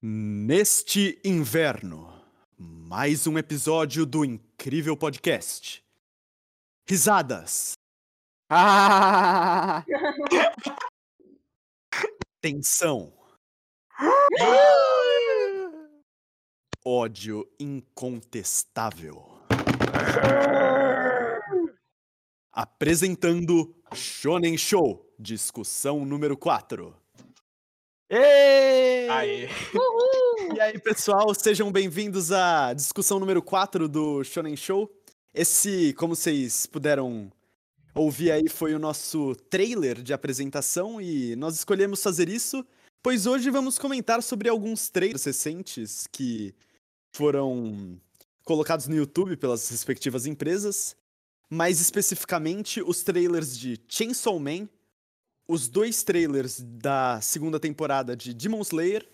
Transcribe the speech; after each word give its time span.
Neste 0.00 1.20
inverno, 1.24 2.08
mais 2.56 3.26
um 3.26 3.36
episódio 3.36 4.06
do 4.06 4.24
incrível 4.24 4.96
podcast. 4.96 5.82
Risadas. 6.88 7.72
Ah! 8.48 9.84
Tensão. 12.40 13.12
Ódio 16.84 17.44
incontestável. 17.58 19.26
Apresentando 22.52 23.74
Shonen 23.92 24.56
Show, 24.56 25.12
discussão 25.18 26.04
número 26.04 26.36
4. 26.36 27.07
Ei! 28.10 29.50
E 30.54 30.60
aí, 30.60 30.78
pessoal, 30.78 31.34
sejam 31.34 31.70
bem-vindos 31.70 32.32
à 32.32 32.72
discussão 32.72 33.20
número 33.20 33.42
4 33.42 33.86
do 33.86 34.24
Shonen 34.24 34.56
Show. 34.56 34.90
Esse, 35.34 35.92
como 35.92 36.16
vocês 36.16 36.64
puderam 36.64 37.30
ouvir 37.94 38.30
aí, 38.30 38.48
foi 38.48 38.74
o 38.74 38.78
nosso 38.78 39.36
trailer 39.50 40.02
de 40.02 40.14
apresentação 40.14 40.98
e 41.02 41.36
nós 41.36 41.54
escolhemos 41.56 42.02
fazer 42.02 42.30
isso, 42.30 42.64
pois 43.02 43.26
hoje 43.26 43.50
vamos 43.50 43.78
comentar 43.78 44.22
sobre 44.22 44.48
alguns 44.48 44.88
trailers 44.88 45.24
recentes 45.24 46.06
que 46.10 46.54
foram 47.14 48.00
colocados 48.42 48.88
no 48.88 48.96
YouTube 48.96 49.36
pelas 49.36 49.68
respectivas 49.68 50.24
empresas, 50.24 50.96
mais 51.50 51.78
especificamente 51.78 52.80
os 52.80 53.02
trailers 53.02 53.58
de 53.58 53.78
Chainsaw 53.86 54.40
Man, 54.40 54.66
os 55.48 55.66
dois 55.66 56.02
trailers 56.02 56.60
da 56.60 57.20
segunda 57.22 57.58
temporada 57.58 58.14
de 58.14 58.34
Demon 58.34 58.60
Slayer 58.60 59.08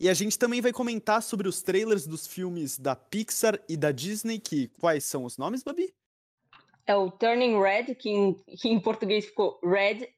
e 0.00 0.08
a 0.08 0.14
gente 0.14 0.38
também 0.38 0.62
vai 0.62 0.72
comentar 0.72 1.22
sobre 1.22 1.46
os 1.46 1.60
trailers 1.60 2.06
dos 2.06 2.26
filmes 2.26 2.78
da 2.78 2.96
Pixar 2.96 3.60
e 3.68 3.76
da 3.76 3.92
Disney, 3.92 4.38
que 4.38 4.68
quais 4.80 5.04
são 5.04 5.24
os 5.24 5.36
nomes, 5.36 5.62
Babi? 5.62 5.92
É 6.86 6.96
o 6.96 7.10
Turning 7.10 7.60
Red, 7.60 7.94
que 7.96 8.08
em, 8.08 8.32
que 8.34 8.68
em 8.68 8.80
português 8.80 9.26
ficou 9.26 9.60
Red. 9.62 10.08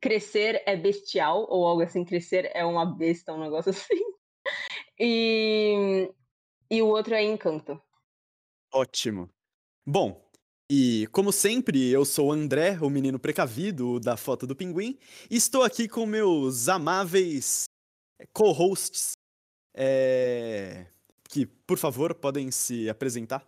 Crescer 0.00 0.62
é 0.64 0.76
bestial, 0.76 1.44
ou 1.50 1.66
algo 1.66 1.82
assim, 1.82 2.04
crescer 2.04 2.48
é 2.54 2.64
uma 2.64 2.86
besta, 2.86 3.32
um 3.32 3.40
negócio 3.40 3.70
assim. 3.74 4.00
E, 4.96 6.08
e 6.70 6.80
o 6.80 6.86
outro 6.86 7.14
é 7.14 7.24
Encanto. 7.24 7.82
Ótimo. 8.72 9.28
Bom, 9.84 10.27
e 10.70 11.06
como 11.12 11.32
sempre, 11.32 11.90
eu 11.90 12.04
sou 12.04 12.28
o 12.28 12.32
André, 12.32 12.78
o 12.82 12.90
menino 12.90 13.18
precavido 13.18 13.98
da 13.98 14.18
foto 14.18 14.46
do 14.46 14.54
pinguim, 14.54 14.98
e 15.30 15.36
estou 15.36 15.62
aqui 15.62 15.88
com 15.88 16.04
meus 16.04 16.68
amáveis 16.68 17.64
co-hosts, 18.34 19.12
é, 19.74 20.86
que, 21.30 21.46
por 21.46 21.78
favor, 21.78 22.14
podem 22.14 22.50
se 22.50 22.88
apresentar. 22.90 23.46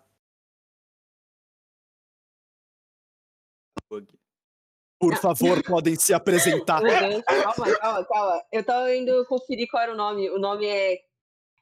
Por 4.99 5.17
favor, 5.17 5.63
podem 5.65 5.97
se 5.97 6.15
apresentar. 6.15 6.81
Deus, 6.81 7.25
calma, 7.25 7.79
calma, 7.79 8.05
calma. 8.05 8.45
Eu 8.53 8.65
tava 8.65 8.95
indo 8.95 9.27
conferir 9.27 9.69
qual 9.71 9.83
era 9.83 9.93
o 9.93 9.97
nome. 9.97 10.31
O 10.31 10.39
nome 10.39 10.67
é, 10.67 11.03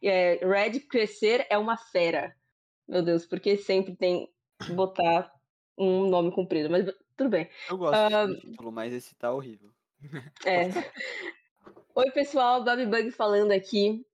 é 0.03 0.35
Red 0.47 0.81
Crescer 0.81 1.47
é 1.51 1.59
uma 1.59 1.77
fera. 1.77 2.37
Meu 2.87 3.03
Deus, 3.03 3.27
porque 3.27 3.57
sempre 3.57 3.97
tem 3.97 4.29
que 4.61 4.73
botar 4.73 5.33
um 5.79 6.09
nome 6.09 6.33
comprido, 6.33 6.69
mas 6.69 6.85
tudo 7.17 7.31
bem. 7.31 7.49
Eu 7.69 7.79
gosto 7.79 7.95
Ah, 7.95 8.27
desse 8.27 8.41
título, 8.41 8.73
mas 8.73 8.93
esse 8.93 9.15
tá 9.15 9.33
horrível. 9.33 9.71
É. 10.45 10.69
Oi, 11.95 12.11
pessoal, 12.13 12.63
Babi 12.65 12.87
Bug 12.87 13.11
falando 13.13 13.53
aqui. 13.53 14.05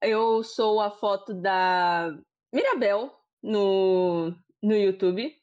Eu 0.00 0.42
sou 0.42 0.80
a 0.80 0.90
foto 0.90 1.32
da 1.34 2.10
Mirabel 2.52 3.14
no, 3.42 4.30
no 4.62 4.74
YouTube 4.74 5.34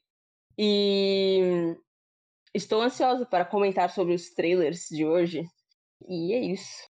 e 0.57 1.75
estou 2.53 2.81
ansiosa 2.81 3.25
para 3.25 3.45
comentar 3.45 3.89
sobre 3.89 4.13
os 4.13 4.29
trailers 4.29 4.87
de 4.89 5.05
hoje. 5.05 5.43
E 6.07 6.33
é 6.33 6.39
isso. 6.39 6.89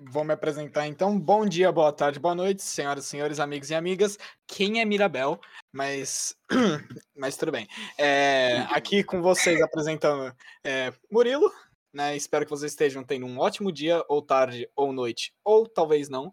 Vou 0.00 0.22
me 0.22 0.32
apresentar 0.32 0.86
então. 0.86 1.18
Bom 1.18 1.44
dia, 1.44 1.72
boa 1.72 1.92
tarde, 1.92 2.20
boa 2.20 2.34
noite, 2.34 2.62
senhoras 2.62 3.04
e 3.04 3.08
senhores, 3.08 3.40
amigos 3.40 3.68
e 3.68 3.74
amigas. 3.74 4.16
Quem 4.46 4.80
é 4.80 4.84
Mirabel? 4.84 5.40
Mas, 5.72 6.36
mas 7.16 7.36
tudo 7.36 7.50
bem. 7.50 7.66
É, 7.98 8.58
aqui 8.70 9.02
com 9.02 9.20
vocês 9.20 9.60
apresentando 9.60 10.32
é, 10.62 10.92
Murilo. 11.10 11.52
Né? 11.92 12.16
Espero 12.16 12.44
que 12.44 12.50
vocês 12.50 12.70
estejam 12.70 13.02
tendo 13.02 13.26
um 13.26 13.40
ótimo 13.40 13.72
dia, 13.72 14.04
ou 14.08 14.22
tarde, 14.22 14.70
ou 14.76 14.92
noite, 14.92 15.34
ou 15.42 15.66
talvez 15.66 16.08
não. 16.08 16.32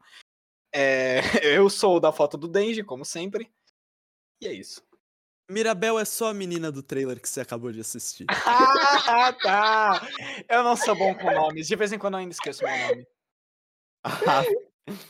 É, 0.72 1.22
eu 1.42 1.68
sou 1.68 1.98
o 1.98 2.00
da 2.00 2.12
foto 2.12 2.38
do 2.38 2.48
Denji, 2.48 2.84
como 2.84 3.04
sempre. 3.04 3.52
E 4.44 4.48
é 4.48 4.54
isso. 4.54 4.84
Mirabel 5.50 5.98
é 5.98 6.06
só 6.06 6.30
a 6.30 6.34
menina 6.36 6.72
do 6.72 6.84
trailer 6.84 7.20
que 7.20 7.28
você 7.28 7.42
acabou 7.42 7.72
de 7.72 7.80
assistir. 7.80 8.28
Ah, 9.08 9.34
tá! 9.34 10.08
Eu 10.50 10.64
não 10.64 10.76
sou 10.76 10.96
bom 10.96 11.14
com 11.16 11.32
nomes. 11.32 11.68
De 11.68 11.76
vez 11.76 11.92
em 11.92 11.98
quando 11.98 12.16
eu 12.16 12.20
ainda 12.20 12.32
esqueço 12.32 12.64
meu 12.64 12.88
nome. 12.88 13.08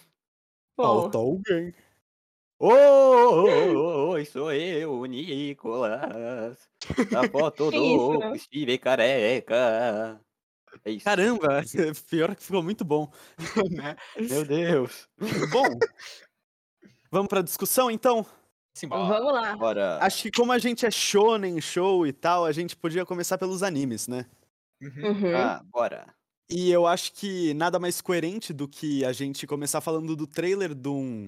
Falta 0.75 1.17
alguém. 1.17 1.73
Oi, 2.57 4.25
sou 4.25 4.51
eu, 4.53 4.99
o 4.99 5.05
Nicolas. 5.05 6.69
A 7.15 7.29
foto 7.29 7.69
do? 7.71 8.37
Steve 8.37 8.77
Careca. 8.77 10.21
É 10.83 10.91
isso. 10.91 11.05
Caramba, 11.05 11.61
pior 12.09 12.35
que 12.35 12.43
ficou 12.43 12.63
muito 12.63 12.85
bom. 12.85 13.11
Meu 14.17 14.45
Deus. 14.45 15.09
Bom, 15.51 15.65
vamos 17.11 17.27
pra 17.27 17.41
discussão 17.41 17.91
então? 17.91 18.25
Simbora. 18.73 19.03
vamos 19.03 19.33
lá. 19.33 19.55
Bora. 19.55 19.97
Acho 20.01 20.23
que 20.23 20.31
como 20.31 20.51
a 20.51 20.57
gente 20.57 20.85
é 20.85 20.91
shonen 20.91 21.59
show 21.61 22.07
e 22.07 22.13
tal, 22.13 22.45
a 22.45 22.51
gente 22.51 22.75
podia 22.75 23.05
começar 23.05 23.37
pelos 23.37 23.63
animes, 23.63 24.07
né? 24.07 24.25
Uhum. 24.81 25.07
Uhum. 25.07 25.35
Ah, 25.35 25.61
bora. 25.65 26.14
E 26.49 26.69
eu 26.71 26.85
acho 26.85 27.13
que 27.13 27.53
nada 27.55 27.79
mais 27.79 28.01
coerente 28.01 28.53
do 28.53 28.67
que 28.67 29.03
a 29.03 29.11
gente 29.11 29.47
começar 29.47 29.81
falando 29.81 30.15
do 30.15 30.27
trailer 30.27 30.73
de 30.75 30.89
um 30.89 31.27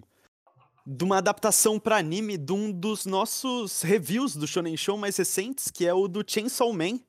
de 0.86 1.04
uma 1.04 1.18
adaptação 1.18 1.80
pra 1.80 1.98
anime 1.98 2.38
de 2.38 2.54
um 2.54 2.72
dos 2.72 3.06
nossos 3.06 3.82
reviews 3.82 4.36
do 4.38 4.48
Shonen 4.48 4.78
Show 4.78 4.98
mais 4.98 5.18
recentes, 5.18 5.70
que 5.70 5.86
é 5.86 5.94
o 5.94 6.08
do 6.08 6.24
Chainsaw 6.26 6.72
Man. 6.74 7.00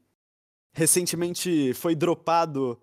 Recentemente 0.73 1.75
foi 1.75 1.95
dropado 1.95 2.81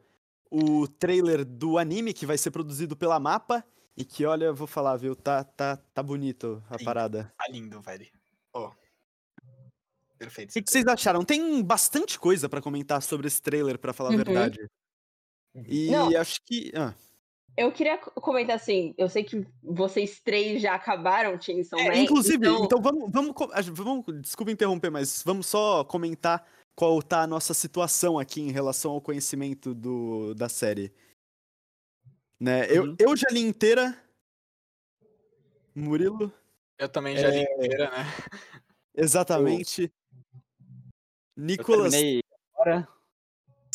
o 0.52 0.88
trailer 0.88 1.46
do 1.46 1.78
anime 1.78 2.14
que 2.14 2.25
vai 2.25 2.38
ser 2.38 2.52
produzido 2.52 2.96
pela 2.96 3.19
Mapa 3.19 3.66
e 3.97 4.06
que 4.06 4.25
olha, 4.25 4.46
eu 4.46 4.56
vou 4.56 4.68
falar, 4.68 4.97
viu, 4.97 5.16
tá 5.16 5.44
tá 5.44 5.78
tá 5.78 6.03
bonito 6.03 6.64
a 6.69 6.78
Sim. 6.78 6.85
parada. 6.85 7.34
Tá 7.38 7.47
lindo, 7.50 7.81
velho. 7.81 8.08
Ó. 8.53 8.72
Perfeito. 10.18 10.52
O 10.52 10.53
que, 10.53 10.62
que 10.64 10.72
vocês 10.72 10.85
acharam? 10.88 11.25
Tem 11.25 11.62
bastante 11.64 12.19
coisa 12.19 12.47
pra 12.50 12.62
comentar 12.62 13.02
sobre 13.03 13.28
esse 13.28 13.41
trailer, 13.41 13.78
pra 13.80 13.94
falar 13.94 14.12
a 14.12 14.14
Uhum. 14.14 14.18
verdade. 14.18 14.59
E 15.67 15.89
Não. 15.91 16.16
acho 16.19 16.41
que. 16.43 16.71
ah, 16.75 16.93
Eu 17.57 17.71
queria 17.71 17.97
co- 17.97 18.11
comentar 18.19 18.55
assim, 18.57 18.93
eu 18.97 19.07
sei 19.07 19.23
que 19.23 19.45
vocês 19.63 20.19
três 20.19 20.61
já 20.61 20.75
acabaram 20.75 21.39
Chainsaw 21.41 21.79
é, 21.79 21.88
Man. 21.89 21.95
inclusive, 21.95 22.35
então, 22.45 22.66
então... 22.66 22.81
vamos, 22.81 23.09
vamos, 23.11 23.33
vamos. 23.71 24.05
Desculpa 24.21 24.51
interromper, 24.51 24.89
mas 24.91 25.23
vamos 25.23 25.47
só 25.47 25.83
comentar 25.85 26.45
qual 26.75 27.01
tá 27.01 27.21
a 27.21 27.27
nossa 27.27 27.53
situação 27.53 28.19
aqui 28.19 28.41
em 28.41 28.51
relação 28.51 28.91
ao 28.91 28.99
conhecimento 29.01 29.73
do, 29.73 30.33
da 30.35 30.49
série. 30.49 30.91
Né? 32.37 32.69
Eu, 32.69 32.83
Uhum. 32.83 32.95
eu 32.99 33.16
já 33.16 33.27
li 33.31 33.39
inteira. 33.39 33.97
Murilo, 35.73 36.31
Eu 36.77 36.89
também 36.89 37.16
já 37.17 37.29
li 37.29 37.37
É. 37.37 37.53
inteira, 37.55 37.91
né? 37.91 38.05
exatamente. 38.93 39.83
Eu 39.83 41.43
Nicolas, 41.43 41.91
terminei 41.93 42.22
agora. 42.53 42.87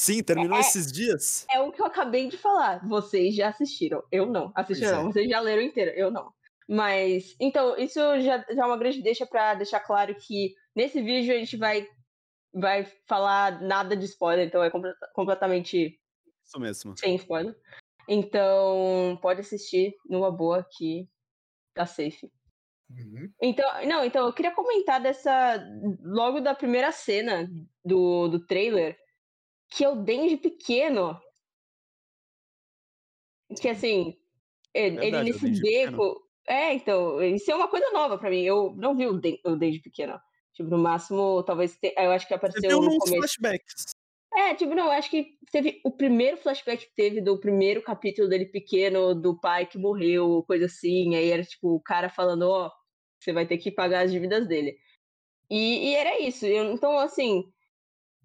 Sim, 0.00 0.22
terminou 0.22 0.56
É. 0.56 0.60
esses 0.60 0.90
dias. 0.90 1.46
É 1.50 1.60
o 1.60 1.70
que 1.72 1.80
eu 1.80 1.86
acabei 1.86 2.28
de 2.28 2.36
falar. 2.38 2.86
Vocês 2.88 3.34
já 3.34 3.48
assistiram. 3.48 4.02
Eu 4.10 4.26
não. 4.26 4.52
Assistiram 4.54 5.02
não. 5.02 5.08
é. 5.10 5.12
Vocês 5.12 5.28
já 5.28 5.40
leram 5.40 5.62
inteiro. 5.62 5.90
Eu 5.92 6.10
não. 6.10 6.32
Mas, 6.68 7.34
então, 7.40 7.76
isso 7.76 7.98
já, 8.20 8.44
já 8.48 8.62
é 8.62 8.66
uma 8.66 8.76
grande 8.78 9.02
deixa 9.02 9.26
pra 9.26 9.54
deixar 9.54 9.80
claro 9.80 10.14
que 10.14 10.54
nesse 10.74 11.02
vídeo 11.02 11.34
a 11.34 11.38
gente 11.38 11.56
vai, 11.56 11.86
vai 12.54 12.84
falar 13.08 13.60
nada 13.60 13.96
de 13.96 14.04
spoiler, 14.04 14.46
então 14.46 14.62
é 14.62 14.70
comple- 14.70 14.94
completamente 15.12 15.98
Isso 16.44 16.60
mesmo. 16.60 16.96
sem 16.96 17.16
spoiler. 17.16 17.56
Então, 18.08 19.18
pode 19.20 19.40
assistir 19.40 19.94
numa 20.08 20.30
boa 20.30 20.64
que 20.76 21.08
tá 21.74 21.86
safe. 21.86 22.30
Uhum. 22.90 23.30
Então, 23.40 23.86
não, 23.86 24.04
então 24.04 24.26
eu 24.26 24.32
queria 24.32 24.52
comentar 24.54 25.00
dessa 25.00 25.64
logo 26.02 26.40
da 26.40 26.54
primeira 26.54 26.90
cena 26.90 27.48
do, 27.84 28.28
do 28.28 28.44
trailer, 28.46 28.96
que 29.70 29.86
o 29.86 29.94
Denji 29.94 30.36
pequeno. 30.36 31.20
Que 33.60 33.68
assim, 33.68 34.16
ele, 34.74 34.96
ele 34.96 35.00
Verdade, 35.00 35.30
o 35.30 35.34
nesse 35.34 35.60
pequeno. 35.62 35.92
beco. 35.98 36.30
É, 36.46 36.74
então, 36.74 37.22
isso 37.22 37.50
é 37.50 37.54
uma 37.54 37.68
coisa 37.68 37.90
nova 37.90 38.18
pra 38.18 38.30
mim. 38.30 38.42
Eu 38.42 38.74
não 38.76 38.96
vi 38.96 39.06
o, 39.06 39.20
Denji 39.56 39.80
pequeno. 39.80 40.20
Tipo, 40.52 40.70
no 40.70 40.78
máximo, 40.78 41.42
talvez. 41.44 41.76
te- 41.78 41.94
eu 41.96 42.10
acho 42.10 42.26
que 42.26 42.34
Você 42.34 42.36
apareceu 42.36 42.68
viu 42.68 42.78
no 42.80 42.86
nos 42.86 42.98
começo. 42.98 43.16
flashbacks. 43.18 43.84
É, 44.32 44.54
tipo, 44.54 44.74
não, 44.74 44.90
acho 44.90 45.10
que 45.10 45.38
teve 45.50 45.80
o 45.84 45.90
primeiro 45.90 46.36
flashback 46.36 46.86
que 46.86 46.94
teve 46.94 47.20
do 47.20 47.38
primeiro 47.38 47.82
capítulo 47.82 48.28
dele 48.28 48.46
pequeno, 48.46 49.14
do 49.14 49.38
pai 49.40 49.66
que 49.66 49.76
morreu, 49.78 50.44
coisa 50.46 50.66
assim. 50.66 51.16
Aí 51.16 51.30
era 51.30 51.42
tipo 51.42 51.74
o 51.74 51.80
cara 51.80 52.08
falando, 52.08 52.42
ó, 52.42 52.66
oh, 52.66 52.70
você 53.18 53.32
vai 53.32 53.46
ter 53.46 53.58
que 53.58 53.70
pagar 53.72 54.04
as 54.04 54.12
dívidas 54.12 54.46
dele. 54.46 54.76
E, 55.48 55.90
e 55.90 55.94
era 55.94 56.20
isso. 56.20 56.46
Eu, 56.46 56.72
então, 56.72 56.96
assim, 56.98 57.44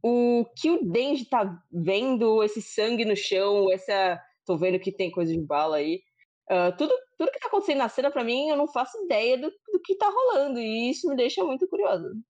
o 0.08 0.46
que 0.56 0.70
o 0.70 0.86
Denji 0.86 1.26
tá 1.26 1.60
vendo, 1.72 2.44
esse 2.44 2.62
sangue 2.62 3.04
no 3.04 3.16
chão, 3.16 3.72
essa. 3.72 4.22
Tô 4.46 4.56
vendo 4.56 4.80
que 4.80 4.92
tem 4.92 5.10
coisa 5.10 5.34
de 5.34 5.42
bala 5.42 5.78
aí. 5.78 6.04
Uh, 6.48 6.78
tudo, 6.78 6.94
tudo 7.18 7.32
que 7.32 7.40
tá 7.40 7.48
acontecendo 7.48 7.80
na 7.80 7.90
cena, 7.90 8.12
para 8.12 8.24
mim, 8.24 8.50
eu 8.50 8.56
não 8.56 8.68
faço 8.68 9.04
ideia 9.04 9.36
do, 9.36 9.50
do 9.50 9.80
que 9.84 9.96
tá 9.96 10.08
rolando. 10.08 10.60
E 10.60 10.92
isso 10.92 11.10
me 11.10 11.16
deixa 11.16 11.44
muito 11.44 11.68
curioso. 11.68 12.22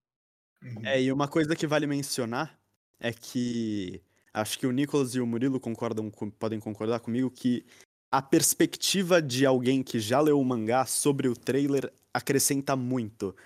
É, 0.82 1.02
e 1.02 1.12
uma 1.12 1.28
coisa 1.28 1.54
que 1.54 1.66
vale 1.66 1.86
mencionar 1.86 2.58
é 2.98 3.12
que 3.12 4.00
acho 4.32 4.58
que 4.58 4.66
o 4.66 4.72
Nicolas 4.72 5.14
e 5.14 5.20
o 5.20 5.26
Murilo 5.26 5.60
concordam, 5.60 6.10
podem 6.38 6.58
concordar 6.58 7.00
comigo 7.00 7.30
que 7.30 7.62
a 8.10 8.22
perspectiva 8.22 9.20
de 9.20 9.44
alguém 9.44 9.82
que 9.82 10.00
já 10.00 10.18
leu 10.18 10.40
o 10.40 10.44
mangá 10.44 10.86
sobre 10.86 11.28
o 11.28 11.36
trailer 11.36 11.92
acrescenta 12.14 12.74
muito. 12.74 13.36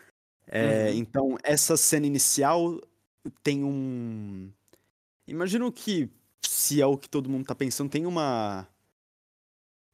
É, 0.46 0.90
uhum. 0.90 0.98
Então, 0.98 1.38
essa 1.42 1.76
cena 1.76 2.06
inicial 2.06 2.80
tem 3.42 3.64
um. 3.64 4.50
Imagino 5.26 5.70
que, 5.70 6.10
se 6.42 6.80
é 6.80 6.86
o 6.86 6.96
que 6.96 7.08
todo 7.08 7.28
mundo 7.30 7.46
tá 7.46 7.54
pensando, 7.54 7.90
tem 7.90 8.06
uma. 8.06 8.66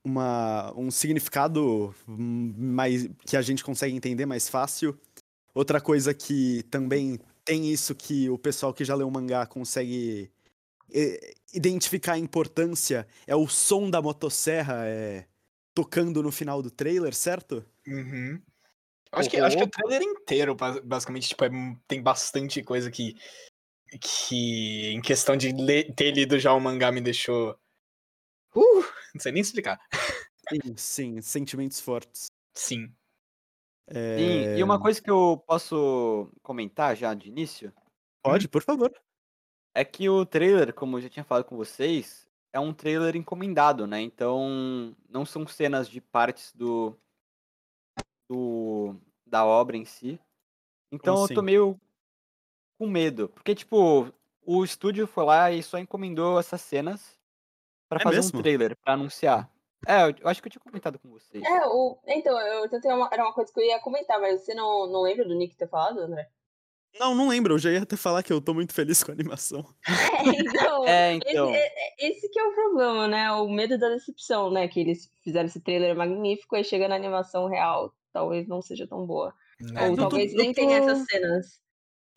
Uma, 0.05 0.73
um 0.77 0.89
significado 0.89 1.93
mais 2.07 3.09
que 3.25 3.37
a 3.37 3.43
gente 3.43 3.65
consegue 3.65 3.93
entender 3.93 4.25
mais 4.25 4.49
fácil. 4.49 4.97
Outra 5.53 5.81
coisa 5.81 6.15
que 6.15 6.63
também 6.71 7.19
tem 7.45 7.73
isso 7.73 7.93
que 7.93 8.31
o 8.31 8.39
pessoal 8.39 8.73
que 8.73 8.85
já 8.85 8.95
leu 8.95 9.09
o 9.09 9.11
mangá 9.11 9.45
consegue 9.47 10.31
identificar 11.53 12.13
a 12.13 12.19
importância 12.19 13.07
é 13.27 13.35
o 13.35 13.49
som 13.49 13.91
da 13.91 14.01
motosserra 14.01 14.87
é, 14.87 15.27
tocando 15.75 16.23
no 16.23 16.31
final 16.31 16.63
do 16.63 16.71
trailer, 16.71 17.15
certo? 17.15 17.65
Uhum. 17.87 18.41
Acho, 19.13 19.31
que, 19.31 19.37
acho 19.39 19.57
que 19.57 19.63
o 19.63 19.71
trailer 19.71 20.03
inteiro, 20.03 20.57
basicamente, 20.85 21.29
tipo, 21.29 21.45
é, 21.45 21.49
tem 21.87 22.03
bastante 22.03 22.63
coisa 22.63 22.91
que, 22.91 23.17
que 24.01 24.89
em 24.89 25.01
questão 25.01 25.37
de 25.37 25.53
ler, 25.53 25.95
ter 25.95 26.13
lido 26.13 26.39
já 26.39 26.53
o 26.53 26.61
mangá, 26.61 26.91
me 26.91 27.01
deixou. 27.01 27.59
Uh, 28.55 28.85
não 29.15 29.21
sei 29.21 29.33
nem 29.33 29.41
explicar. 29.41 29.81
Sim, 30.49 30.77
sim, 30.77 31.21
sentimentos 31.21 31.81
fortes. 31.81 32.27
Sim. 32.55 32.93
É... 33.89 34.19
Sim, 34.19 34.59
e 34.59 34.63
uma 34.63 34.81
coisa 34.81 35.01
que 35.01 35.11
eu 35.11 35.43
posso 35.47 36.31
comentar 36.43 36.97
já 36.97 37.15
de 37.15 37.29
início? 37.29 37.73
Pode, 38.23 38.49
por 38.49 38.63
favor. 38.63 38.93
É 39.75 39.85
que 39.85 40.09
o 40.09 40.25
trailer, 40.25 40.73
como 40.73 40.97
eu 40.97 41.03
já 41.03 41.09
tinha 41.09 41.25
falado 41.25 41.45
com 41.45 41.57
vocês, 41.57 42.27
é 42.53 42.59
um 42.59 42.73
trailer 42.73 43.15
encomendado, 43.15 43.87
né? 43.87 44.01
Então, 44.01 44.97
não 45.09 45.25
são 45.25 45.47
cenas 45.47 45.89
de 45.89 46.01
partes 46.01 46.53
do, 46.55 46.99
do 48.29 48.95
da 49.27 49.45
obra 49.45 49.77
em 49.77 49.85
si. 49.85 50.21
Então 50.91 51.15
assim? 51.15 51.23
eu 51.23 51.29
tô 51.29 51.41
assim? 51.41 51.47
meio 51.47 51.81
com 52.79 52.87
medo. 52.87 53.29
Porque, 53.29 53.55
tipo, 53.55 54.13
o 54.45 54.65
estúdio 54.65 55.07
foi 55.07 55.25
lá 55.25 55.51
e 55.51 55.63
só 55.63 55.79
encomendou 55.79 56.39
essas 56.39 56.61
cenas 56.61 57.19
para 57.89 58.01
é 58.01 58.03
fazer 58.03 58.17
mesmo? 58.17 58.39
um 58.39 58.43
trailer, 58.43 58.77
para 58.77 58.95
anunciar. 58.95 59.51
É, 59.87 60.03
eu 60.21 60.29
acho 60.29 60.41
que 60.41 60.49
eu 60.49 60.53
tinha 60.53 60.63
comentado 60.63 60.99
com 60.99 61.11
vocês. 61.11 61.45
É, 61.45 61.67
o... 61.67 61.99
então, 62.07 62.39
eu 62.41 62.69
tentei 62.69 62.91
uma... 62.93 63.09
era 63.13 63.23
uma 63.23 63.33
coisa 63.33 63.53
que 63.53 63.61
eu 63.61 63.65
ia 63.65 63.79
comentar, 63.81 64.21
mas 64.21 64.41
você 64.41 64.55
não, 64.55 64.87
não 64.87 65.03
lembra 65.03 65.25
do 65.25 65.35
Nick 65.35 65.57
ter 65.57 65.69
falado, 65.69 66.01
André? 66.01 66.29
Não, 66.99 67.15
não 67.15 67.29
lembro. 67.29 67.55
Eu 67.55 67.59
já 67.59 67.71
ia 67.71 67.83
até 67.83 67.97
falar 67.97 68.23
que 68.23 68.33
eu 68.33 68.41
tô 68.41 68.55
muito 68.55 68.73
feliz 68.73 69.03
com 69.05 69.11
a 69.11 69.15
animação. 69.15 69.65
É, 70.27 70.33
então, 70.33 70.87
é, 70.89 71.13
então. 71.15 71.55
Esse, 71.55 71.73
esse, 71.99 72.29
que 72.31 72.41
é 72.41 72.45
o 72.45 72.55
problema, 72.55 73.07
né? 73.07 73.31
O 73.33 73.49
medo 73.49 73.79
da 73.79 73.89
decepção, 73.91 74.51
né? 74.51 74.67
Que 74.67 74.81
eles 74.81 75.13
fizeram 75.23 75.47
esse 75.47 75.61
trailer 75.61 75.95
magnífico 75.95 76.57
e 76.57 76.65
chega 76.65 76.89
na 76.89 76.97
animação 76.97 77.49
real 77.49 77.93
talvez 78.17 78.49
não 78.49 78.63
seja 78.63 78.87
tão 78.87 79.07
boa. 79.07 79.35
É, 79.75 79.89
Ou 79.91 79.97
talvez 79.97 80.33
tô, 80.33 80.39
nem 80.39 80.55
tô... 80.55 80.61
tenha 80.63 80.79
essas 80.79 81.05
cenas. 81.05 81.61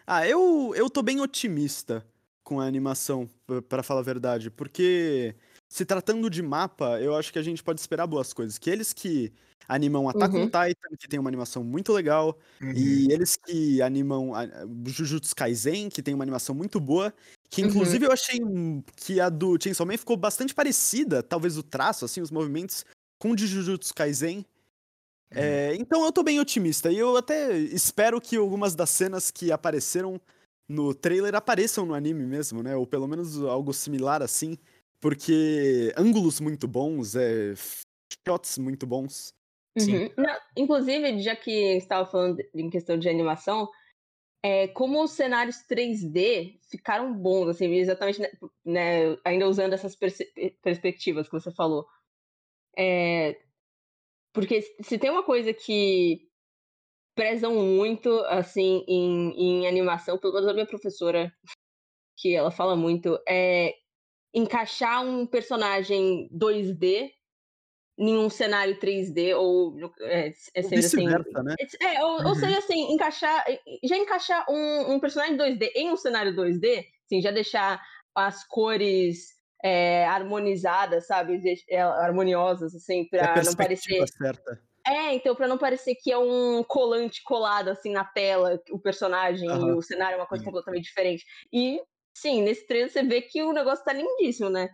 Ah, 0.08 0.26
eu, 0.26 0.74
eu 0.76 0.90
tô 0.90 1.04
bem 1.04 1.20
otimista 1.20 2.06
com 2.42 2.62
a 2.62 2.66
animação, 2.66 3.30
para 3.68 3.84
falar 3.84 4.00
a 4.00 4.04
verdade, 4.04 4.50
porque 4.50 5.36
se 5.68 5.86
tratando 5.86 6.30
de 6.30 6.42
mapa, 6.42 7.00
eu 7.02 7.16
acho 7.16 7.34
que 7.34 7.38
a 7.38 7.44
gente 7.44 7.62
pode 7.62 7.82
esperar 7.82 8.08
boas 8.08 8.32
coisas. 8.32 8.58
Que 8.58 8.70
eles 8.70 8.94
que 8.94 9.32
animam 9.68 10.10
Attack 10.10 10.34
uhum. 10.34 10.44
on 10.44 10.46
Titan, 10.46 10.98
que 10.98 11.08
tem 11.08 11.20
uma 11.20 11.30
animação 11.30 11.64
muito 11.64 11.92
legal, 11.92 12.40
uhum. 12.62 12.72
e 12.72 13.12
eles 13.12 13.36
que 13.36 13.82
animam 13.82 14.32
Jujutsu 14.86 15.36
Kaisen, 15.36 15.90
que 15.90 16.02
tem 16.02 16.16
uma 16.16 16.24
animação 16.24 16.56
muito 16.56 16.80
boa, 16.80 17.14
que 17.50 17.62
uhum. 17.62 17.68
inclusive 17.68 18.06
uhum. 18.06 18.10
eu 18.10 18.14
achei 18.14 18.40
que 18.96 19.20
a 19.20 19.30
do 19.30 19.62
Chainsaw 19.62 19.86
Man 19.86 19.98
ficou 19.98 20.16
bastante 20.16 20.56
parecida, 20.56 21.22
talvez 21.22 21.58
o 21.58 21.62
traço, 21.62 22.06
assim, 22.06 22.22
os 22.22 22.32
movimentos, 22.32 22.86
com 23.20 23.32
o 23.32 23.36
de 23.36 23.46
Jujutsu 23.46 23.94
Kaisen. 23.94 24.46
É, 25.32 25.76
então 25.76 26.04
eu 26.04 26.12
tô 26.12 26.24
bem 26.24 26.40
otimista. 26.40 26.92
E 26.92 26.98
eu 26.98 27.16
até 27.18 27.56
espero 27.58 28.20
que 28.20 28.36
algumas 28.36 28.76
das 28.76 28.90
cenas 28.90 29.30
que 29.30 29.52
apareceram 29.52 30.20
no 30.68 30.94
trailer 30.94 31.36
apareçam 31.36 31.86
no 31.86 31.94
anime 31.94 32.26
mesmo, 32.26 32.64
né? 32.64 32.76
Ou 32.76 32.86
pelo 32.86 33.08
menos 33.08 33.42
algo 33.44 33.74
similar 33.74 34.22
assim. 34.22 34.58
Porque 35.00 35.94
ângulos 35.98 36.40
muito 36.40 36.68
bons, 36.68 37.16
é, 37.16 37.54
shots 38.28 38.58
muito 38.58 38.86
bons. 38.86 39.34
Uhum. 39.78 40.12
Não, 40.18 40.36
inclusive, 40.58 41.22
já 41.22 41.36
que 41.36 41.78
estava 41.78 42.10
falando 42.10 42.40
em 42.54 42.70
questão 42.70 42.98
de 42.98 43.08
animação, 43.08 43.70
é, 44.44 44.68
como 44.70 45.04
os 45.04 45.12
cenários 45.12 45.58
3D 45.70 46.60
ficaram 46.70 47.14
bons, 47.14 47.50
assim, 47.50 47.74
exatamente, 47.76 48.20
né, 48.20 48.30
né 48.66 49.18
ainda 49.24 49.48
usando 49.48 49.74
essas 49.74 49.96
pers 49.96 50.18
perspectivas 50.62 51.28
que 51.28 51.34
você 51.34 51.52
falou. 51.52 51.86
É, 52.78 53.40
porque 54.40 54.62
se 54.82 54.98
tem 54.98 55.10
uma 55.10 55.24
coisa 55.24 55.54
que 55.54 56.22
prezam 57.14 57.54
muito, 57.56 58.10
assim, 58.28 58.86
em, 58.88 59.34
em 59.38 59.68
animação, 59.68 60.18
pelo 60.18 60.34
menos 60.34 60.48
a 60.48 60.54
minha 60.54 60.66
professora, 60.66 61.30
que 62.18 62.34
ela 62.34 62.50
fala 62.50 62.74
muito, 62.74 63.20
é 63.28 63.74
encaixar 64.34 65.04
um 65.04 65.28
personagem 65.28 66.30
2D 66.32 67.12
em 67.98 68.18
um 68.18 68.30
cenário 68.30 68.80
3D, 68.80 69.36
ou 69.38 69.76
é, 70.04 70.32
é 70.54 70.62
seja 70.62 70.88
assim. 70.88 71.06
Né? 71.06 71.56
É, 71.82 72.06
ou, 72.06 72.22
uhum. 72.22 72.30
ou, 72.30 72.36
seja 72.36 72.60
assim, 72.60 72.94
encaixar. 72.94 73.44
Já 73.84 73.98
encaixar 73.98 74.46
um, 74.50 74.94
um, 74.94 75.00
personagem 75.02 75.36
2D 75.36 75.70
em 75.76 75.92
um 75.92 75.98
cenário 75.98 76.34
2D, 76.34 76.86
assim, 77.06 77.22
já 77.22 77.32
deixar 77.32 77.86
as 78.16 78.48
cores 78.48 79.39
é, 79.64 80.06
harmonizadas, 80.06 81.08
sabe? 81.08 81.42
É, 81.70 81.82
harmoniosas, 81.82 82.74
assim, 82.76 83.08
pra 83.10 83.44
não 83.44 83.54
parecer. 83.54 84.08
Certa. 84.08 84.62
É, 84.88 85.14
então, 85.14 85.36
pra 85.36 85.48
não 85.48 85.58
parecer 85.58 85.96
que 85.96 86.12
é 86.12 86.18
um 86.18 86.64
colante 86.64 87.22
colado, 87.24 87.70
assim, 87.70 87.92
na 87.92 88.04
tela, 88.04 88.60
o 88.72 88.80
personagem 88.80 89.50
uhum. 89.50 89.70
e 89.70 89.74
o 89.74 89.82
cenário 89.82 90.16
é 90.16 90.18
uma 90.18 90.28
coisa 90.28 90.44
completamente 90.44 90.86
diferente. 90.86 91.26
E, 91.54 91.80
sim, 92.14 92.42
nesse 92.42 92.66
trailer 92.66 92.92
você 92.92 93.04
vê 93.04 93.22
que 93.22 93.44
o 93.44 93.54
negócio 93.54 93.86
tá 93.86 93.94
lindíssimo, 93.94 94.50
né? 94.50 94.70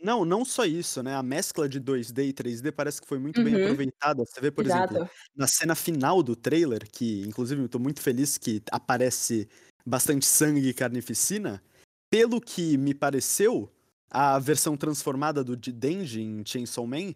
Não, 0.00 0.24
não 0.24 0.44
só 0.44 0.64
isso, 0.64 1.02
né? 1.02 1.14
A 1.14 1.22
mescla 1.22 1.68
de 1.68 1.80
2D 1.80 2.28
e 2.28 2.32
3D 2.32 2.70
parece 2.70 3.00
que 3.00 3.08
foi 3.08 3.18
muito 3.18 3.38
uhum. 3.38 3.44
bem 3.44 3.62
aproveitada. 3.62 4.24
Você 4.24 4.40
vê, 4.40 4.50
por 4.50 4.64
Exato. 4.64 4.94
exemplo, 4.94 5.10
na 5.34 5.46
cena 5.46 5.74
final 5.74 6.22
do 6.22 6.36
trailer, 6.36 6.88
que 6.90 7.22
inclusive 7.26 7.62
eu 7.62 7.68
tô 7.68 7.78
muito 7.78 8.00
feliz 8.00 8.36
que 8.36 8.62
aparece 8.70 9.48
bastante 9.84 10.26
sangue 10.26 10.68
e 10.68 10.74
carnificina. 10.74 11.62
Pelo 12.10 12.40
que 12.40 12.76
me 12.76 12.94
pareceu, 12.94 13.70
a 14.10 14.38
versão 14.38 14.76
transformada 14.76 15.42
do 15.42 15.56
Denji 15.56 16.22
em 16.22 16.44
Chainsaw 16.44 16.86
Man 16.86 17.14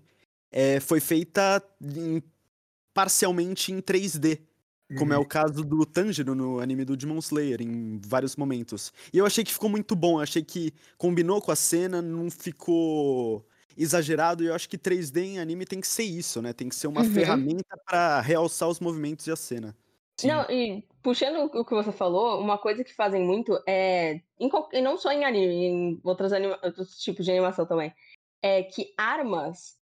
é, 0.50 0.80
foi 0.80 1.00
feita 1.00 1.62
em, 1.80 2.23
parcialmente 2.92 3.73
em 3.73 3.80
3D. 3.80 4.40
Como 4.99 5.12
é 5.12 5.16
uhum. 5.16 5.23
é 5.23 5.25
o 5.25 5.28
caso 5.28 5.62
do 5.62 5.87
Tanjiro 5.87 6.35
no 6.35 6.59
anime 6.59 6.85
do 6.85 6.97
Demon 6.97 7.18
Slayer, 7.18 7.62
em 7.62 8.00
vários 8.04 8.35
momentos. 8.35 8.92
E 9.12 9.18
eu 9.18 9.26
achei 9.26 9.44
que 9.44 9.52
ficou 9.52 9.70
muito 9.70 9.94
bom, 9.94 10.18
achei 10.18 10.42
que 10.42 10.75
combinou 10.99 11.40
com 11.40 11.52
a 11.52 11.56
cena, 11.56 12.02
não 12.02 12.28
ficou 12.28 13.47
exagerado, 13.76 14.42
e 14.42 14.49
eu 14.49 14.54
acho 14.54 14.68
que 14.68 14.76
3D 14.76 15.18
em 15.18 15.38
anime 15.38 15.64
tem 15.64 15.80
que 15.80 15.87
ser 15.87 16.02
isso, 16.02 16.42
né? 16.42 16.52
Tem 16.52 16.68
que 16.68 16.75
ser 16.75 16.88
uma 16.88 17.02
uhum. 17.02 17.12
ferramenta 17.12 17.76
para 17.87 18.20
realçar 18.20 18.68
os 18.68 18.80
movimentos 18.80 19.28
e 19.28 19.30
a 19.30 19.37
cena. 19.37 19.76
Sim. 20.20 20.28
Não, 20.28 20.50
e 20.50 20.84
puxando 21.02 21.50
o 21.54 21.64
que 21.64 21.74
você 21.74 21.90
falou, 21.90 22.38
uma 22.40 22.58
coisa 22.58 22.84
que 22.84 22.94
fazem 22.94 23.22
muito 23.22 23.58
é, 23.66 24.20
em, 24.38 24.50
e 24.72 24.80
não 24.82 24.98
só 24.98 25.10
em 25.10 25.24
anime, 25.24 25.66
em 25.66 26.00
outros, 26.04 26.32
anima, 26.32 26.58
outros 26.62 26.98
tipos 26.98 27.24
de 27.24 27.30
animação 27.30 27.64
também, 27.64 27.92
é 28.42 28.62
que 28.62 28.92
armas 28.98 29.78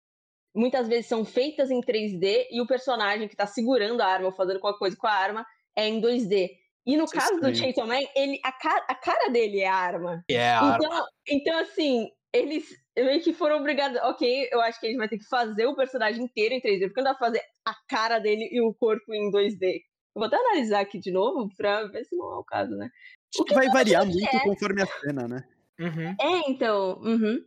muitas 0.56 0.88
vezes 0.88 1.08
são 1.08 1.26
feitas 1.26 1.72
em 1.72 1.82
3D 1.82 2.48
e 2.52 2.62
o 2.62 2.68
personagem 2.68 3.28
que 3.28 3.36
tá 3.36 3.48
segurando 3.48 4.02
a 4.02 4.06
arma 4.06 4.28
ou 4.28 4.32
fazendo 4.32 4.60
qualquer 4.60 4.80
coisa 4.80 4.96
com 4.96 5.08
a 5.08 5.12
arma 5.12 5.46
é 5.76 5.88
em 5.88 6.00
2D. 6.00 6.52
E 6.86 6.96
no 6.96 7.06
Isso 7.06 7.14
caso 7.14 7.34
estranho. 7.34 7.54
do 7.54 7.58
Chainsaw 7.58 7.88
Man, 7.88 8.00
ele, 8.16 8.40
a, 8.44 8.52
cara, 8.52 8.86
a 8.88 8.96
cara 8.96 9.30
dele 9.30 9.60
é 9.60 9.68
a 9.68 9.76
arma. 9.76 10.24
É 10.30 10.52
a 10.52 10.76
então, 10.76 10.92
arma. 10.92 11.08
então, 11.28 11.60
assim, 11.60 12.10
eles 12.32 12.66
meio 12.96 13.22
que 13.22 13.34
foram 13.34 13.58
obrigados. 13.58 14.00
Ok, 14.04 14.50
eu 14.52 14.62
acho 14.62 14.80
que 14.80 14.88
a 14.88 14.90
gente 14.90 14.98
vai 14.98 15.10
ter 15.10 15.18
que 15.18 15.26
fazer 15.26 15.66
o 15.66 15.76
personagem 15.76 16.24
inteiro 16.24 16.56
em 16.56 16.62
3D, 16.62 16.88
porque 16.88 17.02
não 17.02 17.12
dá 17.12 17.16
pra 17.16 17.28
fazer 17.28 17.42
a 17.66 17.74
cara 17.88 18.20
dele 18.20 18.50
e 18.52 18.62
o 18.62 18.74
corpo 18.74 19.14
em 19.14 19.32
2D. 19.32 19.82
Eu 20.18 20.20
vou 20.20 20.26
até 20.26 20.36
analisar 20.36 20.80
aqui 20.80 20.98
de 20.98 21.12
novo 21.12 21.48
pra 21.56 21.86
ver 21.86 22.04
se 22.04 22.16
não 22.16 22.34
é 22.34 22.38
o 22.38 22.44
caso, 22.44 22.76
né? 22.76 22.90
Acho 23.32 23.46
que 23.46 23.54
vai 23.54 23.68
variar 23.68 24.04
muito 24.04 24.36
é... 24.36 24.40
conforme 24.40 24.82
a 24.82 24.88
cena, 24.88 25.28
né? 25.28 25.44
Uhum. 25.80 26.16
É, 26.20 26.50
então. 26.50 27.00
Uhum. 27.02 27.46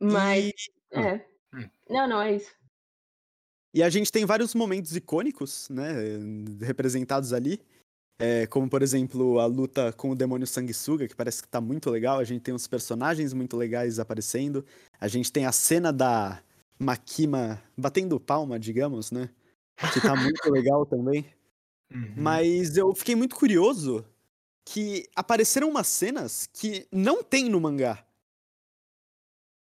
Mas. 0.00 0.52
E, 0.92 0.96
É. 0.96 1.26
Hum. 1.52 1.68
Não, 1.88 2.08
não, 2.08 2.22
é 2.22 2.36
isso. 2.36 2.54
e 3.74 3.82
a 3.82 3.90
gente 3.90 4.12
tem 4.12 4.24
vários 4.24 4.54
momentos 4.54 4.94
icônicos, 4.94 5.68
né? 5.70 5.92
Representados 6.60 7.32
ali. 7.32 7.60
É, 8.20 8.46
como, 8.46 8.70
por 8.70 8.80
exemplo, 8.80 9.40
a 9.40 9.46
luta 9.46 9.92
com 9.92 10.10
o 10.10 10.14
demônio 10.14 10.46
sanguessuga, 10.46 11.08
que 11.08 11.16
parece 11.16 11.42
que 11.42 11.48
tá 11.48 11.60
muito 11.60 11.90
legal. 11.90 12.20
A 12.20 12.24
gente 12.24 12.42
tem 12.42 12.54
uns 12.54 12.68
personagens 12.68 13.32
muito 13.32 13.56
legais 13.56 13.98
aparecendo. 13.98 14.64
A 15.00 15.08
gente 15.08 15.32
tem 15.32 15.46
a 15.46 15.52
cena 15.52 15.92
da 15.92 16.40
Makima 16.78 17.60
batendo 17.76 18.20
palma, 18.20 18.56
digamos, 18.56 19.10
né? 19.10 19.30
Que 19.92 20.00
tá 20.00 20.14
muito 20.14 20.50
legal 20.50 20.84
também. 20.84 21.32
Uhum. 21.92 22.14
Mas 22.16 22.76
eu 22.76 22.94
fiquei 22.94 23.14
muito 23.14 23.34
curioso 23.34 24.04
que 24.64 25.08
apareceram 25.16 25.68
umas 25.68 25.88
cenas 25.88 26.48
que 26.52 26.86
não 26.92 27.22
tem 27.22 27.48
no 27.48 27.60
mangá. 27.60 28.04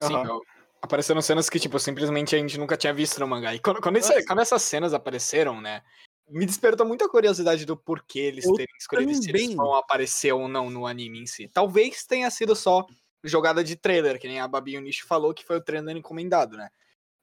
Sim, 0.01 0.13
ó, 0.13 0.39
apareceram 0.81 1.21
cenas 1.21 1.49
que, 1.49 1.59
tipo, 1.59 1.77
simplesmente 1.79 2.35
a 2.35 2.39
gente 2.39 2.57
nunca 2.57 2.77
tinha 2.77 2.93
visto 2.93 3.19
no 3.19 3.27
mangá. 3.27 3.53
E 3.53 3.59
quando, 3.59 3.81
quando, 3.81 3.95
Nossa. 3.95 4.25
quando 4.25 4.41
essas 4.41 4.61
cenas 4.61 4.93
apareceram, 4.93 5.59
né? 5.59 5.81
Me 6.27 6.45
despertou 6.45 6.85
muita 6.87 7.07
curiosidade 7.07 7.65
do 7.65 7.77
porquê 7.77 8.19
eles 8.19 8.45
Eu 8.45 8.53
terem 8.53 8.75
escolhido 8.79 9.13
se 9.13 9.29
eles 9.29 9.53
vão 9.53 9.75
aparecer 9.75 10.31
ou 10.31 10.47
não 10.47 10.69
no 10.69 10.87
anime 10.87 11.19
em 11.19 11.27
si. 11.27 11.47
Talvez 11.47 12.03
tenha 12.03 12.29
sido 12.31 12.55
só 12.55 12.85
jogada 13.23 13.63
de 13.63 13.75
trailer, 13.75 14.19
que 14.19 14.27
nem 14.27 14.39
a 14.39 14.47
Babi 14.47 14.77
o 14.77 14.81
Nishi 14.81 15.03
falou 15.03 15.33
que 15.33 15.45
foi 15.45 15.57
o 15.57 15.61
trailer 15.61 15.95
encomendado, 15.95 16.57
né? 16.57 16.69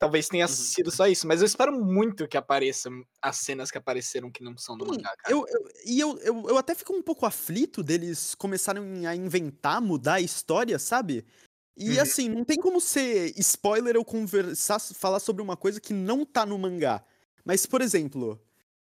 Talvez 0.03 0.27
tenha 0.29 0.47
Uhum. 0.47 0.53
sido 0.53 0.91
só 0.91 1.07
isso, 1.07 1.29
mas 1.29 1.41
eu 1.41 1.47
espero 1.47 1.73
muito 1.73 2.27
que 2.27 2.37
apareçam 2.37 3.05
as 3.23 3.37
cenas 3.37 3.71
que 3.71 3.79
apareceram 3.79 4.33
que 4.33 4.43
não 4.43 4.59
são 4.59 4.77
do 4.77 4.85
Sim, 4.85 4.97
mangá, 4.97 5.15
cara. 5.17 5.33
eu, 5.33 5.47
eu- 5.49 5.69
e 5.87 6.01
eu, 6.01 6.19
eu, 6.19 6.49
eu 6.49 6.59
até 6.59 6.75
fico 6.75 6.93
um 6.93 7.01
pouco 7.01 7.25
aflito 7.25 7.85
deles 7.85 8.35
começarem 8.35 9.07
a 9.07 9.15
inventar, 9.15 9.81
mudar 9.81 10.15
a 10.15 10.21
história, 10.21 10.77
sabe? 10.77 11.25
E 11.77 11.93
Uhum. 11.93 12.03
assim, 12.03 12.29
não 12.29 12.45
tem 12.45 12.59
como 12.59 12.81
ser 12.81 13.33
spoiler 13.39 13.95
eu 13.95 14.05
conversar, 14.05 14.81
falar 14.81 15.21
sobre 15.21 15.41
uma 15.41 15.57
coisa 15.57 15.81
que 15.81 15.93
não 15.95 16.25
tá 16.27 16.45
no 16.45 16.59
mangá. 16.59 17.05
Mas, 17.45 17.65
por 17.65 17.81
exemplo, 17.81 18.41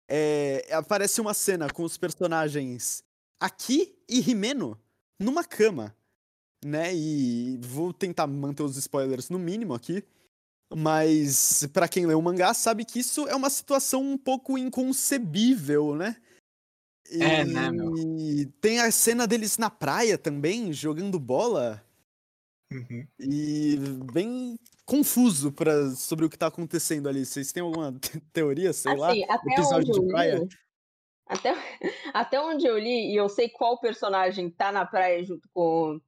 é, 0.09 0.67
aparece 0.71 1.21
uma 1.21 1.35
cena 1.35 1.69
com 1.69 1.83
os 1.83 1.97
personagens 1.97 3.03
Aki 3.39 3.95
e 4.09 4.19
Rimeno 4.21 4.75
numa 5.19 5.43
cama, 5.43 5.95
né? 6.65 6.95
E 6.95 7.57
vou 7.63 7.93
tentar 7.93 8.27
manter 8.27 8.63
os 8.63 8.77
spoilers 8.77 9.29
no 9.29 9.39
mínimo 9.39 9.73
aqui. 9.75 10.03
Mas 10.73 11.67
pra 11.73 11.87
quem 11.87 12.05
lê 12.05 12.13
o 12.13 12.21
mangá 12.21 12.53
sabe 12.53 12.85
que 12.85 12.99
isso 12.99 13.27
é 13.27 13.35
uma 13.35 13.49
situação 13.49 14.01
um 14.01 14.17
pouco 14.17 14.57
inconcebível, 14.57 15.95
né? 15.95 16.15
É, 17.09 17.43
né, 17.43 17.69
meu? 17.69 17.93
E 17.97 18.45
tem 18.61 18.79
a 18.79 18.89
cena 18.89 19.27
deles 19.27 19.57
na 19.57 19.69
praia 19.69 20.17
também, 20.17 20.71
jogando 20.71 21.19
bola, 21.19 21.83
Uhum. 22.71 23.05
e 23.19 23.75
bem 24.13 24.57
confuso 24.85 25.51
pra, 25.51 25.89
sobre 25.91 26.23
o 26.23 26.29
que 26.29 26.37
tá 26.37 26.47
acontecendo 26.47 27.09
ali. 27.09 27.25
Vocês 27.25 27.51
têm 27.51 27.61
alguma 27.61 27.91
te- 27.91 28.21
teoria, 28.31 28.71
sei 28.71 28.95
lá? 28.95 29.11
Assim, 29.11 29.23
até 29.27 29.51
episódio 29.51 29.89
onde 29.89 29.91
de 29.91 29.99
eu 29.99 30.07
praia? 30.07 30.39
li. 30.39 30.47
Até, 31.27 31.53
até 32.13 32.39
onde 32.41 32.65
eu 32.65 32.77
li, 32.79 33.11
e 33.11 33.15
eu 33.17 33.27
sei 33.27 33.49
qual 33.49 33.77
personagem 33.79 34.49
tá 34.49 34.71
na 34.71 34.85
praia 34.85 35.21
junto 35.21 35.49
com, 35.53 35.99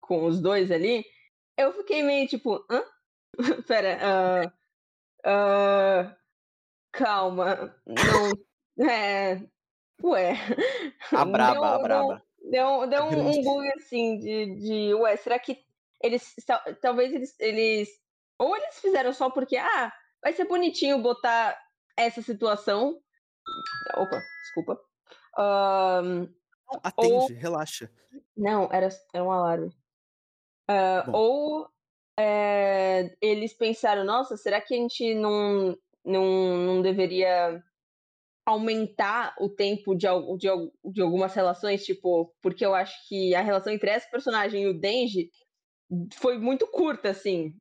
com 0.00 0.24
os 0.24 0.40
dois 0.40 0.70
ali, 0.70 1.04
eu 1.54 1.70
fiquei 1.74 2.02
meio 2.02 2.26
tipo, 2.26 2.64
hã? 2.70 2.82
Pera, 3.66 3.98
ah, 4.02 4.52
ah, 5.24 6.16
calma, 6.92 7.74
não, 7.86 8.86
é, 8.88 9.42
ué. 10.02 10.32
A 11.12 11.24
braba, 11.26 11.54
Deu- 11.54 11.64
a 11.64 11.78
braba. 11.78 12.22
Deu, 12.50 12.86
deu 12.86 13.02
um, 13.04 13.28
um 13.28 13.42
bug 13.42 13.68
assim 13.76 14.18
de, 14.18 14.54
de, 14.56 14.94
ué, 14.94 15.16
será 15.16 15.38
que 15.38 15.64
eles, 16.02 16.34
tal- 16.46 16.62
talvez 16.80 17.12
eles, 17.12 17.34
eles, 17.40 17.88
ou 18.38 18.56
eles 18.56 18.78
fizeram 18.80 19.12
só 19.12 19.30
porque, 19.30 19.56
ah, 19.56 19.92
vai 20.22 20.32
ser 20.32 20.44
bonitinho 20.46 21.02
botar 21.02 21.58
essa 21.96 22.22
situação. 22.22 23.00
Opa, 23.96 24.22
desculpa. 24.44 24.80
Não, 25.38 26.28
atende, 26.82 27.34
relaxa. 27.34 27.90
não, 28.36 28.68
era, 28.72 28.88
era 29.12 29.24
um 29.24 29.30
alarme. 29.30 29.70
Bom. 31.06 31.12
ou 31.12 31.70
é, 32.18 33.14
eles 33.20 33.52
pensaram, 33.52 34.04
nossa, 34.04 34.36
será 34.36 34.60
que 34.60 34.74
a 34.74 34.76
gente 34.76 35.14
não, 35.14 35.76
não, 36.04 36.56
não 36.58 36.82
deveria 36.82 37.62
aumentar 38.44 39.34
o 39.40 39.48
tempo 39.48 39.94
de, 39.94 40.06
de, 40.38 40.48
de 40.92 41.02
algumas 41.02 41.34
relações? 41.34 41.84
Tipo, 41.84 42.32
porque 42.40 42.64
eu 42.64 42.74
acho 42.74 42.94
que 43.08 43.34
a 43.34 43.42
relação 43.42 43.72
entre 43.72 43.90
essa 43.90 44.08
personagem 44.08 44.62
e 44.62 44.68
o 44.68 44.78
Denji 44.78 45.30
foi 46.14 46.38
muito 46.38 46.66
curta, 46.66 47.10
assim. 47.10 47.54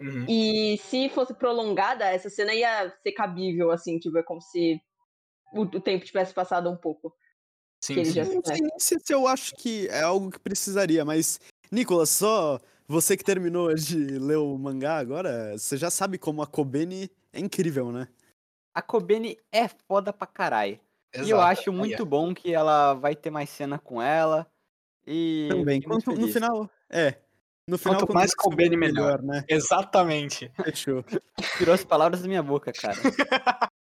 Uhum. 0.00 0.26
E 0.28 0.76
se 0.78 1.08
fosse 1.08 1.32
prolongada, 1.32 2.04
essa 2.04 2.28
cena 2.28 2.54
ia 2.54 2.90
ser 3.02 3.12
cabível, 3.12 3.70
assim, 3.70 3.98
tipo, 3.98 4.18
é 4.18 4.22
como 4.22 4.42
se 4.42 4.78
o, 5.54 5.62
o 5.62 5.80
tempo 5.80 6.04
tivesse 6.04 6.34
passado 6.34 6.68
um 6.70 6.76
pouco. 6.76 7.14
Sim, 7.82 8.04
sim. 8.04 8.12
já- 8.12 8.24
Não 8.24 8.78
sei 8.78 8.98
se 9.02 9.14
eu 9.14 9.26
acho 9.26 9.54
que 9.54 9.86
é 9.88 10.02
algo 10.02 10.30
que 10.30 10.40
precisaria, 10.40 11.04
mas, 11.04 11.40
Nicolas, 11.70 12.10
só 12.10 12.58
você 12.88 13.16
que 13.16 13.24
terminou 13.24 13.74
de 13.74 13.96
ler 13.96 14.36
o 14.36 14.56
mangá 14.58 14.96
agora, 14.96 15.56
você 15.58 15.76
já 15.76 15.90
sabe 15.90 16.18
como 16.18 16.42
a 16.42 16.46
Kobeni 16.46 17.10
é 17.32 17.40
incrível, 17.40 17.90
né? 17.92 18.08
A 18.74 18.82
Kobeni 18.82 19.38
é 19.50 19.68
foda 19.68 20.12
pra 20.12 20.26
caralho. 20.26 20.78
E 21.14 21.18
eu 21.18 21.38
Exato. 21.38 21.42
acho 21.42 21.70
Aí 21.70 21.76
muito 21.76 22.02
é. 22.02 22.04
bom 22.04 22.34
que 22.34 22.52
ela 22.52 22.94
vai 22.94 23.16
ter 23.16 23.30
mais 23.30 23.48
cena 23.48 23.78
com 23.78 24.02
ela. 24.02 24.46
E 25.06 25.48
Também. 25.50 25.80
Quanto, 25.80 26.12
no 26.12 26.28
final, 26.28 26.70
é. 26.90 27.14
No 27.68 27.78
final, 27.78 28.00
Quanto 28.00 28.12
mais 28.12 28.34
Kobeni, 28.34 28.74
souber, 28.74 28.78
melhor. 28.78 29.22
né? 29.22 29.44
Exatamente. 29.48 30.52
Fechou. 30.62 31.04
Tirou 31.58 31.74
as 31.74 31.84
palavras 31.84 32.20
da 32.22 32.28
minha 32.28 32.42
boca, 32.42 32.72
cara. 32.72 32.96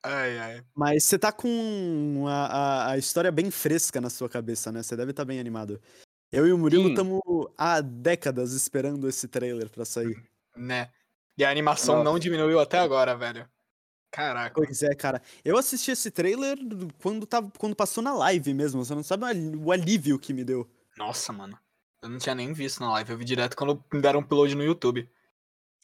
Ai, 0.00 0.38
ai. 0.38 0.62
Mas 0.74 1.04
você 1.04 1.18
tá 1.18 1.32
com 1.32 2.24
a, 2.28 2.46
a, 2.46 2.90
a 2.92 2.98
história 2.98 3.32
bem 3.32 3.50
fresca 3.50 4.00
na 4.00 4.08
sua 4.08 4.28
cabeça, 4.28 4.70
né? 4.70 4.82
Você 4.82 4.96
deve 4.96 5.10
estar 5.10 5.24
bem 5.24 5.40
animado. 5.40 5.80
Eu 6.30 6.46
e 6.46 6.52
o 6.52 6.58
Murilo 6.58 6.90
estamos 6.90 7.20
há 7.56 7.80
décadas 7.80 8.52
esperando 8.52 9.08
esse 9.08 9.26
trailer 9.26 9.70
pra 9.70 9.84
sair. 9.84 10.22
Né? 10.56 10.90
E 11.36 11.44
a 11.44 11.50
animação 11.50 11.96
não 11.96 12.04
Nossa. 12.04 12.20
diminuiu 12.20 12.60
até 12.60 12.78
agora, 12.78 13.16
velho. 13.16 13.48
Caraca. 14.10 14.54
Pois 14.54 14.82
é, 14.82 14.94
cara. 14.94 15.22
Eu 15.44 15.56
assisti 15.56 15.90
esse 15.90 16.10
trailer 16.10 16.58
quando, 17.00 17.26
tava, 17.26 17.50
quando 17.58 17.76
passou 17.76 18.02
na 18.02 18.12
live 18.14 18.52
mesmo. 18.54 18.84
Você 18.84 18.94
não 18.94 19.02
sabe 19.02 19.24
o 19.56 19.70
alívio 19.70 20.18
que 20.18 20.32
me 20.32 20.44
deu. 20.44 20.68
Nossa, 20.96 21.32
mano. 21.32 21.58
Eu 22.02 22.08
não 22.08 22.18
tinha 22.18 22.34
nem 22.34 22.52
visto 22.52 22.80
na 22.80 22.90
live. 22.92 23.12
Eu 23.12 23.18
vi 23.18 23.24
direto 23.24 23.56
quando 23.56 23.82
me 23.92 24.00
deram 24.00 24.20
um 24.20 24.22
upload 24.22 24.54
no 24.54 24.64
YouTube. 24.64 25.08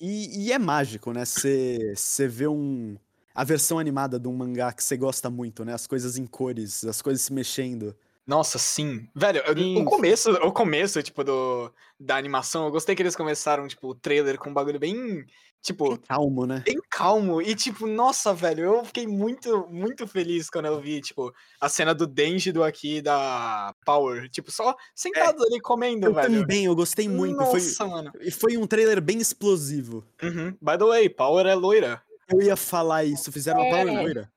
E, 0.01 0.47
e 0.47 0.53
é 0.53 0.59
mágico, 0.59 1.13
né? 1.13 1.25
Você 1.25 2.29
vê 2.29 2.49
um, 2.49 2.97
a 3.35 3.45
versão 3.45 3.79
animada 3.79 4.19
de 4.19 4.29
um 4.29 4.35
mangá 4.35 4.73
que 4.73 4.83
você 4.83 4.97
gosta 4.97 5.31
muito, 5.31 5.65
né? 5.65 5.73
As 5.73 5.87
coisas 5.87 6.17
em 6.17 6.27
cores, 6.27 6.85
as 6.85 7.01
coisas 7.01 7.23
se 7.23 7.33
mexendo. 7.33 7.97
Nossa, 8.27 8.59
sim. 8.59 9.07
Velho, 9.15 9.43
eu- 9.47 9.55
Sim, 9.57 9.83
o 9.83 9.85
começo, 9.85 10.31
o 10.33 10.53
começo, 10.53 11.03
tipo, 11.03 11.23
do, 11.23 11.71
da 12.01 12.17
animação, 12.17 12.65
eu 12.65 12.71
gostei 12.71 12.95
que 12.95 13.03
eles 13.03 13.17
começaram, 13.17 13.69
tipo, 13.69 13.89
o 13.89 13.95
trailer 13.95 14.39
com 14.39 14.49
um 14.51 14.55
bagulho 14.55 14.79
bem, 14.79 15.27
tipo, 15.63 15.99
Calmo, 16.09 16.47
né? 16.47 16.63
bem 16.65 16.79
calmo. 16.91 17.43
E, 17.43 17.55
tipo, 17.55 17.87
nossa, 17.87 18.33
velho, 18.33 18.65
eu 18.65 18.85
fiquei 18.87 19.07
muito, 19.07 19.67
muito 19.71 20.07
feliz 20.07 20.49
quando 20.49 20.67
eu 20.67 20.81
vi, 20.81 21.03
tipo, 21.03 21.33
a 21.61 21.69
cena 21.69 21.95
do 21.95 22.07
Denji 22.07 22.51
do 22.51 22.63
aqui 22.65 23.03
da 23.03 23.75
Power. 23.85 24.27
Tipo, 24.31 24.51
só 24.51 24.75
sentados 24.95 25.45
ali 25.45 25.61
comendo, 25.61 26.07
Eu 26.07 26.15
velho. 26.15 26.41
também, 26.41 26.65
eu 26.65 26.75
gostei 26.75 27.07
muito. 27.09 27.37
Foi, 27.45 27.61
Nossa, 27.61 27.87
mano. 27.87 28.11
e 28.23 28.31
foi 28.31 28.57
um 28.57 28.67
trailer 28.67 29.03
bem 29.03 29.19
explosivo. 29.19 30.03
Uhum. 30.23 30.53
By 30.63 30.79
the 30.79 30.85
way, 30.87 31.09
Power 31.11 31.45
é 31.47 31.55
loira. 31.55 32.01
Eu 32.33 32.41
ia 32.41 32.57
falar 32.57 33.05
isso, 33.05 33.31
fizeram 33.31 33.61
a 33.61 33.65
Power 33.65 33.89
É. 33.89 34.01
loira. 34.03 34.33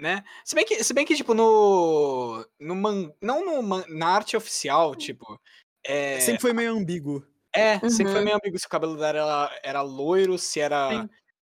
Né? 0.00 0.24
Se 0.44 0.54
bem 0.54 0.64
que, 0.64 0.82
se 0.82 0.92
bem 0.94 1.04
que 1.06 1.14
tipo, 1.14 1.34
no. 1.34 2.44
no 2.58 2.74
man, 2.74 3.12
não 3.20 3.44
no 3.44 3.62
man, 3.62 3.84
na 3.88 4.08
arte 4.08 4.36
oficial, 4.36 4.94
tipo. 4.94 5.40
É, 5.84 6.20
Sempre 6.20 6.40
foi 6.42 6.52
meio 6.52 6.72
ambíguo. 6.76 7.24
é 7.54 7.78
sempre 7.88 8.12
foi 8.12 8.20
Uhum. 8.20 8.24
meio 8.24 8.36
ambíguo 8.36 8.58
se 8.58 8.66
o 8.66 8.70
cabelo 8.70 8.96
dela 8.96 9.08
era, 9.08 9.60
era 9.62 9.82
loiro, 9.82 10.36
se 10.38 10.60
era 10.60 11.08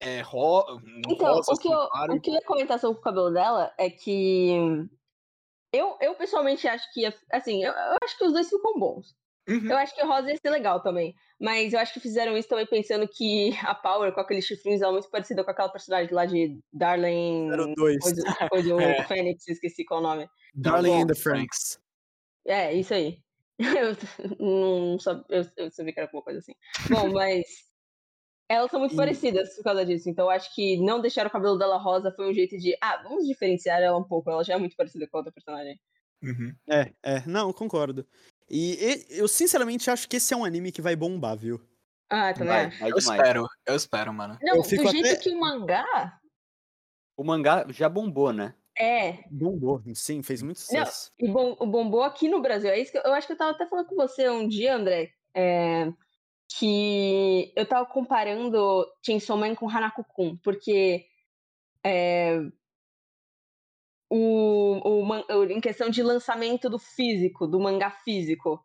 é, 0.01 0.21
ro, 0.21 0.81
Então, 1.09 1.35
rosa, 1.35 1.53
o 1.53 1.57
que, 1.59 1.69
assim, 1.69 1.73
eu, 1.73 1.89
claro. 1.89 2.15
o 2.15 2.21
que 2.21 2.31
eu 2.31 2.35
ia 2.35 2.43
comentar 2.43 2.79
sobre 2.79 2.99
o 2.99 3.03
cabelo 3.03 3.31
dela 3.31 3.73
é 3.79 3.89
que 3.91 4.53
eu, 5.73 5.97
eu 6.01 6.15
pessoalmente 6.15 6.69
acho 6.69 6.93
que, 6.93 7.05
assim, 7.33 7.65
eu, 7.65 7.73
eu 7.73 7.97
acho 8.05 8.17
que 8.19 8.25
os 8.25 8.33
dois 8.33 8.49
ficam 8.49 8.79
bons. 8.79 9.15
Uhum. 9.49 9.71
Eu 9.71 9.77
acho 9.77 9.95
que 9.95 10.03
o 10.03 10.07
rosa 10.07 10.31
ia 10.31 10.37
ser 10.37 10.51
legal 10.51 10.81
também. 10.83 11.15
Mas 11.41 11.73
eu 11.73 11.81
acho 11.81 11.93
que 11.93 12.01
fizeram 12.01 12.37
isso 12.37 12.49
também 12.49 12.67
pensando 12.67 13.09
que 13.09 13.57
a 13.63 13.75
Power, 13.75 14.13
com 14.13 14.21
aqueles 14.21 14.45
chifrinhos, 14.45 14.81
ela 14.81 14.93
é 14.93 14.95
muito 14.95 15.11
parecida 15.11 15.43
com 15.43 15.51
aquela 15.51 15.69
personagem 15.69 16.13
lá 16.15 16.25
de 16.27 16.59
Darlene. 16.73 17.51
02. 17.75 17.99
Coisa, 17.99 18.23
coisa 18.51 18.71
É. 18.83 19.01
o 19.01 19.05
Fênix, 19.09 19.49
esqueci 19.49 19.85
qual 19.85 20.01
é 20.01 20.05
o 20.05 20.07
nome. 20.07 20.29
Darling 20.55 21.03
and 21.03 21.07
the 21.09 21.15
Franks. 21.15 21.81
É, 22.47 22.73
isso 22.73 22.95
aí. 22.95 23.19
Eu 23.59 23.97
não 24.41 24.99
sabia, 24.99 25.25
eu, 25.29 25.45
eu 25.57 25.71
sabia 25.71 25.93
que 25.93 26.01
era 26.01 26.09
alguma 26.09 26.23
coisa 26.23 26.39
assim. 26.41 26.53
Bom, 26.91 27.09
mas 27.13 27.47
elas 28.49 28.71
são 28.71 28.81
muito 28.81 28.95
E- 28.95 28.97
parecidas 28.97 29.55
por 29.57 29.63
causa 29.65 29.85
disso. 29.85 30.09
Então 30.11 30.27
eu 30.27 30.31
acho 30.31 30.53
que 30.55 30.77
não 30.79 31.01
deixar 31.01 31.27
o 31.27 31.31
cabelo 31.31 31.57
dela 31.59 31.79
rosa 31.79 32.13
foi 32.13 32.29
um 32.31 32.35
jeito 32.35 32.57
de, 32.59 32.77
ah, 32.83 33.01
vamos 33.03 33.27
diferenciar 33.27 33.81
ela 33.81 33.97
um 33.99 34.05
pouco. 34.05 34.31
Ela 34.31 34.43
já 34.45 34.55
é 34.55 34.59
muito 34.59 34.75
parecida 34.77 35.07
com 35.09 35.17
a 35.17 35.21
outra 35.21 35.33
personagem. 35.33 35.79
Uhum. 36.23 36.55
É, 36.71 36.93
é, 37.03 37.27
não, 37.27 37.53
concordo. 37.53 38.07
E, 38.51 38.75
e- 38.75 39.07
eu 39.19 39.27
sinceramente 39.29 39.91
acho 39.91 40.09
que 40.09 40.17
esse 40.17 40.33
é 40.35 40.37
um 40.37 40.45
anime 40.45 40.71
que 40.73 40.83
vai 40.83 40.95
bombar, 40.97 41.37
viu? 41.37 41.61
Ah, 42.11 42.33
também 42.35 42.49
Vai, 42.49 42.71
vai 42.71 42.91
Eu 42.91 42.97
demais. 42.99 43.21
espero, 43.21 43.47
eu 43.67 43.75
espero, 43.77 44.13
mano. 44.13 44.39
Não, 44.43 44.57
Eu 44.57 44.63
do 44.63 44.69
jeito 44.69 45.07
até- 45.07 45.17
que 45.17 45.31
o 45.31 45.41
mangá 45.41 46.21
O 47.17 47.25
mangá 47.25 47.65
já 47.71 47.89
bombou, 47.89 48.33
né? 48.33 48.55
é. 48.77 49.25
Bombou, 49.31 49.83
sim, 49.95 50.23
fez 50.23 50.43
muito 50.43 50.57
Não, 50.59 50.65
sucesso. 50.65 51.13
e 51.19 51.29
bom, 51.29 51.57
o 51.61 51.67
bombou 51.67 52.03
aqui 52.03 52.29
no 52.29 52.41
Brasil. 52.41 52.71
É 52.71 52.79
isso 52.81 52.91
que 52.93 52.99
eu, 52.99 53.03
eu 53.03 53.13
acho 53.13 53.27
que 53.27 53.33
eu 53.35 53.39
tava 53.39 53.51
até 53.53 53.67
falando 53.67 53.87
com 53.87 53.97
você 53.97 54.29
um 54.29 54.47
dia, 54.49 54.75
André. 54.77 55.13
é, 55.35 55.93
que 56.59 57.51
eu 57.57 57.65
tava 57.67 57.87
comparando 57.87 58.87
Chainsaw 59.05 59.39
Man 59.39 59.55
com 59.55 59.69
Hanako-kun, 59.71 60.37
porque 60.39 61.07
é, 61.83 62.39
o, 64.15 65.05
o, 65.05 65.45
em 65.45 65.61
questão 65.61 65.89
de 65.89 66.03
lançamento 66.03 66.69
do 66.69 66.79
físico, 66.79 67.47
do 67.47 67.59
mangá 67.59 67.91
físico, 67.91 68.63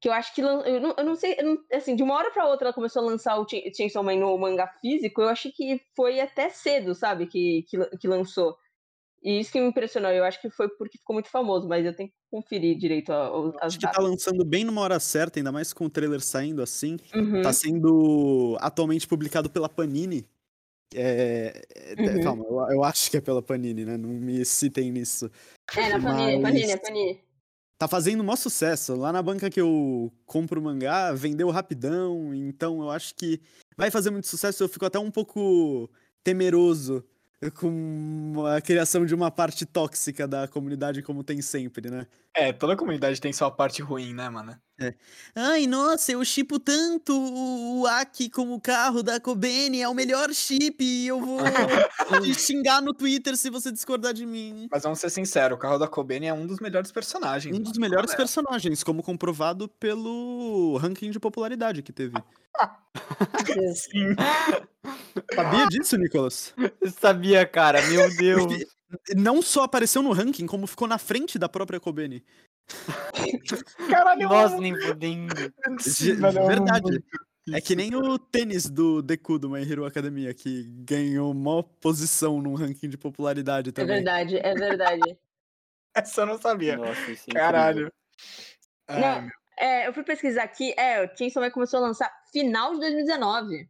que 0.00 0.08
eu 0.08 0.12
acho 0.12 0.34
que 0.34 0.40
eu 0.40 0.80
não, 0.80 0.94
eu 0.96 1.04
não 1.04 1.14
sei, 1.14 1.36
eu 1.38 1.44
não- 1.44 1.58
assim, 1.72 1.94
de 1.94 2.02
uma 2.02 2.14
hora 2.14 2.30
pra 2.30 2.46
outra 2.48 2.68
ela 2.68 2.74
começou 2.74 3.02
a 3.02 3.06
lançar 3.06 3.38
o 3.38 3.48
Chain- 3.48 3.72
Chainsaw 3.74 4.02
Man 4.02 4.16
no 4.16 4.36
mangá 4.38 4.66
físico, 4.80 5.20
eu 5.20 5.28
achei 5.28 5.52
que 5.52 5.80
foi 5.94 6.20
até 6.20 6.48
cedo, 6.48 6.94
sabe, 6.94 7.26
que, 7.26 7.64
que, 7.68 7.78
que 7.98 8.08
lançou. 8.08 8.56
E 9.22 9.38
isso 9.38 9.52
que 9.52 9.60
me 9.60 9.68
impressionou, 9.68 10.10
eu 10.10 10.24
acho 10.24 10.40
que 10.40 10.50
foi 10.50 10.68
porque 10.70 10.98
ficou 10.98 11.14
muito 11.14 11.28
famoso, 11.30 11.68
mas 11.68 11.86
eu 11.86 11.94
tenho 11.94 12.08
que 12.08 12.14
conferir 12.30 12.76
direito 12.76 13.12
a- 13.12 13.28
as 13.60 13.74
Acho 13.74 13.78
que 13.78 13.88
tá 13.88 14.00
lançando 14.02 14.44
bem 14.44 14.64
numa 14.64 14.80
hora 14.80 14.98
certa, 14.98 15.38
ainda 15.38 15.52
mais 15.52 15.72
com 15.72 15.84
o 15.84 15.90
trailer 15.90 16.20
saindo 16.20 16.60
assim. 16.62 16.96
Uhum. 17.14 17.42
Tá 17.42 17.52
sendo 17.52 18.56
atualmente 18.60 19.06
publicado 19.06 19.48
pela 19.48 19.68
Panini. 19.68 20.26
É, 20.94 21.62
é, 21.74 21.94
Uhum. 22.00 22.22
Calma, 22.22 22.44
eu, 22.44 22.76
eu 22.76 22.84
acho 22.84 23.10
que 23.10 23.16
é 23.16 23.20
pela 23.20 23.42
Panini, 23.42 23.84
né? 23.84 23.96
Não 23.96 24.08
me 24.08 24.44
citem 24.44 24.90
nisso. 24.90 25.30
É, 25.76 25.96
na 25.96 26.00
Panini, 26.00 26.42
Panini, 26.42 26.66
Mas- 26.66 26.80
Panini. 26.80 27.20
Tá 27.78 27.88
fazendo 27.88 28.22
maior 28.22 28.36
sucesso. 28.36 28.94
Lá 28.94 29.12
na 29.12 29.20
banca 29.20 29.50
que 29.50 29.60
eu 29.60 30.12
compro 30.24 30.62
mangá, 30.62 31.12
vendeu 31.12 31.50
rapidão. 31.50 32.32
Então 32.32 32.80
eu 32.80 32.90
acho 32.90 33.14
que 33.16 33.40
vai 33.76 33.90
fazer 33.90 34.10
muito 34.10 34.28
sucesso. 34.28 34.62
Eu 34.62 34.68
fico 34.68 34.86
até 34.86 34.98
um 35.00 35.10
pouco 35.10 35.90
temeroso 36.22 37.04
com 37.50 38.44
a 38.46 38.60
criação 38.60 39.04
de 39.04 39.14
uma 39.14 39.30
parte 39.30 39.66
tóxica 39.66 40.28
da 40.28 40.46
comunidade, 40.46 41.02
como 41.02 41.24
tem 41.24 41.42
sempre, 41.42 41.90
né? 41.90 42.06
É, 42.34 42.52
toda 42.52 42.76
comunidade 42.76 43.20
tem 43.20 43.32
sua 43.32 43.50
parte 43.50 43.82
ruim, 43.82 44.14
né, 44.14 44.28
mano? 44.28 44.56
Ai, 45.34 45.66
nossa, 45.66 46.12
eu 46.12 46.24
chipo 46.24 46.58
tanto 46.58 47.12
o 47.16 47.62
o 47.82 47.86
Aki 47.86 48.30
com 48.30 48.52
o 48.52 48.60
carro 48.60 49.02
da 49.02 49.18
Kobeni, 49.20 49.80
é 49.80 49.88
o 49.88 49.94
melhor 49.94 50.32
chip, 50.32 50.82
e 50.82 51.06
eu 51.06 51.20
vou 51.20 51.38
te 52.22 52.34
xingar 52.34 52.80
no 52.80 52.92
Twitter 52.94 53.36
se 53.36 53.50
você 53.50 53.70
discordar 53.72 54.12
de 54.14 54.24
mim. 54.24 54.68
Mas 54.70 54.82
vamos 54.82 54.98
ser 55.00 55.10
sinceros, 55.10 55.56
o 55.56 55.60
carro 55.60 55.78
da 55.78 55.88
Kobeni 55.88 56.26
é 56.26 56.34
um 56.34 56.46
dos 56.46 56.58
melhores 56.60 56.90
personagens. 56.92 57.56
Um 57.56 57.60
dos 57.60 57.76
melhores 57.78 58.12
É. 58.12 58.16
personagens, 58.16 58.82
como 58.82 59.02
comprovado 59.02 59.68
pelo 59.68 60.76
ranking 60.78 61.10
de 61.10 61.20
popularidade 61.20 61.82
que 61.82 61.92
teve. 61.92 62.14
Sim. 63.74 64.14
Sabia 65.34 65.66
disso, 65.68 65.96
Nicolas? 65.96 66.54
Eu 66.80 66.90
sabia, 66.90 67.46
cara, 67.46 67.80
meu 67.88 68.08
Deus. 68.16 68.64
Não 69.16 69.40
só 69.40 69.62
apareceu 69.64 70.02
no 70.02 70.12
ranking, 70.12 70.46
como 70.46 70.66
ficou 70.66 70.86
na 70.86 70.98
frente 70.98 71.38
da 71.38 71.48
própria 71.48 71.80
Kobeni. 71.80 72.22
Caralho, 73.88 74.28
Nossa, 74.28 74.48
mano. 74.56 74.60
nem 74.60 75.26
velho, 75.26 75.38
eu 76.20 76.28
amo 76.28 76.46
verdade. 76.46 77.04
É 77.52 77.60
que 77.60 77.74
nem 77.74 77.94
o 77.96 78.18
tênis 78.18 78.68
do 78.70 79.02
Deku 79.02 79.36
do 79.38 79.50
My 79.50 79.60
Hero 79.68 79.84
Academia, 79.84 80.32
que 80.32 80.62
ganhou 80.84 81.34
maior 81.34 81.62
posição 81.62 82.40
no 82.40 82.54
ranking 82.54 82.88
de 82.88 82.96
popularidade 82.96 83.70
É 83.70 83.72
também. 83.72 83.96
verdade, 83.96 84.36
é 84.36 84.54
verdade. 84.54 85.18
Essa 85.94 86.22
eu 86.22 86.26
não 86.26 86.38
sabia. 86.38 86.76
Nossa, 86.76 87.00
é. 87.10 87.32
Caralho. 87.32 87.92
Não. 88.88 89.28
É, 89.62 89.86
eu 89.86 89.92
fui 89.94 90.02
pesquisar 90.02 90.42
aqui, 90.42 90.74
é, 90.76 91.04
o 91.04 91.16
Chainsaw 91.16 91.40
Man 91.40 91.50
começou 91.52 91.78
a 91.78 91.82
lançar 91.86 92.12
final 92.32 92.72
de 92.74 92.80
2019. 92.80 93.68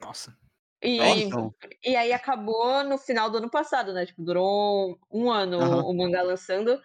Nossa. 0.00 0.34
E, 0.82 0.96
Nossa, 0.96 1.20
então. 1.20 1.54
e 1.84 1.94
aí 1.94 2.10
acabou 2.10 2.82
no 2.84 2.96
final 2.96 3.28
do 3.28 3.36
ano 3.36 3.50
passado, 3.50 3.92
né? 3.92 4.06
Tipo, 4.06 4.22
durou 4.24 4.98
um 5.12 5.30
ano 5.30 5.60
Aham. 5.60 5.82
o 5.84 5.92
mangá 5.94 6.22
lançando. 6.22 6.80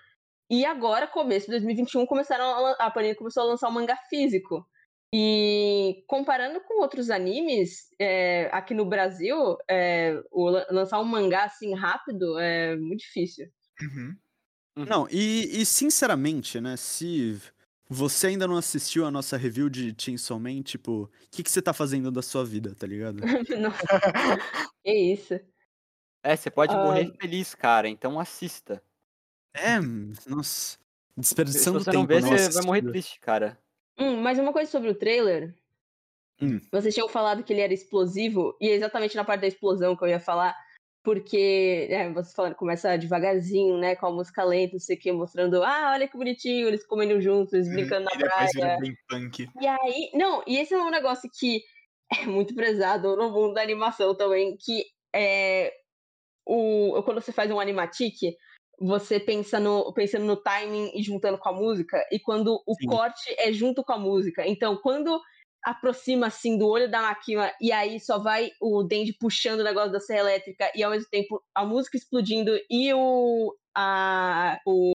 E 0.50 0.66
agora, 0.66 1.08
começo 1.08 1.46
de 1.46 1.52
2021, 1.52 2.06
começaram 2.06 2.44
a, 2.44 2.72
a 2.74 2.92
Panini 2.92 3.16
começou 3.16 3.44
a 3.44 3.46
lançar 3.46 3.70
o 3.70 3.72
mangá 3.72 3.96
físico. 4.10 4.68
E 5.14 6.04
comparando 6.08 6.60
com 6.60 6.82
outros 6.82 7.10
animes, 7.10 7.88
é, 7.98 8.50
aqui 8.52 8.74
no 8.74 8.86
Brasil, 8.86 9.56
é, 9.70 10.22
o 10.30 10.50
lan- 10.50 10.66
lançar 10.70 11.00
um 11.00 11.06
mangá 11.06 11.46
assim 11.46 11.74
rápido 11.74 12.38
é 12.38 12.76
muito 12.76 13.00
difícil. 13.00 13.48
Uhum. 13.82 14.18
Não, 14.86 15.08
e, 15.10 15.62
e 15.62 15.66
sinceramente, 15.66 16.60
né, 16.60 16.76
se 16.76 17.42
você 17.90 18.28
ainda 18.28 18.48
não 18.48 18.58
assistiu 18.58 19.06
a 19.06 19.12
nossa 19.12 19.38
review 19.38 19.70
de 19.70 19.96
Chainsaw 19.98 20.40
Man, 20.40 20.62
tipo, 20.64 21.04
o 21.04 21.10
que, 21.32 21.44
que 21.44 21.52
você 21.52 21.62
tá 21.62 21.74
fazendo 21.74 22.12
da 22.12 22.22
sua 22.22 22.44
vida, 22.46 22.76
tá 22.76 22.88
ligado? 22.88 23.18
Nossa, 23.60 23.88
que 24.84 24.92
isso. 24.92 25.40
É, 26.24 26.36
você 26.36 26.50
pode 26.52 26.74
Ah. 26.74 26.84
morrer 26.84 27.12
feliz, 27.22 27.54
cara, 27.56 27.88
então 27.90 28.20
assista. 28.20 28.82
É, 29.56 29.80
nossa, 30.28 30.78
Se 30.78 30.80
desperdiçando 31.18 31.80
você 31.80 31.92
tempo. 31.92 32.02
não 32.02 32.08
ver, 32.08 32.22
não 32.22 32.30
você 32.30 32.50
vai 32.50 32.64
morrer 32.66 32.82
triste, 32.84 33.20
cara. 33.20 33.58
Hum, 33.98 34.22
mas 34.22 34.40
uma 34.40 34.52
coisa 34.54 34.70
sobre 34.70 34.90
o 34.90 34.96
trailer. 34.96 35.56
Hum. 36.42 36.60
Vocês 36.72 36.94
tinham 36.94 37.08
falado 37.10 37.44
que 37.44 37.54
ele 37.54 37.62
era 37.62 37.74
explosivo, 37.74 38.58
e 38.60 38.70
é 38.70 38.74
exatamente 38.76 39.16
na 39.16 39.24
parte 39.24 39.42
da 39.42 39.48
explosão 39.48 39.96
que 39.96 40.04
eu 40.04 40.10
ia 40.10 40.20
falar, 40.20 40.56
porque 41.06 41.88
é, 41.92 42.12
vocês 42.12 42.34
falaram, 42.34 42.56
começa 42.56 42.98
devagarzinho, 42.98 43.78
né? 43.78 43.96
Com 43.96 44.08
a 44.08 44.12
música 44.12 44.44
lenta, 44.44 44.74
não 44.74 44.80
sei 44.80 44.98
o 44.98 45.00
que, 45.00 45.12
mostrando, 45.12 45.64
ah, 45.64 45.92
olha 45.94 46.08
que 46.08 46.18
bonitinho, 46.18 46.68
eles 46.68 46.86
comendo 46.86 47.22
juntos, 47.22 47.54
eles 47.54 47.70
brincando 47.70 48.06
na 48.06 48.12
E 48.12 48.18
praia. 48.18 48.78
bem 48.80 48.98
punk. 49.08 49.48
E 49.62 49.68
aí, 49.68 50.10
não, 50.16 50.44
e 50.48 50.58
esse 50.58 50.74
é 50.74 50.78
um 50.78 50.90
negócio 50.90 51.30
que 51.40 51.64
é 52.12 52.26
muito 52.26 52.56
prezado 52.56 53.16
no 53.16 53.30
mundo 53.32 53.54
da 53.54 53.62
animação 53.62 54.16
também, 54.16 54.58
que 54.58 54.84
é 55.14 55.72
o 56.46 57.02
quando 57.04 57.22
você 57.22 57.32
faz 57.32 57.50
um 57.52 57.60
animatic, 57.60 58.36
você 58.80 59.20
pensa 59.20 59.60
no 59.60 59.94
pensando 59.94 60.26
no 60.26 60.36
timing 60.36 60.92
e 60.96 61.04
juntando 61.04 61.38
com 61.38 61.50
a 61.50 61.54
música, 61.54 62.04
e 62.12 62.20
quando 62.20 62.62
o 62.66 62.74
Sim. 62.74 62.88
corte 62.88 63.34
é 63.38 63.54
junto 63.54 63.84
com 63.84 63.94
a 63.94 63.98
música. 63.98 64.46
Então, 64.46 64.78
quando 64.78 65.22
aproxima 65.66 66.28
assim 66.28 66.58
do 66.58 66.68
olho 66.68 66.90
da 66.90 67.02
Makima 67.02 67.52
e 67.60 67.72
aí 67.72 68.00
só 68.00 68.20
vai 68.20 68.52
o 68.62 68.84
Denji 68.84 69.14
puxando 69.20 69.62
o 69.62 69.64
negócio 69.64 69.92
da 69.92 70.00
serra 70.00 70.20
elétrica 70.22 70.72
e 70.76 70.84
ao 70.84 70.92
mesmo 70.92 71.10
tempo 71.10 71.44
a 71.56 71.66
música 71.66 71.98
explodindo 71.98 72.52
e 72.70 72.94
o 72.94 73.54
a 73.76 74.60
o 74.66 74.92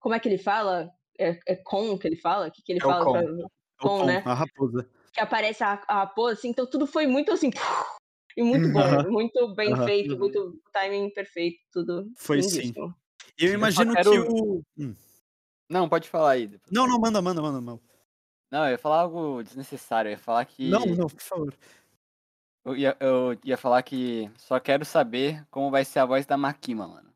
como 0.00 0.14
é 0.14 0.18
que 0.18 0.26
ele 0.28 0.38
fala? 0.38 0.90
É, 1.18 1.38
é 1.46 1.56
com 1.56 1.98
que 1.98 2.08
ele 2.08 2.16
fala? 2.16 2.48
O 2.48 2.50
que, 2.50 2.62
que 2.62 2.72
ele 2.72 2.80
É 2.82 2.86
o 2.86 2.88
fala? 2.88 3.04
com. 3.04 3.12
pra- 3.12 3.22
É 3.22 3.46
Tom, 3.82 4.04
né? 4.06 4.22
A 4.26 4.34
raposa. 4.34 4.88
que 5.12 5.20
aparece 5.20 5.62
a, 5.62 5.82
a 5.88 5.94
raposa, 6.00 6.32
assim, 6.38 6.48
então 6.48 6.66
tudo 6.66 6.86
foi 6.86 7.06
muito 7.06 7.30
assim. 7.32 7.50
E 8.36 8.42
muito 8.42 8.72
bom, 8.72 9.10
muito 9.10 9.54
bem 9.54 9.74
feito, 9.84 10.16
muito 10.18 10.58
timing 10.72 11.10
perfeito, 11.10 11.58
tudo. 11.72 12.10
Foi 12.16 12.42
sim. 12.42 12.56
lindíssimo. 12.60 12.94
E 13.38 13.44
eu 13.46 13.52
imagino 13.54 13.92
quero- 13.94 14.10
que 14.10 14.18
o. 14.18 14.62
Hum. 14.78 14.94
Não, 15.68 15.88
pode 15.88 16.08
falar 16.08 16.32
aí. 16.32 16.46
depois. 16.46 16.70
Não, 16.72 16.86
não, 16.86 16.98
manda, 16.98 17.20
manda, 17.20 17.40
manda, 17.42 17.60
manda. 17.60 17.80
Não, 18.50 18.64
eu 18.64 18.72
ia 18.72 18.78
falar 18.78 19.00
algo 19.00 19.42
desnecessário. 19.42 20.08
Eu 20.08 20.12
ia 20.12 20.18
falar 20.18 20.44
que. 20.44 20.68
Não, 20.68 20.84
não, 20.86 21.06
por 21.06 21.22
favor. 21.22 21.54
Eu 22.64 22.76
ia, 22.76 22.96
eu 23.00 23.38
ia 23.44 23.56
falar 23.56 23.82
que 23.82 24.30
só 24.36 24.58
quero 24.60 24.84
saber 24.84 25.46
como 25.50 25.70
vai 25.70 25.84
ser 25.84 26.00
a 26.00 26.04
voz 26.04 26.26
da 26.26 26.36
Makima, 26.36 26.86
mano. 26.86 27.10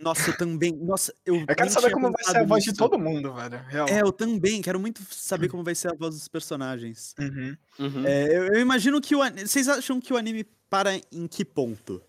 Nossa, 0.00 0.30
eu 0.30 0.36
também. 0.36 0.72
Nossa, 0.76 1.12
eu. 1.26 1.40
Eu 1.40 1.56
quero 1.56 1.70
saber 1.70 1.90
como 1.90 2.10
vai 2.12 2.24
ser 2.24 2.36
a 2.38 2.44
voz 2.44 2.62
de 2.62 2.70
nisso. 2.70 2.78
todo 2.78 2.98
mundo, 2.98 3.34
velho. 3.34 3.58
Real. 3.64 3.88
É, 3.88 4.00
eu 4.00 4.12
também. 4.12 4.62
Quero 4.62 4.78
muito 4.78 5.02
saber 5.12 5.48
como 5.48 5.64
vai 5.64 5.74
ser 5.74 5.88
a 5.88 5.94
voz 5.94 6.14
dos 6.14 6.28
personagens. 6.28 7.14
Uhum. 7.18 7.56
Uhum. 7.80 8.06
É, 8.06 8.36
eu, 8.36 8.46
eu 8.46 8.60
imagino 8.60 9.00
que 9.00 9.16
o. 9.16 9.18
Vocês 9.18 9.68
acham 9.68 10.00
que 10.00 10.12
o 10.12 10.16
anime 10.16 10.44
para 10.70 10.94
em 11.10 11.26
que 11.26 11.44
ponto? 11.44 12.00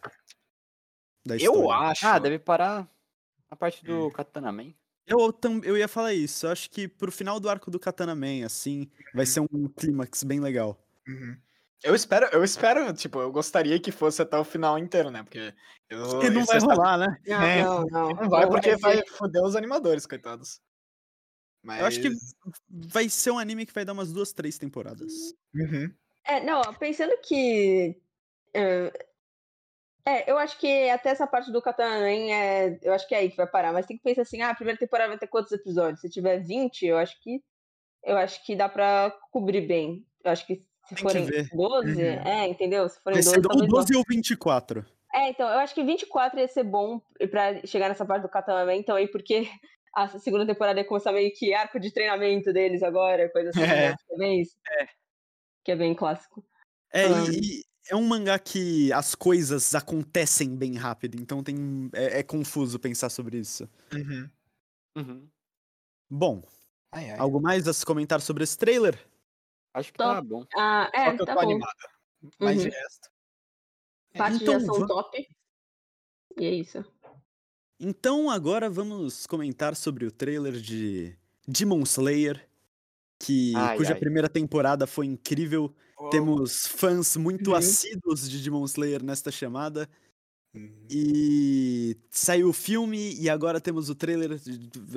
Da 1.26 1.36
Eu 1.38 1.72
acho. 1.72 2.06
Ah, 2.06 2.20
deve 2.20 2.38
parar 2.38 2.88
a 3.50 3.56
parte 3.56 3.84
do 3.84 4.12
Katana 4.12 4.52
Man. 4.52 4.74
Eu, 5.10 5.34
tam- 5.34 5.62
eu 5.64 5.76
ia 5.76 5.88
falar 5.88 6.14
isso. 6.14 6.46
Eu 6.46 6.52
acho 6.52 6.70
que 6.70 6.88
pro 6.88 7.12
final 7.12 7.40
do 7.40 7.50
arco 7.50 7.72
do 7.72 7.80
Katana 7.80 8.14
Man, 8.16 8.46
assim, 8.46 8.90
vai 9.14 9.26
ser 9.26 9.40
um 9.42 9.68
clímax 9.76 10.24
bem 10.24 10.40
legal. 10.40 10.80
Uhum. 11.08 11.36
Eu 11.82 11.96
espero, 11.96 12.28
eu 12.34 12.44
espero, 12.44 12.94
tipo, 12.94 13.20
eu 13.20 13.32
gostaria 13.32 13.80
que 13.80 13.92
fosse 13.92 14.22
até 14.22 14.38
o 14.38 14.44
final 14.44 14.78
inteiro, 14.78 15.10
né? 15.10 15.24
Porque 15.24 15.54
eu, 15.90 16.22
E 16.24 16.30
não 16.30 16.44
vai 16.46 16.58
é 16.58 16.60
sabe- 16.60 16.74
rolar, 16.76 16.98
né? 16.98 17.18
Não, 17.26 17.42
É, 17.42 17.64
não, 17.64 17.86
não. 17.86 18.10
Não 18.10 18.30
vai 18.30 18.48
porque 18.48 18.76
vai 18.78 19.02
foder 19.08 19.42
os 19.44 19.56
animadores, 19.56 20.06
coitados. 20.06 20.62
Mas... 21.64 21.80
Eu 21.80 21.86
acho 21.88 22.02
que 22.02 22.10
vai 22.70 23.10
ser 23.10 23.32
um 23.32 23.40
anime 23.40 23.66
que 23.66 23.74
vai 23.74 23.84
dar 23.86 23.94
umas 23.94 24.12
duas, 24.12 24.32
três 24.34 24.58
temporadas. 24.58 25.12
Uhum. 25.56 25.92
É, 26.26 26.44
não, 26.44 26.62
pensando 26.76 27.18
que. 27.22 27.98
É, 28.54 29.09
é, 30.06 30.30
eu 30.32 30.38
acho 30.38 30.58
que 30.60 30.90
até 30.90 31.10
essa 31.10 31.28
parte 31.28 31.52
do 31.52 31.62
Katana 31.62 32.00
Man, 32.00 32.32
é, 32.32 32.80
eu 32.82 32.94
acho 32.94 33.08
que 33.08 33.14
é 33.16 33.20
aí 33.20 33.30
que 33.30 33.38
vai 33.38 33.48
parar. 33.48 33.72
Mas 33.74 33.86
tem 33.86 33.98
que 33.98 34.04
pensar 34.04 34.24
assim, 34.24 34.42
ah, 34.42 34.50
a 34.52 34.56
primeira 34.56 34.80
temporada 34.80 35.10
vai 35.10 35.18
ter 35.20 35.28
quantos 35.28 35.52
episódios? 35.52 36.02
Se 36.02 36.10
tiver 36.10 36.40
20, 36.40 36.86
eu 36.86 36.98
acho 36.98 37.20
que. 37.22 37.42
Eu 38.04 38.18
acho 38.18 38.44
que 38.46 38.56
dá 38.56 38.70
pra 38.70 39.14
cobrir 39.32 39.62
bem. 39.62 40.06
Eu 40.24 40.32
acho 40.32 40.48
que 40.48 40.56
se 40.56 40.96
Tem 40.96 40.98
que 40.98 41.02
forem 41.04 41.26
ver. 41.26 41.50
12, 41.54 41.92
Uhum. 42.02 42.28
é, 42.28 42.48
entendeu? 42.48 42.88
Se 42.90 43.00
forem 43.02 43.16
Vai 43.22 43.24
12, 43.24 43.30
ser 43.30 43.38
ou 43.38 43.44
talvez 43.44 43.62
não. 43.70 43.78
12 43.80 43.96
ou 43.98 44.04
24. 44.08 44.86
É, 45.14 45.30
então, 45.30 45.50
eu 45.50 45.60
acho 45.60 45.74
que 45.76 45.84
24 45.84 46.40
ia 46.40 46.48
ser 46.48 46.64
bom 46.64 47.02
pra 47.30 47.66
chegar 47.66 47.90
nessa 47.90 48.06
parte 48.06 48.22
do 48.24 48.30
Katana 48.30 48.64
Man 48.66 48.82
também, 48.84 49.08
porque 49.12 49.50
a 49.96 50.08
segunda 50.20 50.46
temporada 50.46 50.80
ia 50.80 50.86
começar 50.86 51.12
meio 51.12 51.32
que 51.34 51.54
arco 51.54 51.80
de 51.80 51.92
treinamento 51.92 52.54
deles 52.54 52.82
agora, 52.84 53.30
coisa 53.32 53.50
assim, 53.50 53.62
É. 53.64 53.90
né? 53.92 53.96
Que 54.08 54.14
é 54.14 54.18
bem 54.18 54.42
isso. 54.42 54.56
Que 55.66 55.72
é 55.74 55.76
bem 55.76 55.94
clássico. 55.94 56.44
É, 56.94 57.06
e 57.08 57.64
é 57.90 57.96
um 57.96 58.06
mangá 58.08 58.38
que 58.40 58.92
as 58.94 59.16
coisas 59.16 59.74
acontecem 59.76 60.56
bem 60.56 60.76
rápido, 60.76 61.16
então 61.20 61.44
tem 61.44 61.90
é, 61.94 62.20
é 62.20 62.24
confuso 62.24 62.80
pensar 62.80 63.10
sobre 63.10 63.38
isso. 63.40 63.68
Uhum. 63.94 64.30
Uhum. 64.98 65.30
Bom, 66.10 66.44
Ai, 66.92 67.12
ai. 67.12 67.20
algo 67.20 67.42
mais 67.42 67.68
a 67.68 67.74
se 67.74 67.86
comentar 67.86 68.22
sobre 68.22 68.44
esse 68.44 68.58
trailer? 68.58 68.98
Acho 69.74 69.92
que 69.92 69.98
tá 69.98 70.22
bom. 70.22 70.46
Ah, 70.56 70.90
Só 70.94 71.02
é, 71.02 71.16
que 71.16 71.22
eu 71.22 71.26
tá 71.26 71.34
tô 71.36 71.40
bom. 71.42 71.46
animada. 71.52 71.74
Mas 72.40 72.62
de 72.62 72.68
Uhum. 72.68 72.74
resto. 72.74 73.10
É, 74.14 74.18
Parte 74.18 74.42
Então, 74.44 74.58
de 74.58 74.64
ação 74.64 74.80
va- 74.80 74.88
top. 74.88 75.28
E 76.38 76.46
é 76.46 76.52
isso. 76.54 76.84
Então 77.80 78.30
agora 78.30 78.70
vamos 78.70 79.26
comentar 79.26 79.76
sobre 79.76 80.06
o 80.06 80.12
trailer 80.12 80.54
de 80.60 81.16
Demon 81.48 81.84
Slayer, 81.84 82.50
que 83.20 83.54
Ai, 83.56 83.78
cuja 83.78 83.94
ai. 83.94 84.00
primeira 84.00 84.28
temporada 84.28 84.86
foi 84.88 85.06
incrível. 85.06 85.74
Temos 86.12 86.66
fãs 86.68 87.16
muito 87.18 87.52
Uhum. 87.52 87.56
assíduos 87.56 88.30
de 88.30 88.42
Demon 88.42 88.64
Slayer 88.66 89.04
nesta 89.04 89.32
chamada. 89.32 89.90
Uhum. 90.56 90.88
E 90.90 91.96
saiu 92.10 92.50
o 92.50 92.54
filme 92.54 93.14
e 93.20 93.30
agora 93.30 93.62
temos 93.62 93.88
o 93.90 93.94
trailer. 93.96 94.40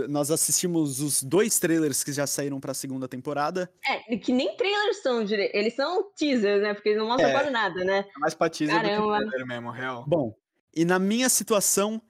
Nós 0.08 0.30
assistimos 0.30 1.00
os 1.00 1.22
dois 1.22 1.58
trailers 1.58 2.02
que 2.02 2.12
já 2.12 2.26
saíram 2.26 2.58
para 2.58 2.72
a 2.72 2.74
segunda 2.74 3.06
temporada. 3.06 3.70
É, 3.84 4.16
que 4.16 4.32
nem 4.32 4.56
trailers 4.56 5.02
são. 5.02 5.20
Eles 5.28 5.74
são 5.74 6.10
teasers, 6.16 6.62
né? 6.62 6.72
Porque 6.72 6.88
eles 6.90 6.98
não 6.98 7.06
mostram 7.08 7.28
É. 7.28 7.32
quase 7.32 7.50
nada, 7.50 7.84
né? 7.84 7.98
É 8.16 8.18
mais 8.18 8.32
pra 8.32 8.48
teaser 8.48 8.74
do 8.80 8.82
Caramba. 8.82 9.18
que 9.18 9.26
trailer 9.26 9.46
mesmo, 9.46 9.70
real. 9.70 10.04
Bom, 10.08 10.34
e 10.74 10.84
na 10.86 10.98
minha 10.98 11.28
situação, 11.28 12.00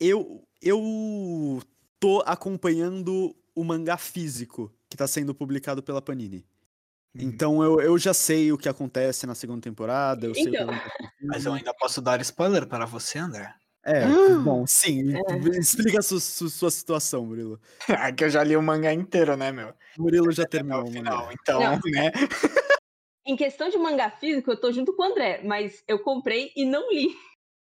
eu 0.00 0.42
eu 0.62 1.62
tô 2.00 2.22
acompanhando 2.26 3.34
o 3.54 3.62
mangá 3.64 3.96
físico 3.96 4.74
que 4.88 4.96
tá 4.96 5.06
sendo 5.06 5.34
publicado 5.34 5.82
pela 5.82 6.02
Panini. 6.02 6.44
Uhum. 7.14 7.22
Então 7.22 7.62
eu, 7.62 7.80
eu 7.80 7.98
já 7.98 8.14
sei 8.14 8.52
o 8.52 8.58
que 8.58 8.68
acontece 8.68 9.26
na 9.26 9.34
segunda 9.34 9.60
temporada, 9.60 10.26
eu 10.26 10.34
sei 10.34 10.48
o 10.48 10.50
que 10.50 10.56
Então. 10.62 10.80
Mas 11.22 11.44
eu 11.44 11.52
ainda 11.52 11.74
posso 11.74 12.00
dar 12.00 12.20
spoiler 12.20 12.66
para 12.66 12.86
você, 12.86 13.18
André? 13.18 13.52
É, 13.84 14.06
bom, 14.44 14.64
sim. 14.66 15.14
É. 15.16 15.20
Explica 15.58 15.98
a 15.98 16.02
sua, 16.02 16.20
sua- 16.20 16.48
sua 16.50 16.70
situação, 16.70 17.24
Murilo. 17.26 17.58
Ah, 17.88 18.12
que 18.12 18.24
eu 18.24 18.30
já 18.30 18.44
li 18.44 18.56
o 18.56 18.62
mangá 18.62 18.92
inteiro, 18.92 19.36
né, 19.36 19.50
meu? 19.50 19.72
Murilo 19.98 20.30
já 20.30 20.44
terminou 20.46 20.82
o 20.84 20.88
o 20.88 20.92
final. 20.92 21.24
mangá. 21.24 21.34
Então, 21.40 21.60
Não. 21.60 21.70
né? 21.90 22.12
Em 23.26 23.36
questão 23.36 23.68
de 23.68 23.76
mangá 23.78 24.10
físico, 24.10 24.50
eu 24.50 24.60
tô 24.60 24.72
junto 24.72 24.94
com 24.94 25.02
o 25.02 25.06
André, 25.06 25.42
mas 25.44 25.82
eu 25.88 25.98
comprei 26.00 26.52
e 26.56 26.64
não 26.64 26.90
li. 26.92 27.08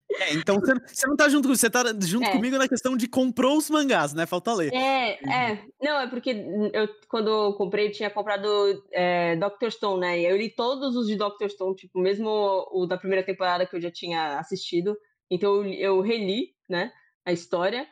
É, 0.09 0.33
então 0.33 0.59
você, 0.59 0.73
você 0.85 1.05
não 1.07 1.15
tá 1.17 1.27
junto 1.27 1.43
comigo, 1.43 1.57
você 1.59 1.69
tá 1.69 1.83
junto 2.01 2.25
É. 2.25 2.31
comigo 2.31 2.57
na 2.57 2.67
questão 2.67 2.95
de 2.95 3.07
comprou 3.07 3.57
os 3.57 3.69
mangás, 3.69 4.13
né? 4.13 4.25
Falta 4.25 4.53
ler. 4.53 4.73
É, 4.73 5.11
é. 5.51 5.65
Não, 5.81 5.99
é 5.99 6.07
porque 6.07 6.31
eu, 6.73 6.87
quando 7.09 7.29
eu 7.29 7.53
comprei, 7.53 7.87
eu 7.87 7.91
tinha 7.91 8.09
comprado 8.09 8.47
é, 8.91 9.35
Dr. 9.35 9.69
Stone, 9.69 9.99
né? 9.99 10.19
E 10.19 10.25
eu 10.25 10.37
li 10.37 10.49
todos 10.49 10.95
os 10.95 11.07
de 11.07 11.15
Dr. 11.17 11.49
Stone, 11.49 11.75
tipo, 11.75 11.99
mesmo 11.99 12.29
o 12.71 12.85
da 12.85 12.97
primeira 12.97 13.23
temporada 13.25 13.65
que 13.65 13.75
eu 13.75 13.81
já 13.81 13.91
tinha 13.91 14.39
assistido. 14.39 14.97
Então 15.29 15.57
eu, 15.65 15.73
eu 15.73 16.01
reli, 16.01 16.55
né? 16.69 16.91
A 17.25 17.33
história. 17.33 17.85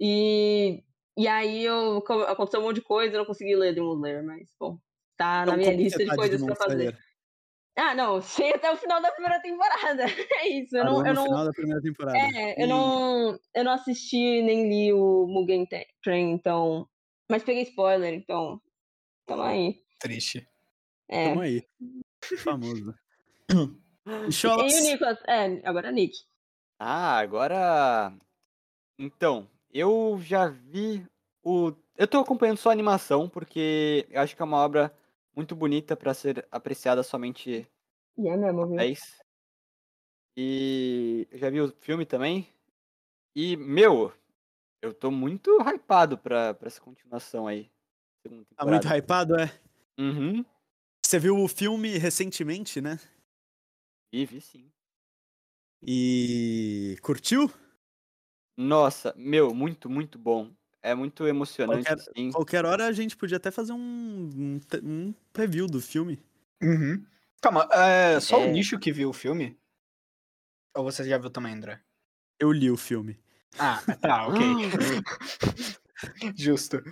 E, 0.00 0.82
e 1.18 1.28
aí 1.28 1.64
eu, 1.64 2.00
co- 2.02 2.22
aconteceu 2.22 2.60
um 2.60 2.64
monte 2.64 2.76
de 2.76 2.82
coisa, 2.82 3.14
eu 3.14 3.18
não 3.18 3.26
consegui 3.26 3.54
ler 3.54 3.74
Demon 3.74 3.94
Slayer, 3.96 4.24
mas, 4.24 4.48
bom, 4.58 4.78
tá 5.16 5.42
Então, 5.42 5.52
na 5.52 5.56
minha 5.58 5.72
lista 5.74 5.98
você 5.98 6.04
de 6.04 6.10
tá 6.10 6.16
coisas 6.16 6.40
Demon 6.40 6.54
pra 6.54 6.66
fazer. 6.66 6.98
Ah, 7.78 7.94
não, 7.94 8.20
sei 8.20 8.52
até 8.54 8.72
o 8.72 8.76
final 8.76 9.00
da 9.00 9.12
primeira 9.12 9.40
temporada. 9.40 10.04
É 10.42 10.48
isso, 10.48 10.76
eu 10.76 10.82
Parou 10.82 10.98
não, 10.98 11.06
eu 11.06 11.14
não, 11.14 11.24
final 11.24 11.44
da 11.44 11.52
primeira 11.52 11.80
temporada. 11.80 12.18
é, 12.18 12.60
eu 12.60 12.66
E- 12.66 12.68
não, 12.68 13.38
eu 13.54 13.64
não 13.64 13.72
assisti 13.72 14.42
nem 14.42 14.68
li 14.68 14.92
o 14.92 15.26
Mugen 15.28 15.64
Train, 16.02 16.32
então. 16.32 16.88
Mas 17.30 17.44
peguei 17.44 17.62
spoiler, 17.62 18.12
então. 18.14 18.60
Tamo 19.26 19.42
aí. 19.42 19.80
Triste. 20.00 20.48
É. 21.08 21.28
Tamo 21.28 21.40
aí. 21.42 21.62
Famoso. 22.38 22.94
E 24.26 24.32
Cholas. 24.32 24.72
o 24.74 24.80
Nicolas? 24.80 25.18
É, 25.28 25.60
agora 25.68 25.92
Nick. 25.92 26.16
Ah, 26.80 27.18
agora. 27.18 28.10
Então, 28.98 29.46
eu 29.70 30.18
já 30.22 30.48
vi 30.48 31.06
o. 31.44 31.72
Eu 31.94 32.08
tô 32.08 32.18
acompanhando 32.18 32.56
só 32.56 32.70
a 32.70 32.72
animação, 32.72 33.28
porque 33.28 34.06
eu 34.10 34.20
acho 34.22 34.34
que 34.34 34.40
é 34.40 34.44
uma 34.46 34.56
obra 34.64 34.90
muito 35.38 35.54
bonita 35.54 35.96
pra 35.96 36.12
ser 36.12 36.48
apreciada 36.50 37.00
somente 37.04 37.64
E 38.18 38.28
é 38.28 38.36
mesmo, 38.36 38.66
viu? 38.66 38.76
10. 38.76 38.98
E 40.36 41.28
já 41.32 41.48
vi 41.48 41.60
o 41.60 41.72
filme 41.80 42.04
também. 42.04 42.48
E, 43.36 43.56
meu, 43.56 44.12
eu 44.82 44.92
tô 44.92 45.12
muito 45.12 45.60
hypado 45.62 46.18
pra, 46.18 46.54
pra 46.54 46.66
essa 46.66 46.80
continuação 46.80 47.46
aí. 47.46 47.70
Tá 48.56 48.66
muito 48.66 48.88
hypado, 48.88 49.36
é? 49.36 49.46
Uhum. 49.96 50.44
Você 51.06 51.20
viu 51.20 51.36
o 51.38 51.46
filme 51.46 51.98
recentemente, 51.98 52.80
né? 52.80 52.98
Vi, 54.12 54.26
vi 54.26 54.40
sim. 54.40 54.72
E 55.80 56.96
curtiu? 57.00 57.48
Nossa, 58.56 59.14
meu, 59.16 59.54
muito, 59.54 59.88
muito 59.88 60.18
bom. 60.18 60.52
É 60.88 60.94
muito 60.94 61.26
emocionante, 61.26 61.84
Qualquer- 61.86 62.02
assim. 62.10 62.30
Qualquer 62.32 62.64
hora 62.64 62.86
a 62.86 62.92
gente 62.92 63.16
podia 63.16 63.36
até 63.36 63.50
fazer 63.50 63.72
um, 63.72 63.78
um, 63.78 64.60
um 64.82 65.14
preview 65.32 65.66
do 65.66 65.80
filme. 65.82 66.18
Uhum. 66.62 67.04
Calma, 67.42 67.68
é 67.72 68.18
só 68.20 68.38
É. 68.40 68.46
o 68.46 68.50
nicho 68.50 68.78
que 68.78 68.90
viu 68.92 69.10
o 69.10 69.12
filme? 69.12 69.58
Ou 70.74 70.82
você 70.84 71.04
já 71.08 71.18
viu 71.18 71.30
também, 71.30 71.52
André? 71.54 71.80
Eu 72.40 72.50
li 72.52 72.70
o 72.70 72.76
filme. 72.76 73.18
Ah, 73.58 73.80
tá, 74.00 74.26
ok. 74.28 74.40
Justo. 76.36 76.82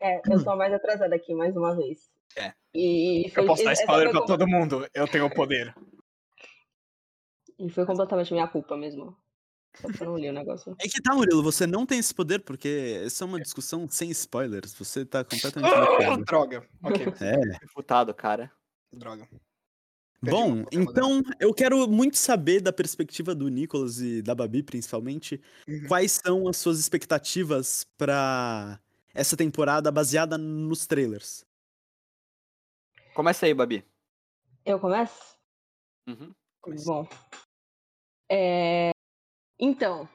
É, 0.00 0.20
eu 0.30 0.38
sou 0.40 0.56
mais 0.56 0.72
atrasada 0.72 1.14
aqui, 1.14 1.34
mais 1.34 1.56
uma 1.56 1.74
vez. 1.76 2.10
É. 2.36 2.52
E 2.74 3.26
Eu 3.26 3.30
foi, 3.30 3.46
posso 3.46 3.64
dar 3.64 3.72
essa 3.72 3.82
spoiler 3.82 4.10
pra 4.10 4.22
todo 4.24 4.46
mundo. 4.46 4.88
Eu 4.94 5.06
tenho 5.08 5.26
o 5.26 5.34
poder. 5.34 5.74
E 7.58 7.68
foi 7.70 7.84
completamente 7.86 8.32
minha 8.32 8.46
culpa 8.48 8.76
mesmo. 8.76 9.16
Só 9.96 10.04
não 10.04 10.14
o 10.14 10.18
negócio. 10.18 10.74
É 10.80 10.88
que 10.88 11.02
tá, 11.02 11.14
Murilo, 11.14 11.42
você 11.42 11.66
não 11.66 11.84
tem 11.84 11.98
esse 11.98 12.14
poder, 12.14 12.40
porque 12.40 13.00
essa 13.04 13.24
é 13.24 13.26
uma 13.26 13.40
discussão 13.40 13.86
sem 13.88 14.10
spoilers. 14.10 14.74
Você 14.74 15.04
tá 15.04 15.24
completamente 15.24 15.72
Ah, 15.72 15.84
bloqueado. 15.86 16.24
droga. 16.24 16.68
Ok, 16.82 17.06
É. 17.20 17.58
Refutado, 17.62 18.14
cara. 18.14 18.50
droga. 18.92 19.28
Bom, 20.22 20.64
então 20.72 21.22
eu 21.38 21.52
quero 21.52 21.86
muito 21.86 22.16
saber 22.16 22.60
da 22.60 22.72
perspectiva 22.72 23.34
do 23.34 23.48
Nicolas 23.48 24.00
e 24.00 24.22
da 24.22 24.34
Babi, 24.34 24.62
principalmente, 24.62 25.40
Uhum. 25.68 25.86
quais 25.86 26.12
são 26.12 26.48
as 26.48 26.56
suas 26.56 26.80
expectativas 26.80 27.86
pra 27.98 28.80
essa 29.14 29.36
temporada 29.36 29.92
baseada 29.92 30.36
nos 30.38 30.86
trailers. 30.86 31.44
Começa 33.14 33.46
aí, 33.46 33.54
Babi. 33.54 33.84
Eu 34.64 34.80
começo? 34.80 35.36
Uhum. 36.08 36.32
Bom. 36.84 37.06
É... 38.28 38.90
Então. 39.58 40.08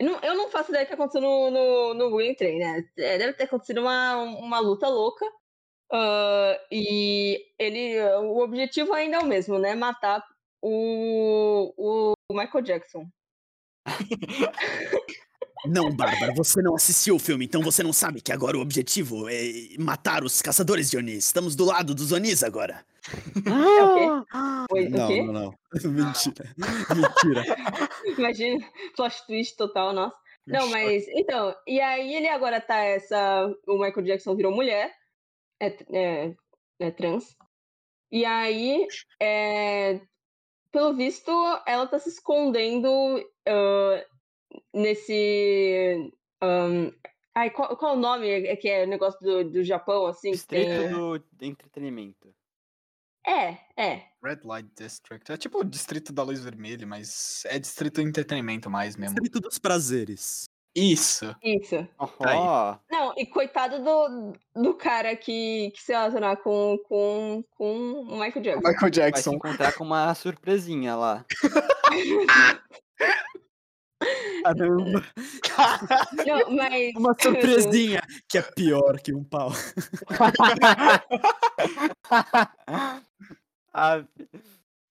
Eu 0.00 0.34
não, 0.36 0.48
faço 0.50 0.70
ideia 0.70 0.84
do 0.84 0.88
que 0.88 0.94
aconteceu 0.94 1.20
no, 1.20 1.50
no, 1.50 1.94
no 1.94 2.16
Green 2.16 2.34
Train, 2.34 2.58
né? 2.58 2.88
É, 2.96 3.18
Deve 3.18 3.32
ter 3.32 3.44
acontecido 3.44 3.80
uma, 3.80 4.16
uma 4.16 4.60
luta 4.60 4.88
louca. 4.88 5.24
ah, 5.92 6.56
e 6.70 7.44
ele. 7.58 8.00
O 8.22 8.38
objetivo 8.40 8.92
ainda 8.94 9.16
é 9.18 9.20
o 9.20 9.26
mesmo, 9.26 9.58
né? 9.58 9.74
Matar 9.74 10.24
o, 10.62 11.72
o 11.76 12.14
Michael 12.32 12.62
Jackson. 12.64 13.08
Não, 15.66 15.90
Bárbara, 15.94 16.32
você 16.34 16.62
não 16.62 16.74
assistiu 16.74 17.16
o 17.16 17.18
filme, 17.18 17.44
então 17.44 17.62
você 17.62 17.82
não 17.82 17.92
sabe 17.92 18.20
que 18.20 18.32
agora 18.32 18.56
o 18.56 18.60
objetivo 18.60 19.28
é 19.28 19.52
matar 19.78 20.22
os 20.24 20.40
caçadores 20.40 20.90
de 20.90 20.96
Onis. 20.96 21.26
Estamos 21.26 21.56
do 21.56 21.64
lado 21.64 21.94
dos 21.94 22.12
Onis 22.12 22.42
agora. 22.42 22.84
É 23.44 23.84
o 23.84 23.94
quê? 23.94 24.36
O 24.70 24.90
Não, 24.90 25.08
quê? 25.08 25.22
não, 25.22 25.32
não. 25.32 25.54
Mentira. 25.90 26.54
Mentira. 26.94 27.44
Imagina, 28.16 28.66
plot 28.96 29.26
twist 29.26 29.56
total, 29.56 29.92
nossa. 29.92 30.16
Não, 30.46 30.68
mas 30.68 31.06
então, 31.08 31.54
e 31.66 31.78
aí 31.80 32.14
ele 32.14 32.28
agora 32.28 32.60
tá 32.60 32.78
essa. 32.78 33.46
O 33.66 33.78
Michael 33.78 34.06
Jackson 34.06 34.34
virou 34.34 34.54
mulher, 34.54 34.90
é, 35.60 35.76
é, 35.92 36.34
é 36.80 36.90
trans. 36.90 37.36
E 38.10 38.24
aí, 38.24 38.86
é, 39.20 40.00
pelo 40.72 40.94
visto, 40.94 41.30
ela 41.66 41.86
tá 41.86 41.98
se 41.98 42.08
escondendo 42.08 42.88
ah, 43.46 44.04
nesse. 44.74 46.12
ahn, 46.40 46.90
ai, 47.34 47.50
qual, 47.50 47.76
qual 47.76 47.96
o 47.96 48.00
nome 48.00 48.28
é 48.28 48.56
que 48.56 48.68
é 48.68 48.84
o 48.84 48.88
negócio 48.88 49.20
do, 49.20 49.44
do 49.50 49.64
Japão, 49.64 50.06
assim? 50.06 50.32
Distrito 50.32 50.66
tem- 50.68 50.90
do 50.90 51.22
entretenimento. 51.40 52.34
É, 53.26 53.58
é. 53.76 54.02
Red 54.24 54.40
Light 54.44 54.68
District. 54.74 55.30
É 55.30 55.36
tipo 55.36 55.58
o 55.58 55.64
distrito 55.64 56.12
da 56.12 56.22
luz 56.22 56.42
vermelha, 56.42 56.86
mas 56.86 57.42
é 57.46 57.58
distrito 57.58 58.00
de 58.02 58.08
entretenimento 58.08 58.70
mais 58.70 58.96
mesmo. 58.96 59.14
Distrito 59.16 59.40
dos 59.40 59.58
prazeres. 59.58 60.44
Isso. 60.74 61.34
Isso. 61.42 61.86
Tá 62.18 62.80
Não, 62.90 63.12
e 63.16 63.26
coitado 63.26 63.82
do, 63.82 64.32
do 64.62 64.74
cara 64.74 65.16
que, 65.16 65.72
que 65.74 65.82
se 65.82 65.92
relacionar 65.92 66.36
com, 66.36 66.78
com, 66.88 67.44
com 67.56 67.74
o 68.02 68.12
Michael 68.18 68.42
Jackson. 68.42 68.68
Michael 68.68 68.80
vai 68.80 68.90
se 68.92 69.00
Jackson. 69.00 69.34
encontrar 69.34 69.72
com 69.72 69.84
uma 69.84 70.14
surpresinha 70.14 70.94
lá. 70.94 71.24
Caramba. 74.42 75.04
Não, 76.26 76.50
mas. 76.56 76.92
Uma 76.96 77.14
surpresinha 77.20 78.02
que 78.28 78.38
é 78.38 78.42
pior 78.42 79.00
que 79.00 79.12
um 79.14 79.24
pau. 79.24 79.50
Ah, 83.70 84.02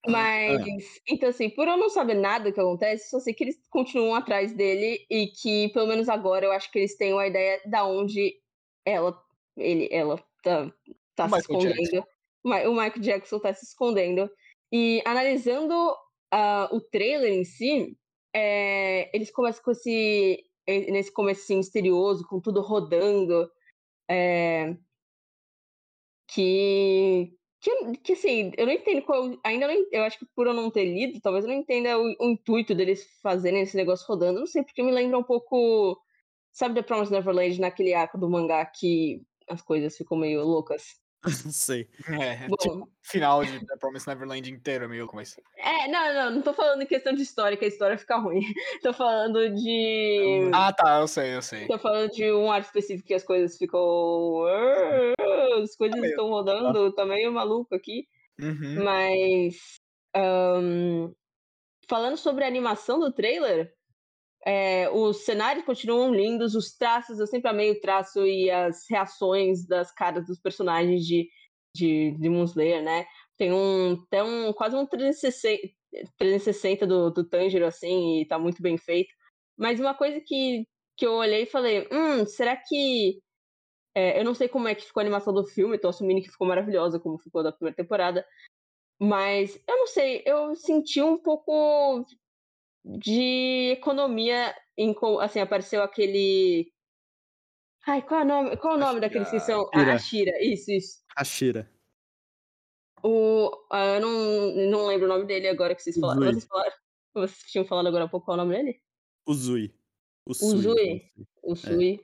Mas, 0.08 1.02
então 1.10 1.28
assim, 1.30 1.50
por 1.50 1.68
eu 1.68 1.76
não 1.76 1.90
saber 1.90 2.14
nada 2.14 2.52
que 2.52 2.60
acontece, 2.60 3.10
só 3.10 3.20
sei 3.20 3.34
que 3.34 3.44
eles 3.44 3.58
continuam 3.70 4.16
atrás 4.16 4.54
dele 4.54 5.06
e 5.10 5.28
que, 5.28 5.68
pelo 5.74 5.88
menos 5.88 6.08
agora, 6.08 6.46
eu 6.46 6.52
acho 6.54 6.72
que 6.72 6.80
eles 6.80 6.96
têm 6.96 7.12
uma 7.12 7.28
ideia 7.28 7.60
da 7.66 7.86
onde 7.86 8.36
ela, 8.86 9.20
ele, 9.58 9.90
ela 9.92 10.24
tá, 10.42 10.72
tá 11.16 11.28
se 11.28 11.36
Jackson. 11.36 11.58
escondendo. 11.58 12.06
Ma- 12.44 12.62
O 12.62 12.72
Michael 12.72 13.02
Jackson 13.02 13.40
tá 13.40 13.54
se 13.54 13.66
escondendo. 13.66 14.30
E 14.72 15.02
analisando 15.06 15.74
ah, 16.32 16.70
o 16.72 16.80
trailer 16.80 17.34
em 17.34 17.44
si, 17.44 17.98
é, 18.38 19.10
eles 19.16 19.32
começam 19.32 19.64
com 19.64 19.72
esse, 19.72 20.44
nesse 20.68 21.12
começo 21.12 21.42
assim, 21.42 21.58
misterioso, 21.58 22.28
com 22.28 22.40
tudo 22.40 22.62
rodando, 22.62 23.50
é, 24.10 24.78
que 26.28 27.34
que, 27.60 27.98
que 27.98 28.14
assim, 28.14 28.52
eu 28.58 28.66
não 28.68 28.74
entendo 28.74 29.02
qual. 29.04 29.36
Ainda 29.44 29.68
não, 29.68 29.86
eu 29.92 30.04
acho 30.04 30.20
que 30.20 30.26
por 30.36 30.48
eu 30.48 30.54
não 30.54 30.70
ter 30.70 30.86
lido, 30.86 31.20
talvez 31.20 31.44
eu 31.44 31.50
não 31.52 31.58
entenda 31.58 31.98
o, 31.98 32.16
o 32.20 32.30
intuito 32.30 32.76
deles 32.76 33.04
fazerem 33.22 33.62
esse 33.62 33.76
negócio 33.76 34.06
rodando. 34.08 34.40
Não 34.40 34.46
sei, 34.48 34.64
porque 34.64 34.84
me 34.84 34.92
lembra 34.92 35.18
um 35.18 35.24
pouco. 35.24 36.00
Sabe 36.54 36.76
The 36.76 36.84
Promised 36.84 37.12
Neverland 37.14 37.60
naquele 37.60 37.94
arco 37.94 38.18
do 38.18 38.30
mangá 38.30 38.66
que 38.66 39.22
as 39.50 39.62
coisas 39.62 39.98
ficam 39.98 40.18
meio 40.18 40.44
loucas? 40.44 40.84
Sei. 41.52 41.88
É, 42.08 42.48
Bom, 42.48 42.56
tipo, 42.58 42.90
final 43.02 43.44
de 43.44 43.60
The 43.66 43.78
Promised 43.78 44.08
Neverland 44.08 44.50
inteiro, 44.52 44.86
é 44.86 44.88
meio 44.88 45.08
como 45.08 45.22
isso. 45.22 45.42
é, 45.58 45.88
não, 45.88 46.14
não, 46.14 46.32
não 46.32 46.42
tô 46.42 46.54
falando 46.54 46.82
em 46.82 46.86
questão 46.86 47.14
de 47.14 47.22
história, 47.22 47.58
que 47.58 47.66
a 47.66 47.68
história 47.68 47.98
fica 47.98 48.18
ruim. 48.18 48.42
Tô 48.84 48.94
falando 48.94 49.50
de. 49.54 50.50
Ah, 50.54 50.72
tá, 50.72 51.00
eu 51.00 51.08
sei, 51.08 51.36
eu 51.36 51.42
sei. 51.42 51.68
Tô 51.68 51.78
falando 51.80 52.12
de 52.12 52.32
um 52.32 52.52
arco 52.52 52.68
específico 52.68 53.08
que 53.08 53.14
as 53.14 53.24
coisas 53.24 53.58
ficam. 53.58 53.82
As 55.64 55.76
coisas 55.76 56.02
estão 56.04 56.30
rodando, 56.30 56.94
tá 56.94 57.06
meio 57.06 57.32
maluco 57.32 57.74
aqui. 57.76 58.08
Uhum. 58.40 58.84
Mas. 58.84 59.80
ahn, 60.16 61.12
falando 61.90 62.18
sobre 62.18 62.44
a 62.44 62.48
animação 62.48 63.00
do 63.00 63.12
trailer, 63.12 63.74
é, 64.46 64.90
os 64.90 65.26
cenários 65.26 65.66
continuam 65.66 66.14
lindos, 66.14 66.56
os 66.56 66.74
traços, 66.76 67.20
eu 67.20 67.28
sempre 67.28 67.50
amei 67.50 67.72
o 67.72 67.80
traço 67.80 68.26
e 68.26 68.50
as 68.50 68.86
reações 68.90 69.66
das 69.66 69.92
caras 69.92 70.26
dos 70.26 70.40
personagens 70.40 71.06
de, 71.06 71.30
de, 71.76 72.12
de 72.18 72.30
Slayer, 72.44 72.84
né? 72.84 73.06
Tem 73.38 73.54
um, 73.54 73.98
tem 74.10 74.22
um 74.22 74.54
quase 74.54 74.76
um 74.76 74.86
360, 74.86 75.62
360 76.18 76.88
do, 76.88 77.12
do 77.12 77.24
Tanjiro, 77.28 77.66
assim, 77.66 78.22
e 78.22 78.28
tá 78.28 78.40
muito 78.40 78.62
bem 78.62 78.78
feito. 78.78 79.14
Mas 79.58 79.80
uma 79.80 79.94
coisa 79.94 80.22
que, 80.22 80.68
que 80.98 81.06
eu 81.06 81.14
olhei 81.14 81.44
e 81.44 81.48
falei, 81.48 81.88
hum, 81.92 82.26
será 82.26 82.56
que. 82.56 83.20
é, 83.96 84.20
eu 84.20 84.26
não 84.26 84.34
sei 84.34 84.48
como 84.48 84.68
é 84.68 84.76
que 84.76 84.86
ficou 84.86 85.02
a 85.02 85.04
animação 85.04 85.34
do 85.34 85.46
filme, 85.46 85.78
tô 85.78 85.90
assumindo 85.90 86.22
que 86.22 86.32
ficou 86.32 86.48
maravilhosa, 86.48 87.00
como 87.00 87.20
ficou 87.20 87.44
da 87.44 87.52
primeira 87.52 87.76
temporada. 87.76 88.26
Mas 89.00 89.56
eu 89.68 89.78
não 89.78 89.88
sei, 89.88 90.24
eu 90.26 90.56
senti 90.56 91.02
um 91.02 91.18
pouco 91.18 92.06
de 92.98 93.72
economia 93.72 94.56
em 94.78 94.96
assim, 95.22 95.40
apareceu 95.40 95.82
aquele. 95.84 96.72
Ai, 97.86 98.02
qual 98.02 98.22
é 98.22 98.24
o 98.24 98.28
nome, 98.28 98.58
qual 98.58 98.74
é 98.74 98.78
o 98.78 98.80
nome 98.80 99.00
daqueles 99.00 99.30
que 99.30 99.40
são. 99.40 99.70
Shira. 99.74 99.92
A, 99.92 99.96
a 99.96 100.00
Shira, 100.00 100.44
isso, 100.44 100.72
isso. 100.72 101.00
Ashira. 101.16 101.72
O, 103.04 103.50
ah, 103.72 103.96
eu 103.96 104.02
não, 104.02 104.72
não 104.72 104.88
lembro 104.88 105.06
o 105.06 105.10
nome 105.10 105.26
dele 105.26 105.48
agora 105.48 105.76
que 105.76 105.82
vocês 105.82 105.98
falaram. 105.98 106.22
Uzui. 106.22 106.34
Vocês 106.34 106.46
falaram. 106.48 106.74
Vocês 107.14 107.52
tinham 107.52 107.66
falado 107.66 107.88
agora 107.88 108.06
há 108.06 108.08
pouco 108.08 108.26
qual 108.26 108.38
é 108.38 108.42
o 108.42 108.44
nome 108.46 108.56
dele? 108.58 108.82
Uzui. 109.28 109.74
Uzui. 110.26 111.12
O 111.42 111.56
Sui. 111.56 112.04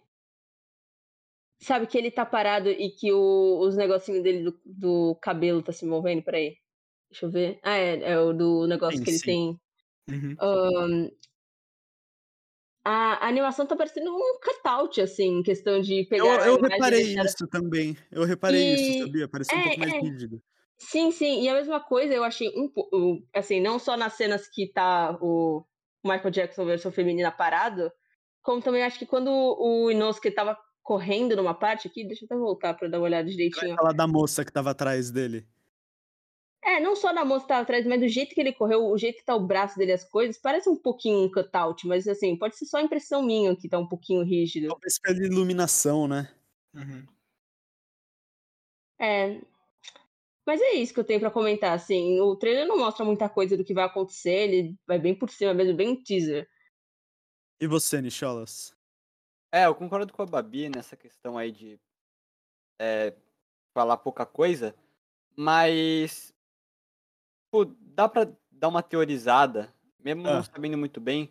Sabe 1.60 1.88
que 1.88 1.98
ele 1.98 2.12
tá 2.12 2.26
parado 2.26 2.70
e 2.70 2.90
que 2.92 3.12
o- 3.12 3.60
os 3.60 3.76
negocinhos 3.76 4.22
dele 4.24 4.44
do, 4.44 4.62
do 4.66 5.16
cabelo 5.22 5.62
tá 5.62 5.72
se 5.72 5.86
movendo? 5.86 6.24
Peraí. 6.24 6.58
Deixa 7.10 7.26
eu 7.26 7.30
ver. 7.32 7.60
Ah, 7.64 7.78
é, 7.78 8.12
é 8.12 8.20
o 8.20 8.34
do 8.34 8.68
negócio 8.68 8.98
Sim, 8.98 9.04
que 9.04 9.10
ele 9.12 9.20
sim. 9.20 9.26
tem. 9.26 9.62
Uhum. 10.10 10.36
Ahn, 10.40 11.10
a, 12.86 13.28
animação 13.28 13.66
tá 13.66 13.76
parecendo 13.76 14.14
um 14.14 14.40
cutout, 14.44 15.00
assim, 15.02 15.40
em 15.40 15.44
questão 15.44 15.80
de 15.80 16.06
pegar 16.10 16.26
Eu, 16.46 16.56
eu 16.56 16.62
reparei 16.62 17.04
deixar- 17.04 17.26
isso 17.26 17.48
também. 17.48 17.98
Eu 18.12 18.26
reparei 18.26 18.74
isso, 18.74 18.92
E- 18.92 19.00
sabia? 19.00 19.28
Parecia 19.28 19.58
um 19.58 19.62
é, 19.62 19.64
pouco 19.64 19.80
mais 19.80 19.94
é. 19.94 20.00
rígido. 20.00 20.42
Sim, 20.78 21.12
sim. 21.12 21.44
E 21.44 21.50
a 21.50 21.54
mesma 21.54 21.80
coisa 21.80 22.14
eu 22.14 22.24
achei 22.24 22.50
um 22.50 22.68
pouco. 22.68 23.24
Assim, 23.34 23.62
não 23.62 23.80
só 23.80 23.96
nas 23.96 24.14
cenas 24.14 24.50
que 24.50 24.68
tá 24.68 25.18
o 25.22 25.66
Michael 26.04 26.32
Jackson 26.32 26.66
versão 26.66 26.92
feminina 26.92 27.32
parado, 27.32 27.90
como 28.42 28.62
também 28.62 28.84
acho 28.84 29.00
que 29.00 29.06
quando 29.06 29.30
o 29.32 29.90
Inosuke 29.90 30.30
tava 30.32 30.58
correndo 30.82 31.38
numa 31.38 31.54
parte 31.54 31.88
aqui, 31.88 32.06
deixa 32.06 32.26
eu 32.26 32.28
até 32.28 32.36
voltar 32.36 32.74
pra 32.74 32.90
dar 32.90 32.98
uma 33.00 33.06
olhada 33.06 33.30
direitinho. 33.30 33.78
falar 33.78 33.94
da 33.94 34.06
moça 34.06 34.44
que 34.44 34.52
tava 34.52 34.72
atrás 34.72 35.10
dele. 35.10 35.48
É, 36.66 36.80
não 36.80 36.96
só 36.96 37.14
da 37.14 37.26
moça 37.26 37.42
que 37.42 37.50
tava 37.50 37.62
atrás, 37.62 37.86
mas 37.86 38.00
do 38.00 38.08
jeito 38.08 38.34
que 38.34 38.40
ele 38.40 38.54
correu, 38.54 38.86
o 38.86 38.98
jeito 38.98 39.18
que 39.18 39.26
tá 39.26 39.36
o 39.36 39.46
braço 39.46 39.78
dele, 39.78 39.92
as 39.92 40.04
coisas, 40.06 40.38
parece 40.38 40.70
um 40.70 40.78
pouquinho 40.78 41.26
um 41.26 41.32
cutout, 41.32 41.86
mas 41.86 42.08
assim, 42.08 42.38
pode 42.38 42.56
ser 42.56 42.66
só 42.66 42.80
impressão 42.80 43.22
minha 43.22 43.54
que 43.56 43.68
tá 43.68 43.78
um 43.78 43.88
pouquinho 43.88 44.24
rígido. 44.24 44.70
Talvez 44.70 44.98
pela 44.98 45.26
iluminação, 45.26 46.08
né? 46.08 46.34
Uhum. 46.74 47.06
É. 48.98 49.42
Mas 50.46 50.62
é 50.62 50.74
isso 50.74 50.94
que 50.94 51.00
eu 51.02 51.04
tenho 51.04 51.20
pra 51.20 51.32
comentar, 51.32 51.74
assim. 51.74 52.20
O 52.22 52.36
trailer 52.36 52.66
não 52.66 52.78
mostra 52.78 53.04
muita 53.04 53.28
coisa 53.28 53.58
do 53.58 53.64
que 53.64 53.74
vai 53.74 53.84
acontecer, 53.84 54.50
ele 54.50 54.76
vai 54.88 54.98
bem 54.98 55.14
por 55.14 55.30
cima 55.30 55.54
mesmo, 55.54 55.76
bem 55.76 55.90
um 55.90 56.02
teaser. 56.02 56.50
E 57.60 57.68
você, 57.68 58.02
Nicholas? 58.02 58.76
É, 59.52 59.66
eu 59.66 59.76
concordo 59.76 60.12
com 60.12 60.22
a 60.22 60.26
Babi 60.26 60.70
nessa 60.70 60.96
questão 60.96 61.38
aí 61.38 61.52
de 61.52 61.80
é, 62.80 63.14
falar 63.74 63.98
pouca 63.98 64.26
coisa, 64.26 64.76
mas 65.36 66.33
pô, 67.54 67.66
dá 67.80 68.10
pra 68.10 68.28
dar 68.52 68.68
uma 68.68 68.82
teorizada, 68.82 69.72
mesmo 70.04 70.24
não 70.24 70.40
Ah. 70.40 70.44
sabendo 70.44 70.76
muito 70.76 71.00
bem. 71.00 71.30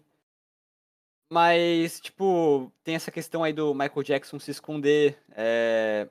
Mas, 1.29 1.99
tipo, 1.99 2.71
tem 2.85 2.95
essa 2.95 3.11
questão 3.11 3.43
aí 3.43 3.53
do 3.53 3.75
Michael 3.75 4.03
Jackson 4.05 4.39
se 4.39 4.53
esconder, 4.53 5.19
é, 5.35 6.09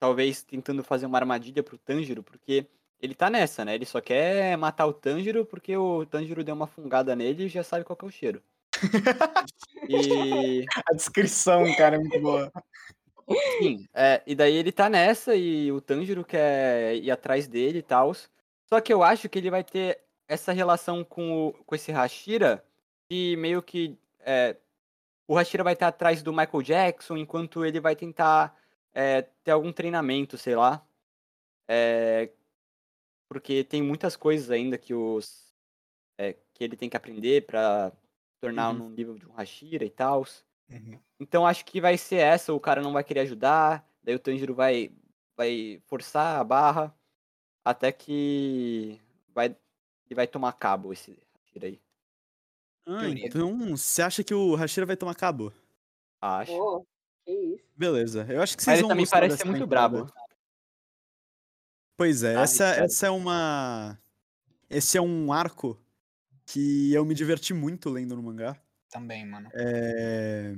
talvez 0.00 0.42
tentando 0.42 0.82
fazer 0.82 1.04
uma 1.04 1.18
armadilha 1.18 1.62
pro 1.62 1.76
Tanjiro, 1.76 2.22
porque 2.22 2.66
ele 2.98 3.14
tá 3.14 3.28
nessa, 3.28 3.62
né? 3.62 3.74
Ele 3.74 3.84
só 3.84 4.00
quer 4.00 4.56
matar 4.56 4.86
o 4.86 4.92
Tanjiro 4.94 5.44
porque 5.44 5.76
o 5.76 6.06
Tanjiro 6.06 6.42
deu 6.42 6.54
uma 6.54 6.66
fungada 6.68 7.14
nele 7.14 7.44
e 7.44 7.48
já 7.48 7.62
sabe 7.62 7.84
qual 7.84 7.98
é 8.02 8.04
o 8.06 8.10
cheiro. 8.10 8.42
E. 9.90 10.64
A 10.88 10.94
descrição, 10.94 11.64
cara, 11.76 11.96
é 11.96 11.98
muito 11.98 12.18
boa. 12.20 12.50
Sim, 13.58 13.84
é, 13.92 14.22
e 14.26 14.34
daí 14.34 14.54
ele 14.54 14.70
tá 14.72 14.88
nessa 14.88 15.34
e 15.34 15.70
o 15.72 15.80
Tanjiro 15.80 16.24
quer 16.24 16.94
ir 16.96 17.10
atrás 17.10 17.48
dele 17.48 17.78
e 17.80 17.82
tal. 17.82 18.12
Só 18.72 18.80
que 18.80 18.90
eu 18.90 19.02
acho 19.02 19.28
que 19.28 19.38
ele 19.38 19.50
vai 19.50 19.62
ter 19.62 20.00
essa 20.26 20.50
relação 20.50 21.04
com, 21.04 21.48
o, 21.48 21.52
com 21.52 21.74
esse 21.74 21.92
Hashira 21.92 22.64
que 23.06 23.36
meio 23.36 23.62
que 23.62 23.98
é, 24.20 24.56
o 25.28 25.34
Hashira 25.34 25.62
vai 25.62 25.74
estar 25.74 25.88
atrás 25.88 26.22
do 26.22 26.32
Michael 26.32 26.62
Jackson 26.62 27.18
enquanto 27.18 27.66
ele 27.66 27.78
vai 27.80 27.94
tentar 27.94 28.58
é, 28.94 29.28
ter 29.44 29.50
algum 29.50 29.70
treinamento, 29.70 30.38
sei 30.38 30.56
lá. 30.56 30.82
É, 31.68 32.30
porque 33.28 33.62
tem 33.62 33.82
muitas 33.82 34.16
coisas 34.16 34.50
ainda 34.50 34.78
que 34.78 34.94
os 34.94 35.54
é, 36.16 36.32
que 36.54 36.64
ele 36.64 36.74
tem 36.74 36.88
que 36.88 36.96
aprender 36.96 37.44
pra 37.44 37.92
tornar 38.40 38.70
Uhum. 38.70 38.78
num 38.78 38.88
nível 38.88 39.18
de 39.18 39.26
um 39.26 39.34
Hashira 39.34 39.84
e 39.84 39.90
tal. 39.90 40.24
Uhum. 40.70 40.98
Então 41.20 41.46
acho 41.46 41.62
que 41.66 41.78
vai 41.78 41.98
ser 41.98 42.16
essa, 42.16 42.54
o 42.54 42.58
cara 42.58 42.80
não 42.80 42.94
vai 42.94 43.04
querer 43.04 43.20
ajudar, 43.20 43.86
daí 44.02 44.14
o 44.14 44.18
Tanjiro 44.18 44.54
vai, 44.54 44.90
vai 45.36 45.78
forçar 45.84 46.40
a 46.40 46.44
barra 46.44 47.01
até 47.64 47.92
que 47.92 49.00
vai, 49.34 49.46
ele 49.46 50.14
vai 50.14 50.26
tomar 50.26 50.52
cabo 50.54 50.92
esse 50.92 51.18
Hashira 51.46 51.66
aí. 51.68 51.80
Ah, 52.86 53.06
Entendi. 53.08 53.26
então 53.26 53.76
você 53.76 54.02
acha 54.02 54.24
que 54.24 54.34
o 54.34 54.54
Hashira 54.56 54.86
vai 54.86 54.96
tomar 54.96 55.14
cabo? 55.14 55.52
Acho. 56.20 56.52
Oh, 56.52 56.84
que 57.24 57.32
isso. 57.32 57.64
Beleza, 57.76 58.26
eu 58.28 58.42
acho 58.42 58.56
que 58.56 58.62
Mas 58.62 58.64
vocês 58.64 58.78
ele 58.78 58.82
vão 58.82 58.88
também 58.88 59.04
gostar 59.04 59.16
parece 59.20 59.36
ser 59.38 59.44
muito 59.44 59.60
temporada. 59.60 60.04
brabo. 60.04 60.12
Pois 61.96 62.22
é, 62.22 62.36
Ah, 62.36 62.42
essa, 62.42 62.56
sério. 62.74 62.84
essa 62.84 63.06
é 63.06 63.10
uma. 63.10 63.98
Esse 64.70 64.98
é 64.98 65.02
um 65.02 65.32
arco 65.32 65.78
que 66.46 66.92
eu 66.92 67.04
me 67.04 67.14
diverti 67.14 67.54
muito 67.54 67.90
lendo 67.90 68.16
no 68.16 68.22
mangá. 68.22 68.60
Também, 68.90 69.26
mano. 69.26 69.48
É, 69.54 70.52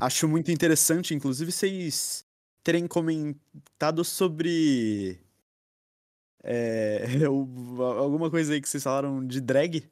Acho 0.00 0.28
muito 0.28 0.50
interessante, 0.50 1.14
inclusive, 1.14 1.50
vocês 1.50 2.24
terem 2.62 2.86
comentado 2.86 4.04
sobre. 4.04 5.18
É, 6.48 7.04
o- 7.28 7.82
alguma 7.82 8.30
coisa 8.30 8.52
aí 8.54 8.60
que 8.60 8.68
vocês 8.68 8.82
falaram 8.82 9.26
de 9.26 9.40
drag. 9.40 9.82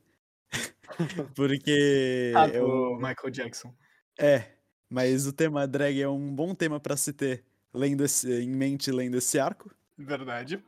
Porque. 1.34 2.32
Ah, 2.36 2.46
eu- 2.48 2.96
Michael 2.96 3.30
Jackson. 3.30 3.74
É, 4.18 4.44
mas 4.88 5.26
o 5.26 5.32
tema 5.32 5.66
drag 5.66 6.00
é 6.00 6.08
um 6.08 6.32
bom 6.34 6.54
tema 6.54 6.78
pra 6.78 6.96
se 6.96 7.12
ter 7.12 7.44
lendo 7.72 8.04
esse, 8.04 8.30
em 8.32 8.48
mente 8.50 8.92
lendo 8.92 9.16
esse 9.16 9.38
arco. 9.38 9.68
Verdade. 9.98 10.62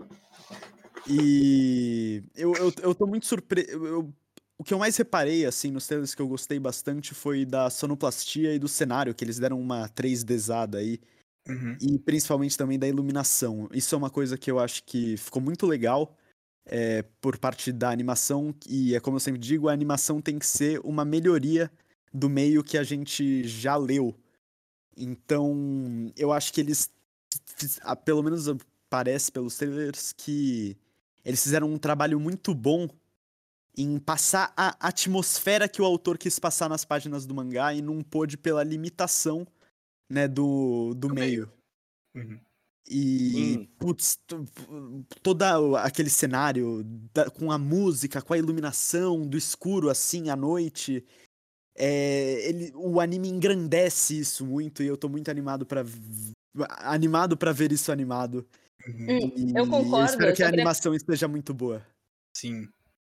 E 1.09 2.23
eu, 2.35 2.53
eu, 2.55 2.73
eu 2.83 2.95
tô 2.95 3.07
muito 3.07 3.27
surpreso. 3.27 3.71
Eu, 3.71 4.13
o 4.59 4.65
que 4.65 4.75
eu 4.75 4.79
mais 4.79 4.97
reparei, 4.97 5.45
assim, 5.45 5.71
nos 5.71 5.87
trailers 5.87 6.15
que 6.15 6.23
eu 6.23 6.27
gostei 6.29 6.59
bastante 6.59 7.15
foi 7.15 7.45
da 7.45 7.69
sonoplastia 7.71 8.55
e 8.55 8.59
do 8.59 8.67
cenário, 8.69 9.15
que 9.15 9.23
eles 9.23 9.39
deram 9.39 9.61
uma 9.61 9.89
3Dzada 9.91 10.77
aí. 10.79 10.99
Uhum. 11.49 11.77
E 11.81 11.99
principalmente 11.99 12.57
também 12.57 12.79
da 12.79 12.89
iluminação. 12.89 13.69
Isso 13.73 13.95
é 13.95 13.99
uma 13.99 14.11
coisa 14.11 14.37
que 14.37 14.51
eu 14.51 14.59
acho 14.59 14.83
que 14.85 15.17
ficou 15.17 15.41
muito 15.41 15.67
legal 15.67 16.17
é, 16.65 17.03
por 17.21 17.39
parte 17.39 17.73
da 17.73 17.91
animação. 17.91 18.55
E 18.69 18.95
é 18.95 19.01
como 19.01 19.17
eu 19.17 19.21
sempre 19.21 19.41
digo, 19.41 19.69
a 19.69 19.73
animação 19.73 20.21
tem 20.21 20.39
que 20.39 20.47
ser 20.47 20.81
uma 20.85 21.05
melhoria 21.05 21.71
do 22.13 22.29
meio 22.29 22.65
que 22.65 22.77
a 22.77 22.83
gente 22.83 23.47
já 23.47 23.77
leu. 23.77 24.15
Então, 24.97 26.11
eu 26.17 26.33
acho 26.33 26.53
que 26.53 26.61
eles, 26.61 26.91
pelo 28.05 28.23
menos 28.23 28.47
parece 28.89 29.31
pelos 29.31 29.57
trailers, 29.57 30.13
que 30.13 30.77
eles 31.25 31.43
fizeram 31.43 31.71
um 31.71 31.79
trabalho 31.79 32.19
muito 32.19 32.55
bom 32.55 32.89
em 33.77 33.99
passar 33.99 34.55
a 34.57 34.75
atmosfera 34.81 35.69
que 35.69 35.83
o 35.83 35.85
autor 35.85 36.17
quis 36.17 36.39
passar 36.39 36.69
nas 36.69 36.85
páginas 36.85 37.27
do 37.27 37.35
mangá 37.35 37.75
e 37.75 37.83
não 37.83 38.03
pôde 38.03 38.39
pela 38.39 38.65
limitação, 38.65 39.47
né, 40.11 40.27
do, 40.29 40.95
do 40.95 41.09
Do 41.09 41.15
meio. 41.15 41.53
Uhum. 42.15 42.41
E, 42.89 43.31
Sim. 43.33 43.69
putz, 43.79 44.17
to- 44.27 44.45
toda 45.23 45.59
o- 45.61 45.75
aquele 45.77 46.09
cenário 46.09 46.85
da- 47.13 47.29
com 47.29 47.51
a 47.51 47.59
música, 47.59 48.23
com 48.23 48.33
a 48.33 48.39
iluminação 48.39 49.27
do 49.27 49.37
escuro 49.37 49.91
assim 49.91 50.31
à 50.31 50.37
noite, 50.37 51.05
é, 51.77 52.49
ele, 52.49 52.73
o 52.77 53.01
anime 53.01 53.29
engrandece 53.29 54.19
isso 54.19 54.47
muito 54.47 54.83
e 54.83 54.87
eu 54.87 54.97
tô 54.97 55.09
muito 55.09 55.29
animado 55.31 55.67
para 55.67 55.83
animado 56.79 57.37
para 57.37 57.53
ver 57.53 57.73
isso 57.73 57.91
animado. 57.91 58.47
Uhum. 58.87 59.07
Hum, 59.11 59.33
E 59.37 59.59
eu 59.59 59.67
concordo, 59.69 60.05
espero 60.11 60.31
eu 60.31 60.35
que 60.37 60.43
a 60.43 60.47
só 60.47 60.51
queria- 60.51 60.63
animação 60.63 60.95
esteja 60.95 61.27
muito 61.27 61.53
boa. 61.53 61.85
Sim. 62.37 62.69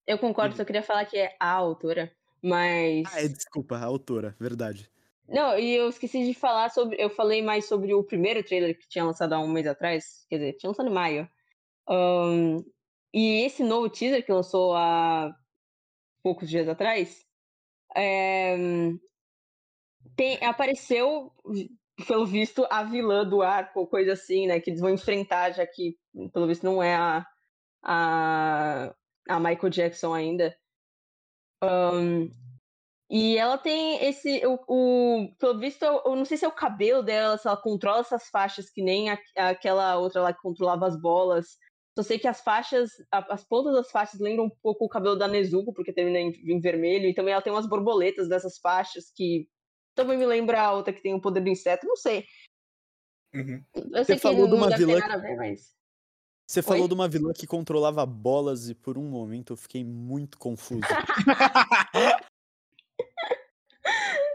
Eu 0.06 0.20
concordo, 0.20 0.56
só 0.58 0.66
queria 0.66 0.84
falar 0.84 1.06
que 1.06 1.18
é 1.18 1.36
a 1.40 1.50
autora, 1.50 2.12
mas. 2.44 3.04
Ah, 3.14 3.22
é, 3.24 3.28
desculpa, 3.30 3.78
a 3.78 3.86
autora, 3.86 4.36
verdade. 4.40 4.90
Não, 5.32 5.58
e 5.58 5.74
eu 5.76 5.90
esqueci 5.90 6.26
de 6.26 6.34
falar 6.34 6.70
sobre. 6.70 6.98
Eu 7.02 7.10
falei 7.10 7.42
mais 7.42 7.66
sobre 7.68 7.94
o 7.94 8.04
primeiro 8.04 8.44
trailer 8.44 8.78
que 8.78 8.88
tinha 8.90 9.06
lançado 9.06 9.34
há 9.34 9.40
um 9.40 9.48
mês 9.52 9.68
atrás. 9.68 10.26
Quer 10.30 10.38
dizer, 10.38 10.54
tinha 10.58 10.70
lançado 10.70 10.90
em 10.90 10.94
maio. 10.94 11.30
Ahn, 11.90 12.60
e 13.14 13.46
esse 13.46 13.64
novo 13.64 13.90
teaser 13.90 14.26
que 14.26 14.32
lançou 14.34 14.76
há 14.76 15.36
poucos 16.24 16.50
dias 16.50 16.68
atrás. 16.70 17.26
é, 17.96 18.58
tem, 20.16 20.44
apareceu, 20.44 21.32
pelo 22.08 22.26
visto, 22.26 22.66
a 22.70 22.84
vilã 22.84 23.26
do 23.28 23.42
arco, 23.42 23.88
coisa 23.88 24.14
assim, 24.14 24.48
né? 24.48 24.60
Que 24.60 24.70
eles 24.72 24.82
vão 24.82 24.90
enfrentar, 24.90 25.52
já 25.52 25.66
que, 25.66 25.98
pelo 26.34 26.48
visto, 26.48 26.64
não 26.64 26.82
é 26.82 26.96
a, 26.96 27.26
a, 27.84 28.96
a 29.30 29.40
Michael 29.40 29.70
Jackson 29.70 30.14
ainda. 30.14 30.56
Ahn, 31.62 32.30
e 33.12 33.38
ela 33.38 33.58
tem 33.58 34.04
esse. 34.06 34.42
O, 34.46 34.58
o- 34.68 35.36
pelo 35.38 35.60
visto, 35.60 35.84
eu, 35.84 36.02
eu 36.06 36.16
não 36.16 36.24
sei 36.24 36.38
se 36.38 36.46
é 36.46 36.48
o 36.48 36.52
cabelo 36.54 37.04
dela, 37.04 37.38
se 37.38 37.46
ela 37.46 37.58
controla 37.58 38.00
essas 38.00 38.30
faixas 38.30 38.70
que 38.70 38.82
nem 38.82 39.10
a- 39.10 39.20
aquela 39.36 39.98
outra 39.98 40.22
lá 40.22 40.34
que 40.34 40.42
controlava 40.42 40.88
as 40.88 41.00
bolas. 41.00 41.58
Só 41.98 42.04
sei 42.04 42.18
que 42.18 42.28
as 42.28 42.40
faixas, 42.40 42.90
a- 43.12 43.34
as 43.34 43.44
pontas 43.44 43.74
das 43.74 43.92
faixas 43.92 44.20
lembram 44.22 44.46
um 44.46 44.50
pouco 44.64 44.86
o 44.86 44.90
cabelo 44.90 45.18
da 45.18 45.28
Nezuko, 45.28 45.74
porque 45.74 45.92
termina 45.92 46.20
em, 46.20 46.30
em 46.30 46.60
vermelho. 46.62 47.06
E 47.06 47.14
também 47.14 47.34
ela 47.34 47.42
tem 47.42 47.52
umas 47.52 47.68
borboletas 47.68 48.30
dessas 48.30 48.58
faixas 48.60 49.12
que 49.14 49.46
também 49.94 50.18
me 50.18 50.26
lembra 50.26 50.62
a 50.62 50.72
outra 50.72 50.94
que 50.94 51.02
tem 51.02 51.14
o 51.14 51.20
poder 51.20 51.42
do 51.42 51.50
inseto. 51.50 51.86
Não 51.86 51.98
sei. 51.98 52.26
Uhum. 53.36 53.62
Eu 53.94 54.06
sei 54.06 54.16
que 54.16 54.22
falou 54.22 54.46
de 54.46 54.52
não 54.52 54.58
uma 54.58 54.78
vilã 54.78 55.00
nada 55.00 55.16
a 55.16 55.18
ver, 55.18 55.36
mas. 55.36 55.74
Você 56.50 56.62
falou 56.62 56.84
Oi? 56.84 56.88
de 56.88 56.94
uma 56.94 57.08
vilã 57.10 57.34
que 57.34 57.46
controlava 57.48 58.06
bolas 58.06 58.70
e 58.70 58.76
por 58.76 58.98
um 58.98 59.04
momento 59.04 59.52
eu 59.54 59.58
fiquei 59.58 59.84
muito 59.84 60.38
confuso. 60.38 60.82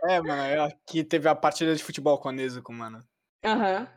É, 0.08 0.20
mano, 0.20 0.42
é, 0.42 0.60
aqui 0.60 1.02
teve 1.02 1.28
a 1.28 1.34
partida 1.34 1.74
de 1.74 1.82
futebol 1.82 2.18
com 2.18 2.28
a 2.28 2.32
Nezuko, 2.32 2.72
mano. 2.72 3.02
Aham. 3.44 3.88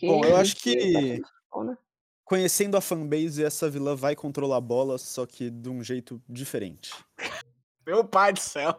Bom, 0.00 0.24
eu 0.24 0.36
acho 0.36 0.54
que 0.56 0.76
né? 0.76 1.76
conhecendo 2.24 2.76
a 2.76 2.80
fanbase, 2.80 3.42
essa 3.42 3.68
vilã 3.68 3.96
vai 3.96 4.14
controlar 4.14 4.60
bolas, 4.60 5.02
só 5.02 5.26
que 5.26 5.50
de 5.50 5.68
um 5.68 5.82
jeito 5.82 6.22
diferente. 6.28 6.92
Meu 7.86 8.04
pai 8.04 8.32
do 8.32 8.38
céu. 8.38 8.78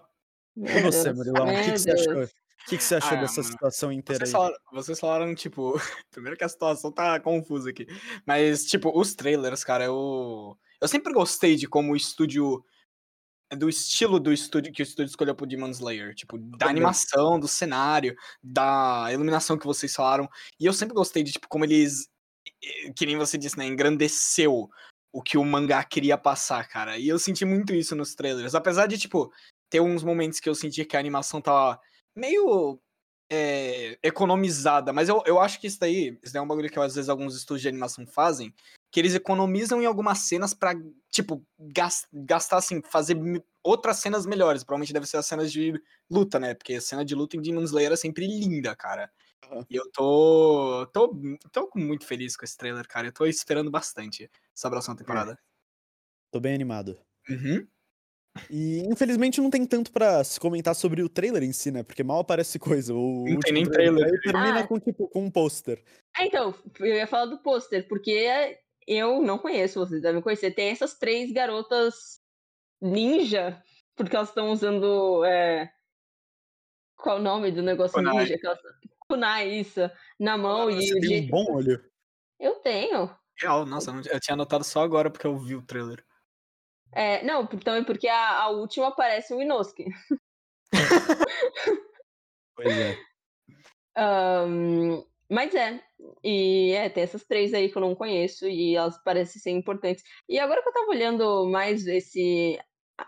E 0.55 0.81
você, 0.81 1.11
Murilão, 1.11 1.47
o 1.47 1.63
que, 1.63 1.71
que 1.73 1.79
você 1.79 1.91
achou? 1.91 2.23
O 2.23 2.69
que, 2.69 2.77
que 2.77 2.83
você 2.83 2.95
achou 2.95 3.17
Ah, 3.17 3.21
dessa 3.21 3.41
mano, 3.41 3.51
situação 3.53 3.91
inteira 3.91 4.25
Vocês 4.25 4.35
aí? 4.35 4.39
falaram, 4.39 4.57
vocês 4.71 4.99
falaram, 4.99 5.35
tipo. 5.35 5.73
Primeiro 6.11 6.37
que 6.37 6.43
a 6.43 6.49
situação 6.49 6.91
tá 6.91 7.19
confusa 7.19 7.69
aqui. 7.69 7.87
Mas, 8.25 8.65
tipo, 8.65 8.91
os 8.97 9.15
trailers, 9.15 9.63
cara, 9.63 9.85
eu. 9.85 10.57
Eu 10.81 10.87
sempre 10.87 11.11
gostei 11.11 11.55
de 11.55 11.67
como 11.67 11.93
o 11.93 11.95
estúdio. 11.95 12.63
Do 13.57 13.67
estilo 13.67 14.19
do 14.19 14.31
estúdio 14.31 14.71
que 14.71 14.81
o 14.81 14.83
estúdio 14.83 15.09
escolheu 15.09 15.33
pro 15.35 15.45
Demon 15.47 15.69
Slayer. 15.69 16.13
Tipo, 16.13 16.37
da 16.37 16.57
Também. 16.57 16.75
animação, 16.75 17.39
do 17.39 17.47
cenário, 17.47 18.15
da 18.43 19.07
iluminação 19.11 19.57
que 19.57 19.65
vocês 19.65 19.93
falaram. 19.93 20.29
E 20.59 20.65
eu 20.65 20.73
sempre 20.73 20.93
gostei 20.93 21.23
de, 21.23 21.31
tipo, 21.31 21.47
como 21.47 21.65
eles. 21.65 22.07
eh, 22.63 22.91
Que 22.95 23.05
nem 23.05 23.17
você 23.17 23.37
disse, 23.37 23.57
né? 23.57 23.65
Engrandeceu 23.65 24.69
o 25.11 25.21
que 25.23 25.37
o 25.37 25.43
mangá 25.43 25.83
queria 25.83 26.17
passar, 26.17 26.67
cara. 26.67 26.97
E 26.97 27.07
eu 27.07 27.17
senti 27.17 27.43
muito 27.43 27.73
isso 27.73 27.95
nos 27.95 28.13
trailers. 28.13 28.53
Apesar 28.53 28.85
de, 28.85 28.97
tipo, 28.97 29.31
ter 29.69 29.79
uns 29.79 30.03
momentos 30.03 30.39
que 30.39 30.47
eu 30.49 30.55
senti 30.55 30.85
que 30.85 30.95
a 30.95 30.99
animação 30.99 31.41
tava 31.41 31.79
meio 32.15 32.79
é, 33.31 33.97
economizada, 34.03 34.91
mas 34.91 35.07
eu, 35.09 35.23
eu 35.25 35.39
acho 35.39 35.59
que 35.59 35.67
isso 35.67 35.79
daí, 35.79 36.17
isso 36.23 36.33
daí 36.33 36.39
é 36.39 36.43
um 36.43 36.47
bagulho 36.47 36.69
que 36.69 36.79
às 36.79 36.95
vezes 36.95 37.09
alguns 37.09 37.35
estúdios 37.35 37.61
de 37.61 37.67
animação 37.67 38.05
fazem, 38.05 38.53
que 38.91 38.99
eles 38.99 39.13
economizam 39.13 39.81
em 39.81 39.85
algumas 39.85 40.19
cenas 40.19 40.53
pra, 40.53 40.73
tipo, 41.11 41.45
gas- 41.59 42.07
gastar, 42.11 42.57
assim, 42.57 42.81
fazer 42.81 43.15
outras 43.63 43.97
cenas 43.97 44.25
melhores. 44.25 44.63
Provavelmente 44.63 44.93
deve 44.93 45.05
ser 45.05 45.17
as 45.17 45.25
cenas 45.25 45.51
de 45.51 45.73
luta, 46.09 46.39
né? 46.39 46.53
Porque 46.55 46.73
a 46.75 46.81
cena 46.81 47.05
de 47.05 47.13
luta 47.13 47.37
em 47.37 47.41
Demon 47.41 47.61
Slayer 47.63 47.91
é 47.91 47.95
sempre 47.95 48.25
linda, 48.25 48.75
cara. 48.75 49.11
Aham. 49.45 49.65
E 49.69 49.75
eu 49.75 49.89
tô, 49.91 50.87
tô, 50.93 51.15
tô 51.51 51.69
muito 51.75 52.05
feliz 52.05 52.35
com 52.35 52.43
esse 52.45 52.57
trailer, 52.57 52.87
cara. 52.87 53.07
Eu 53.07 53.13
tô 53.13 53.25
esperando 53.25 53.69
bastante 53.69 54.29
essa 54.55 54.69
próxima 54.69 54.95
temporada. 54.95 55.37
Tô 56.31 56.39
bem 56.39 56.53
animado. 56.55 56.99
Uhum. 57.29 57.67
E 58.49 58.79
infelizmente 58.87 59.41
não 59.41 59.49
tem 59.49 59.65
tanto 59.65 59.91
pra 59.91 60.23
se 60.23 60.39
comentar 60.39 60.75
sobre 60.75 61.01
o 61.03 61.09
trailer 61.09 61.43
em 61.43 61.51
si, 61.51 61.71
né? 61.71 61.83
Porque 61.83 62.03
mal 62.03 62.19
aparece 62.19 62.57
coisa. 62.59 62.93
O 62.93 63.23
tem 63.25 63.35
último 63.35 63.53
nem 63.53 63.63
aí 63.63 63.69
trailer. 63.71 64.21
termina 64.21 64.59
Ah. 64.61 64.67
com, 64.67 64.79
tipo, 64.79 65.07
com 65.09 65.25
um 65.25 65.31
pôster. 65.31 65.83
Ah, 66.15 66.25
então, 66.25 66.53
eu 66.79 66.85
ia 66.95 67.07
falar 67.07 67.25
do 67.25 67.39
pôster, 67.39 67.87
porque 67.87 68.57
eu 68.89 69.21
não 69.21 69.37
conheço, 69.37 69.79
vocês 69.79 70.01
devem 70.01 70.21
conhecer. 70.21 70.51
Tem 70.51 70.69
essas 70.69 70.97
três 70.97 71.31
garotas 71.31 72.19
ninja, 72.81 73.61
porque 73.95 74.15
elas 74.15 74.29
estão 74.29 74.51
usando. 74.51 75.23
é, 75.25 75.71
Qual 76.97 77.17
o 77.17 77.21
nome 77.21 77.51
do 77.51 77.61
negócio 77.61 77.93
Kunai. 77.95 78.17
ninja? 78.17 78.37
elas- 78.43 78.59
Kunai, 79.07 79.47
isso. 79.49 79.79
Na 80.19 80.37
mão 80.37 80.69
e 80.69 80.75
Você 80.75 80.99
tem 80.99 81.25
um 81.25 81.27
bom 81.29 81.53
olho. 81.53 81.83
Eu 82.39 82.55
tenho. 82.55 83.15
Real, 83.37 83.65
nossa, 83.65 83.91
eu, 83.91 84.19
tinha 84.19 84.33
anotado 84.33 84.63
só 84.63 84.81
agora 84.83 85.09
porque 85.09 85.25
eu 85.25 85.37
vi 85.37 85.55
o 85.55 85.61
trailer. 85.65 86.03
É, 86.91 87.23
não, 87.23 87.45
também 87.45 87.83
porque 87.83 88.07
a, 88.07 88.41
a 88.41 88.49
última 88.49 88.93
parece 88.95 89.33
o 89.33 89.41
Inosuke. 89.41 89.85
Pois 92.55 92.77
é. 92.77 92.97
Ahn, 93.95 95.01
mas 95.29 95.53
é. 95.55 95.81
E 96.23 96.71
é, 96.73 96.89
tem 96.89 97.03
essas 97.03 97.23
três 97.23 97.53
aí 97.53 97.69
que 97.69 97.77
eu 97.77 97.81
não 97.81 97.93
conheço 97.95 98.47
e 98.47 98.75
elas 98.75 98.97
parecem 99.03 99.41
ser 99.41 99.51
importantes. 99.51 100.03
E 100.27 100.39
agora 100.39 100.61
que 100.63 100.69
eu 100.69 100.73
tava 100.73 100.89
olhando 100.89 101.47
mais 101.47 101.85
esse. 101.87 102.59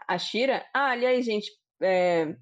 A 0.08 0.18
Shira. 0.18 0.66
Ah, 0.74 0.92
aliás, 0.92 1.26
gente, 1.26 1.52
é, 1.82 2.36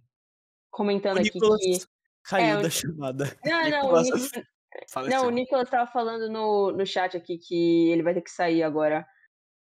comentando 0.69 1.17
O 1.17 1.19
aqui 1.21 1.31
Nicolas 1.33 1.61
que. 1.61 1.79
caiu 2.23 2.45
é, 2.45 2.59
o- 2.59 2.61
da 2.63 2.69
chamada. 2.69 3.37
Não, 3.45 3.69
não, 3.69 3.79
o, 3.89 4.01
Nicolas- 4.01 4.31
não, 5.09 5.27
o 5.27 5.31
Nicolas 5.31 5.69
tava 5.69 5.89
falando 5.91 6.29
no, 6.29 6.71
no 6.71 6.85
chat 6.85 7.17
aqui 7.17 7.37
que 7.39 7.89
ele 7.89 8.03
vai 8.03 8.13
ter 8.13 8.21
que 8.21 8.29
sair 8.31 8.61
agora. 8.61 9.07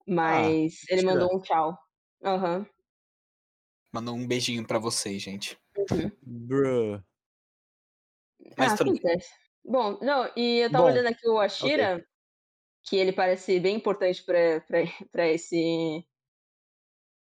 Mas 0.06 0.82
ele 0.90 1.02
Shira. 1.02 1.14
mandou 1.14 1.36
um 1.36 1.42
tchau. 1.42 1.78
Aham. 2.24 2.66
Mandou 3.94 4.16
um 4.16 4.28
beijinho 4.28 4.66
pra 4.68 4.80
vocês, 4.80 5.22
gente. 5.22 5.58
Bruh. 6.22 7.02
Mas 8.58 8.74
ah, 8.74 8.78
tudo 8.78 8.92
bem. 8.92 9.00
acontece. 9.00 9.30
Bom, 9.68 10.00
não, 10.02 10.32
e 10.38 10.60
eu 10.64 10.72
tava 10.72 10.86
Bom, 10.86 10.88
olhando 10.88 11.08
aqui 11.10 11.28
o 11.28 11.40
Ashira, 11.40 12.02
que 12.84 12.98
ele 12.98 13.14
parece 13.14 13.60
bem 13.60 13.78
importante 13.78 14.24
pra 14.26 15.28
esse. 15.30 16.06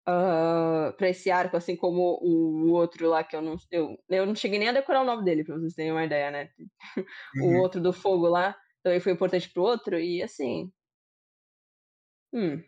ah, 0.05 0.93
pra 0.97 1.09
esse 1.09 1.29
arco, 1.31 1.55
assim 1.57 1.75
como 1.75 2.17
o 2.21 2.71
outro 2.71 3.07
lá 3.09 3.23
que 3.23 3.35
eu 3.35 3.41
não. 3.41 3.55
Eu, 3.71 3.97
eu 4.09 4.25
não 4.25 4.35
cheguei 4.35 4.57
nem 4.59 4.69
a 4.69 4.71
decorar 4.73 5.01
o 5.01 5.05
nome 5.05 5.23
dele, 5.23 5.43
pra 5.43 5.55
vocês 5.57 5.73
terem 5.75 5.91
uma 5.91 6.05
ideia, 6.05 6.31
né? 6.31 6.49
O 7.39 7.49
Uhum. 7.49 7.61
outro 7.61 7.81
do 7.81 7.93
fogo 7.93 8.27
lá 8.27 8.55
também 8.83 8.99
foi 8.99 9.13
importante 9.13 9.49
pro 9.51 9.63
outro, 9.63 9.99
e 9.99 10.21
assim. 10.23 10.71
Hum. 12.33 12.63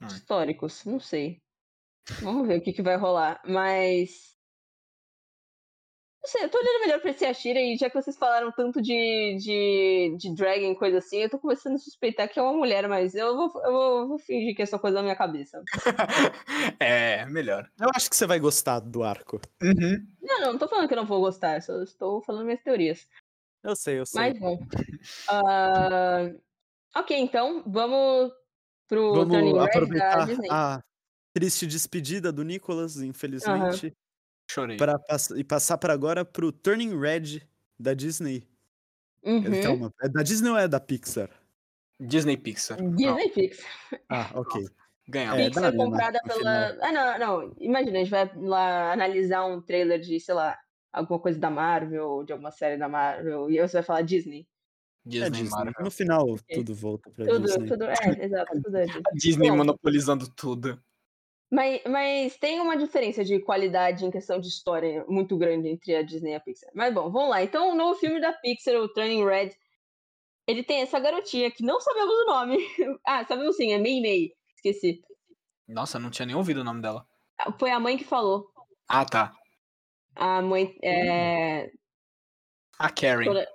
Hum. 0.00 0.26
Históricos, 0.26 0.84
não 0.86 1.00
sei. 1.00 1.42
Vamos 2.20 2.48
ver 2.48 2.58
o 2.60 2.62
que, 2.62 2.72
que 2.74 2.82
vai 2.82 2.96
rolar. 2.98 3.42
Mas. 3.46 4.35
Não 6.26 6.32
sei, 6.32 6.42
eu 6.42 6.48
tô 6.48 6.58
olhando 6.58 6.80
melhor 6.80 7.00
pra 7.00 7.12
esse 7.12 7.24
Ashira 7.24 7.60
e 7.60 7.76
já 7.76 7.88
que 7.88 7.94
vocês 7.94 8.16
falaram 8.16 8.50
tanto 8.50 8.82
de, 8.82 9.36
de, 9.38 10.16
de 10.18 10.34
dragon 10.34 10.72
e 10.72 10.76
coisa 10.76 10.98
assim, 10.98 11.18
eu 11.18 11.30
tô 11.30 11.38
começando 11.38 11.76
a 11.76 11.78
suspeitar 11.78 12.28
que 12.28 12.36
é 12.36 12.42
uma 12.42 12.52
mulher, 12.52 12.88
mas 12.88 13.14
eu 13.14 13.36
vou, 13.36 13.62
eu 13.64 13.72
vou, 13.72 14.08
vou 14.08 14.18
fingir 14.18 14.56
que 14.56 14.60
é 14.60 14.66
só 14.66 14.76
coisa 14.76 14.96
da 14.96 15.02
minha 15.04 15.14
cabeça. 15.14 15.62
é, 16.80 17.24
melhor. 17.26 17.70
Eu 17.78 17.88
acho 17.94 18.10
que 18.10 18.16
você 18.16 18.26
vai 18.26 18.40
gostar 18.40 18.80
do 18.80 19.04
arco. 19.04 19.40
Uhum. 19.62 20.04
Não, 20.20 20.40
não, 20.40 20.52
não 20.54 20.58
tô 20.58 20.66
falando 20.66 20.88
que 20.88 20.94
eu 20.94 20.98
não 20.98 21.06
vou 21.06 21.20
gostar, 21.20 21.62
só 21.62 21.80
estou 21.80 22.20
falando 22.22 22.44
minhas 22.44 22.60
teorias. 22.60 23.06
Eu 23.62 23.76
sei, 23.76 24.00
eu 24.00 24.06
sei. 24.06 24.20
Mas 24.20 24.36
bom. 24.36 24.58
Ah, 25.30 26.28
ok, 26.96 27.16
então, 27.16 27.62
vamos 27.64 28.32
pro 28.88 29.12
Turning 29.28 29.52
Vamos 29.52 29.68
aproveitar 29.68 30.26
Disney. 30.26 30.48
a 30.50 30.82
triste 31.32 31.68
despedida 31.68 32.32
do 32.32 32.42
Nicholas, 32.42 32.96
infelizmente, 32.96 33.94
Chorei. 34.48 34.76
pra 34.76 34.96
e 35.36 35.44
passar 35.44 35.78
para 35.78 35.92
agora 35.92 36.24
pro 36.24 36.52
Turning 36.52 36.98
Red 36.98 37.42
da 37.78 37.94
Disney. 37.94 38.46
Uhum. 39.22 39.62
Calma, 39.62 39.94
é 40.02 40.08
da 40.08 40.22
Disney 40.22 40.50
ou 40.50 40.56
é 40.58 40.68
da 40.68 40.78
Pixar? 40.80 41.28
Disney 41.98 42.36
Pixar. 42.36 42.78
Disney 42.94 43.28
Pixar. 43.30 43.66
Ah, 44.08 44.30
ok. 44.34 44.64
Ganhamos. 45.08 45.40
É, 45.40 45.46
Pixar 45.46 45.62
dá, 45.62 45.70
né, 45.72 45.76
comprada 45.76 46.20
pela. 46.24 46.78
Ah, 46.80 46.92
não, 46.92 47.18
não. 47.18 47.56
Imagina, 47.58 47.98
a 47.98 48.00
gente 48.00 48.10
vai 48.10 48.30
lá 48.36 48.92
analisar 48.92 49.44
um 49.46 49.60
trailer 49.60 49.98
de, 50.00 50.20
sei 50.20 50.34
lá, 50.34 50.56
alguma 50.92 51.18
coisa 51.18 51.38
da 51.38 51.50
Marvel, 51.50 52.22
de 52.24 52.32
alguma 52.32 52.50
série 52.50 52.76
da 52.78 52.88
Marvel, 52.88 53.50
e 53.50 53.58
aí 53.58 53.68
você 53.68 53.78
vai 53.78 53.82
falar 53.82 54.02
Disney. 54.02 54.46
É 55.06 55.08
Disney, 55.08 55.30
Disney. 55.30 55.50
Marvel. 55.50 55.84
No 55.84 55.90
final, 55.90 56.38
tudo 56.52 56.74
volta 56.74 57.10
pra 57.10 57.26
Tudo, 57.26 57.46
Disney. 57.46 57.68
tudo. 57.68 57.84
É, 57.84 58.24
exato, 58.24 58.62
tudo 58.62 58.76
é 58.76 58.84
Disney. 58.86 59.02
A 59.06 59.14
Disney 59.14 59.50
monopolizando 59.50 60.28
tudo. 60.28 60.80
Mas, 61.50 61.80
mas 61.88 62.36
tem 62.38 62.60
uma 62.60 62.76
diferença 62.76 63.24
de 63.24 63.38
qualidade 63.40 64.04
em 64.04 64.10
questão 64.10 64.40
de 64.40 64.48
história 64.48 65.04
muito 65.08 65.36
grande 65.38 65.68
entre 65.68 65.94
a 65.94 66.02
Disney 66.02 66.32
e 66.32 66.34
a 66.34 66.40
Pixar. 66.40 66.70
Mas 66.74 66.92
bom, 66.92 67.10
vamos 67.10 67.30
lá. 67.30 67.42
Então, 67.42 67.70
o 67.70 67.74
novo 67.74 67.98
filme 67.98 68.20
da 68.20 68.32
Pixar, 68.32 68.74
o 68.76 68.88
Turning 68.92 69.24
Red, 69.24 69.50
ele 70.46 70.62
tem 70.64 70.82
essa 70.82 70.98
garotinha 70.98 71.50
que 71.50 71.62
não 71.62 71.80
sabemos 71.80 72.14
o 72.14 72.26
nome. 72.26 72.58
ah, 73.06 73.24
sabemos 73.24 73.56
sim, 73.56 73.72
é 73.72 73.78
Mei 73.78 74.00
Mei. 74.00 74.32
Esqueci. 74.56 75.02
Nossa, 75.68 75.98
não 75.98 76.10
tinha 76.10 76.26
nem 76.26 76.34
ouvido 76.34 76.60
o 76.60 76.64
nome 76.64 76.82
dela. 76.82 77.06
Ah, 77.38 77.52
Foi 77.52 77.70
a 77.70 77.80
mãe 77.80 77.96
que 77.96 78.04
falou. 78.04 78.50
Ah, 78.88 79.04
tá. 79.04 79.32
A 80.14 80.42
mãe. 80.42 80.76
É... 80.82 81.70
A 82.78 82.90
Karen. 82.90 83.24
toda- 83.24 83.48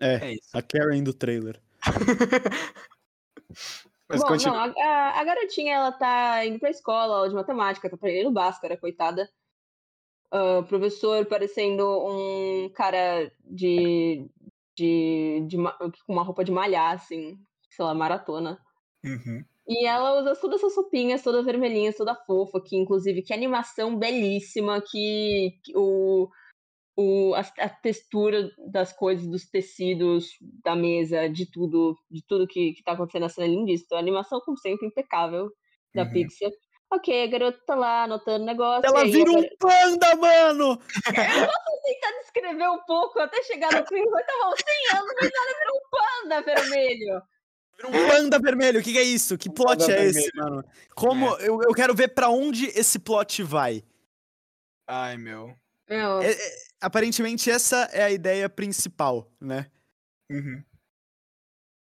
É, 0.00 0.14
É 0.14 0.32
isso. 0.34 0.48
a 0.52 0.62
Karen 0.62 1.02
do 1.02 1.14
trailer. 1.14 1.60
Mas 4.10 4.20
Bom, 4.20 4.26
continua. 4.28 4.66
não, 4.66 4.74
a, 4.82 5.20
a- 5.20 5.24
garotinha, 5.24 5.74
ela 5.74 5.92
tá 5.92 6.44
indo 6.44 6.58
pra 6.58 6.68
escola, 6.70 7.14
aula 7.16 7.28
de 7.28 7.34
matemática, 7.34 7.88
tá 7.88 7.96
aprendendo 7.96 8.32
Bhaskara, 8.32 8.76
coitada. 8.76 9.30
Ah, 10.32 10.62
professor 10.68 11.24
parecendo 11.26 11.84
um 12.06 12.68
cara 12.70 13.32
de, 13.44 14.26
de, 14.76 15.44
de 15.48 15.56
ma- 15.56 15.76
com 15.78 16.12
uma 16.12 16.22
roupa 16.22 16.44
de 16.44 16.52
malhar, 16.52 16.94
assim, 16.94 17.38
sei 17.70 17.84
lá, 17.84 17.94
maratona. 17.94 18.58
Uhum. 19.04 19.44
E 19.66 19.86
ela 19.86 20.20
usa 20.20 20.34
todas 20.36 20.60
essas 20.60 20.76
roupinhas, 20.76 21.22
toda 21.22 21.42
vermelhinha, 21.42 21.92
toda 21.92 22.14
fofa, 22.14 22.60
que 22.60 22.76
inclusive, 22.76 23.22
que 23.22 23.32
animação 23.32 23.96
belíssima, 23.96 24.80
que, 24.80 25.58
que 25.64 25.72
o, 25.76 26.28
o, 27.00 27.34
a, 27.34 27.40
a 27.40 27.68
textura 27.68 28.50
das 28.70 28.92
coisas, 28.92 29.26
dos 29.26 29.48
tecidos, 29.48 30.26
da 30.62 30.76
mesa, 30.76 31.28
de 31.28 31.50
tudo, 31.50 31.96
de 32.10 32.22
tudo 32.26 32.46
que, 32.46 32.74
que 32.74 32.82
tá 32.82 32.92
acontecendo 32.92 33.22
na 33.22 33.28
cena 33.30 33.46
é 33.46 33.50
lindíssima. 33.50 33.86
Então, 33.86 33.98
a 33.98 34.00
animação, 34.02 34.40
como 34.40 34.58
sempre, 34.58 34.86
impecável 34.86 35.50
da 35.94 36.02
Uhum. 36.02 36.12
Pixar. 36.12 36.50
Ok, 36.92 37.22
a 37.22 37.26
garota 37.28 37.58
tá 37.66 37.74
lá 37.74 38.02
anotando 38.02 38.44
negócio. 38.44 38.84
Ela 38.84 39.04
vira 39.04 39.30
um 39.30 39.34
garota- 39.34 39.56
panda, 39.60 40.16
mano! 40.16 40.78
tentar 41.82 42.20
descrever 42.20 42.68
um 42.68 42.80
pouco 42.84 43.18
até 43.18 43.42
chegar 43.44 43.72
no 43.72 43.80
uns 43.80 43.88
100 43.88 44.98
anos, 44.98 45.14
mas 45.20 45.30
ela 45.32 45.58
vira 45.58 45.72
um 45.72 45.90
panda 45.90 46.42
vermelho. 46.42 47.22
Vira 47.76 47.88
um 47.88 48.08
panda 48.08 48.38
vermelho, 48.38 48.80
o 48.80 48.82
que, 48.82 48.92
que 48.92 48.98
é 48.98 49.02
isso? 49.02 49.38
Que 49.38 49.48
plot 49.48 49.78
panda 49.78 49.92
é 49.94 50.06
esse, 50.06 50.30
mano? 50.34 50.64
Como. 50.94 51.26
Eu, 51.38 51.62
eu 51.62 51.72
quero 51.72 51.94
ver 51.94 52.08
pra 52.08 52.28
onde 52.28 52.66
esse 52.66 52.98
plot 52.98 53.42
vai. 53.42 53.82
Ai, 54.86 55.16
meu. 55.16 55.54
Meu, 55.90 56.22
É- 56.22 56.30
é- 56.30 56.56
aparentemente, 56.80 57.50
essa 57.50 57.88
é 57.92 58.04
a 58.04 58.10
ideia 58.12 58.48
principal, 58.48 59.28
né? 59.40 59.68
Uhum. 60.30 60.62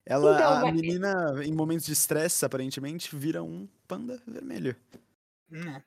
Ela, 0.03 0.35
Então, 0.35 0.67
a 0.67 0.71
menina, 0.71 1.43
em 1.45 1.53
momentos 1.53 1.85
de 1.85 1.93
estresse, 1.93 2.43
aparentemente, 2.43 3.15
vira 3.15 3.43
um 3.43 3.67
panda 3.87 4.19
vermelho. 4.25 4.75
Hum. 5.51 5.79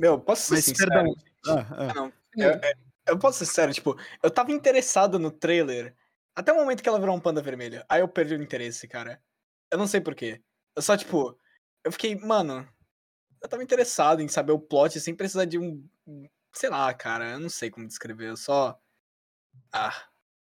Meu, 0.00 0.18
posso 0.18 0.46
ser 0.46 0.54
Mas, 0.54 0.64
sincero? 0.64 0.90
perdão. 0.90 1.14
Ah, 1.46 1.66
ah. 1.70 1.94
Não, 1.94 2.12
eu, 2.36 2.54
hum, 2.54 2.60
eu- 2.62 2.74
eu 3.08 3.18
posso 3.18 3.44
ser 3.44 3.52
sério, 3.52 3.74
tipo, 3.74 3.94
eu 4.22 4.30
tava 4.30 4.50
interessado 4.50 5.18
no 5.18 5.30
trailer 5.30 5.94
até 6.34 6.50
o 6.50 6.56
momento 6.56 6.82
que 6.82 6.88
ela 6.88 6.98
virou 6.98 7.14
um 7.14 7.20
panda 7.20 7.42
vermelho. 7.42 7.84
Aí 7.86 8.00
eu 8.00 8.08
perdi 8.08 8.34
o 8.34 8.42
interesse, 8.42 8.88
cara. 8.88 9.22
Eu 9.70 9.76
não 9.76 9.86
sei 9.86 10.00
porquê. 10.00 10.40
Eu 10.74 10.80
só, 10.80 10.96
tipo, 10.96 11.38
eu 11.84 11.92
fiquei, 11.92 12.16
mano, 12.16 12.66
eu 13.42 13.48
tava 13.48 13.62
interessado 13.62 14.22
em 14.22 14.28
saber 14.28 14.52
o 14.52 14.58
plot 14.58 14.98
sem 14.98 15.14
precisar 15.14 15.44
de 15.44 15.58
um. 15.58 15.86
Sei 16.56 16.70
lá, 16.70 16.92
cara, 16.94 17.32
eu 17.32 17.40
não 17.40 17.48
sei 17.48 17.70
como 17.70 17.86
descrever. 17.86 18.28
Eu 18.28 18.36
só. 18.36 18.78
Ah, 19.72 19.92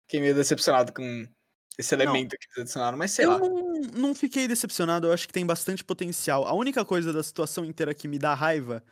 fiquei 0.03 0.19
meio 0.21 0.35
decepcionado 0.35 0.93
com 0.93 1.27
esse 1.77 1.93
elemento 1.95 2.37
que 2.37 2.47
eles 2.47 2.57
adicionaram, 2.59 2.97
mas 2.97 3.11
sei 3.11 3.25
eu 3.25 3.29
lá. 3.31 3.39
não, 3.39 3.81
não 3.93 4.15
fiquei 4.15 4.47
decepcionado, 4.47 5.07
eu 5.07 5.13
acho 5.13 5.27
que 5.27 5.33
tem 5.33 5.45
bastante 5.45 5.83
potencial. 5.83 6.45
A 6.47 6.53
única 6.53 6.85
coisa 6.85 7.11
da 7.11 7.23
situação 7.23 7.65
inteira 7.65 7.93
que 7.93 8.07
me 8.07 8.17
dá 8.19 8.33
raiva 8.33 8.83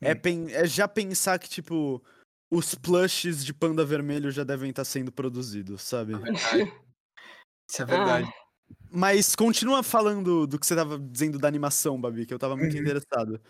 é, 0.00 0.14
Hum. 0.14 0.18
pen- 0.20 0.52
é 0.52 0.66
já 0.66 0.88
pensar 0.88 1.38
que, 1.38 1.48
tipo, 1.48 2.02
os 2.50 2.74
plushes 2.74 3.44
de 3.44 3.54
panda 3.54 3.84
vermelho 3.84 4.30
já 4.30 4.44
devem 4.44 4.70
estar 4.70 4.84
sendo 4.84 5.12
produzidos, 5.12 5.82
sabe? 5.82 6.14
É 6.14 6.18
verdade. 6.18 6.72
Isso 7.70 7.82
é 7.82 7.84
verdade. 7.84 8.28
Ah, 8.28 8.42
Mas 8.90 9.36
continua 9.36 9.82
falando 9.82 10.46
do 10.46 10.58
que 10.58 10.66
você 10.66 10.74
tava 10.74 10.98
dizendo 10.98 11.38
da 11.38 11.48
animação, 11.48 12.00
Babi, 12.00 12.26
que 12.26 12.34
eu 12.34 12.38
tava 12.38 12.56
muito 12.56 12.74
Uhum. 12.74 12.80
interessado. 12.80 13.40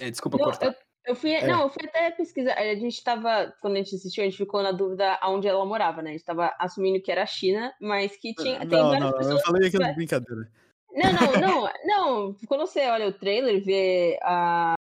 É, 0.00 0.10
desculpa 0.10 0.38
não, 0.38 0.44
cortar. 0.44 0.66
eu, 0.66 0.74
eu 1.04 1.16
fui, 1.16 1.32
É. 1.32 1.46
não, 1.46 1.62
eu 1.62 1.70
fui 1.70 1.84
até 1.86 2.10
pesquisar. 2.10 2.54
A 2.54 2.74
gente 2.74 3.02
tava, 3.02 3.52
quando 3.60 3.74
a 3.74 3.78
gente 3.78 3.94
assistiu, 3.94 4.22
a 4.22 4.26
gente 4.26 4.36
ficou 4.38 4.62
na 4.62 4.72
dúvida 4.72 5.18
aonde 5.20 5.48
ela 5.48 5.64
morava, 5.64 6.00
né? 6.02 6.10
A 6.10 6.12
gente 6.12 6.24
tava 6.24 6.54
assumindo 6.58 7.02
que 7.02 7.10
era 7.10 7.22
a 7.22 7.26
China, 7.26 7.74
mas 7.80 8.16
que 8.16 8.34
tinha, 8.34 8.60
tem 8.60 8.68
não, 8.68 8.88
várias 8.90 9.10
não, 9.10 9.18
pessoas. 9.18 9.40
eu 9.40 9.46
falei 9.46 9.68
aquilo 9.68 9.84
de 9.84 9.94
brincadeira. 9.94 10.50
Não, 10.92 11.12
não, 11.12 11.32
não, 11.40 11.72
não. 11.84 12.36
Quando 12.46 12.66
você 12.66 12.86
olha 12.88 13.08
o 13.08 13.12
trailer, 13.12 13.64
vê 13.64 14.18
a, 14.22 14.74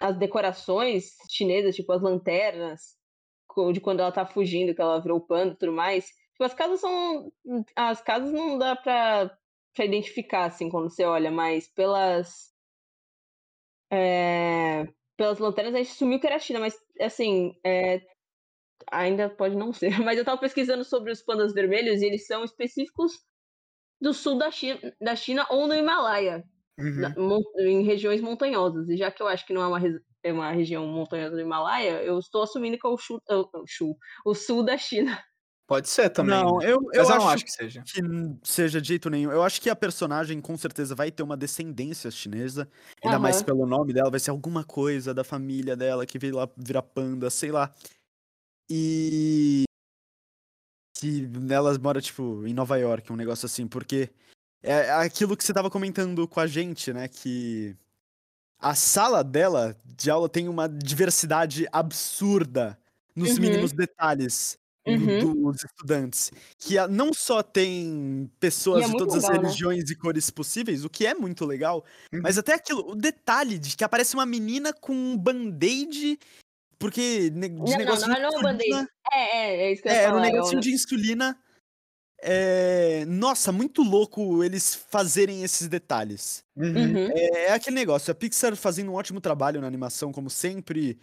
as 0.00 0.16
decorações 0.18 1.16
chinesas, 1.30 1.74
tipo 1.74 1.92
as 1.92 2.02
lanternas, 2.02 2.96
de 3.72 3.80
quando 3.80 4.00
ela 4.00 4.12
tá 4.12 4.24
fugindo, 4.24 4.74
que 4.74 4.80
ela 4.80 5.00
virou 5.00 5.20
panda 5.20 5.52
e 5.54 5.56
tudo 5.56 5.72
mais. 5.72 6.06
Tipo, 6.32 6.44
as 6.44 6.54
casas 6.54 6.80
são. 6.80 7.32
As 7.74 8.00
casas 8.00 8.32
não 8.32 8.56
dá 8.58 8.76
pra, 8.76 9.36
pra 9.74 9.84
identificar, 9.84 10.44
assim, 10.44 10.68
quando 10.70 10.90
você 10.90 11.04
olha, 11.04 11.30
mas 11.30 11.68
pelas. 11.68 12.52
é, 13.90 14.86
pelas 15.18 15.40
lanternas 15.40 15.74
a 15.76 15.78
gente 15.80 15.92
assumiu 15.92 16.20
que 16.20 16.28
era 16.28 16.36
a 16.36 16.40
China, 16.40 16.60
mas 16.60 16.76
assim. 17.02 17.54
é, 17.66 18.02
ainda 18.90 19.28
pode 19.30 19.56
não 19.56 19.72
ser. 19.72 19.90
Mas 20.04 20.18
eu 20.18 20.24
tava 20.24 20.40
pesquisando 20.40 20.84
sobre 20.84 21.12
os 21.12 21.22
pandas 21.22 21.52
vermelhos 21.54 22.02
e 22.02 22.06
eles 22.06 22.26
são 22.26 22.44
específicos 22.44 23.12
do 24.00 24.12
sul 24.14 24.38
da 24.38 24.50
China, 24.50 24.80
da 25.00 25.16
China 25.16 25.46
ou 25.50 25.66
no 25.68 25.74
Himalaia, 25.74 26.44
Uhum. 26.78 27.14
na- 27.18 27.40
em 27.60 27.84
regiões 27.84 28.20
montanhosas. 28.20 28.88
E 28.90 28.96
já 28.96 29.10
que 29.10 29.22
eu 29.22 29.28
acho 29.28 29.46
que 29.46 29.52
não 29.54 29.62
é 29.62 29.68
uma, 29.68 29.80
é 30.24 30.32
uma 30.32 30.52
região 30.52 30.86
montanhosa 30.86 31.36
do 31.36 31.42
Himalaia, 31.42 32.02
eu 32.04 32.18
estou 32.18 32.42
assumindo 32.42 32.78
que 32.78 32.86
é 32.86 32.90
o, 32.90 32.98
chu- 32.98 33.22
o- 33.30 33.50
o 33.84 34.30
o 34.32 34.34
sul 34.34 34.64
da 34.64 34.78
China. 34.78 35.22
Pode 35.68 35.86
ser 35.90 36.08
também. 36.08 36.34
Não, 36.34 36.56
né? 36.56 36.64
eu, 36.64 36.70
eu 36.70 36.80
Mas 36.86 36.96
eu 36.96 37.02
acho 37.14 37.18
não 37.18 37.28
acho 37.28 37.44
que 37.44 37.52
seja. 37.52 37.82
que 37.82 38.00
seja 38.42 38.80
de 38.80 38.88
jeito 38.88 39.10
nenhum. 39.10 39.30
Eu 39.30 39.42
acho 39.42 39.60
que 39.60 39.68
a 39.68 39.76
personagem 39.76 40.40
com 40.40 40.56
certeza 40.56 40.94
vai 40.94 41.10
ter 41.10 41.22
uma 41.22 41.36
descendência 41.36 42.10
chinesa. 42.10 42.66
Ainda 43.04 43.18
mais 43.18 43.42
pelo 43.42 43.66
nome 43.66 43.92
dela, 43.92 44.10
vai 44.10 44.18
ser 44.18 44.30
alguma 44.30 44.64
coisa 44.64 45.12
da 45.12 45.22
família 45.22 45.76
dela 45.76 46.06
que 46.06 46.18
veio 46.18 46.36
lá 46.36 46.48
virar 46.56 46.80
panda, 46.80 47.28
sei 47.28 47.52
lá. 47.52 47.70
E. 48.70 49.64
Que 50.94 51.28
ela 51.50 51.78
mora, 51.78 52.00
tipo, 52.00 52.46
em 52.46 52.54
Nova 52.54 52.78
York, 52.78 53.12
um 53.12 53.16
negócio 53.16 53.44
assim, 53.44 53.68
porque 53.68 54.10
é 54.62 54.90
aquilo 54.90 55.36
que 55.36 55.44
você 55.44 55.52
tava 55.52 55.70
comentando 55.70 56.26
com 56.26 56.40
a 56.40 56.46
gente, 56.46 56.94
né? 56.94 57.08
Que 57.08 57.76
a 58.58 58.74
sala 58.74 59.22
dela 59.22 59.76
de 59.84 60.10
aula 60.10 60.28
tem 60.30 60.48
uma 60.48 60.68
diversidade 60.68 61.66
absurda 61.72 62.78
nos 63.14 63.32
Uhum. 63.34 63.40
mínimos 63.42 63.72
detalhes 63.72 64.58
Uhum. 64.96 65.50
dos 65.52 65.64
estudantes. 65.64 66.30
Que 66.58 66.74
não 66.88 67.12
só 67.12 67.42
tem 67.42 68.30
pessoas 68.40 68.84
é 68.84 68.86
de 68.88 68.96
todas 68.96 69.16
as 69.16 69.22
legal, 69.24 69.36
né? 69.42 69.48
religiões 69.48 69.90
e 69.90 69.94
cores 69.96 70.30
possíveis, 70.30 70.84
o 70.84 70.90
que 70.90 71.06
é 71.06 71.14
muito 71.14 71.44
legal, 71.44 71.84
Uhum. 72.12 72.20
mas 72.22 72.38
até 72.38 72.54
aquilo, 72.54 72.90
o 72.90 72.94
detalhe 72.94 73.58
de 73.58 73.76
que 73.76 73.84
aparece 73.84 74.14
uma 74.14 74.26
menina 74.26 74.72
com 74.72 74.92
um 74.92 75.16
band-aid, 75.16 76.18
porque 76.78 77.30
de 77.30 77.36
Não, 77.48 77.48
não, 77.58 77.76
negócio 77.76 78.06
não, 78.08 78.14
de 78.14 78.20
não 78.20 78.28
é 78.28 78.30
um 78.30 78.32
insulina- 78.32 78.52
band-aid. 78.52 78.88
É, 79.12 79.18
é, 79.36 79.62
é 79.68 79.72
isso 79.72 79.82
que 79.82 79.88
eu 79.88 79.92
É, 79.92 79.94
ia 79.94 80.00
era 80.02 80.10
um 80.10 80.14
falar. 80.16 80.26
é 80.28 80.32
negocinho 80.32 80.60
de 80.60 80.72
insulina. 80.72 81.38
É, 82.20 83.04
Nossa, 83.06 83.52
muito 83.52 83.82
louco 83.82 84.42
eles 84.42 84.74
fazerem 84.74 85.44
esses 85.44 85.68
detalhes. 85.68 86.42
Uhum. 86.56 87.08
É, 87.12 87.44
é 87.46 87.52
aquele 87.52 87.76
negócio, 87.76 88.10
a 88.10 88.14
Pixar 88.14 88.56
fazendo 88.56 88.90
um 88.90 88.94
ótimo 88.94 89.20
trabalho 89.20 89.60
na 89.60 89.66
animação, 89.68 90.12
como 90.12 90.28
sempre. 90.28 90.98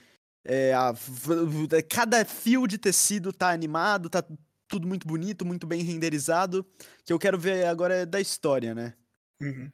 É, 0.45 0.73
a 0.73 0.91
v- 0.91 1.81
cada 1.89 2.23
fio 2.23 2.67
de 2.67 2.77
tecido 2.77 3.33
tá 3.33 3.49
animado, 3.49 4.09
tá 4.09 4.23
tudo 4.67 4.87
muito 4.87 5.07
bonito, 5.07 5.43
muito 5.45 5.65
bem 5.65 5.81
renderizado. 5.81 6.63
Que 7.03 7.11
eu 7.11 7.17
quero 7.19 7.37
ver 7.37 7.65
agora 7.65 7.95
é 7.95 8.05
da 8.05 8.21
história, 8.21 8.75
né? 8.75 8.93
Uhum. 9.41 9.71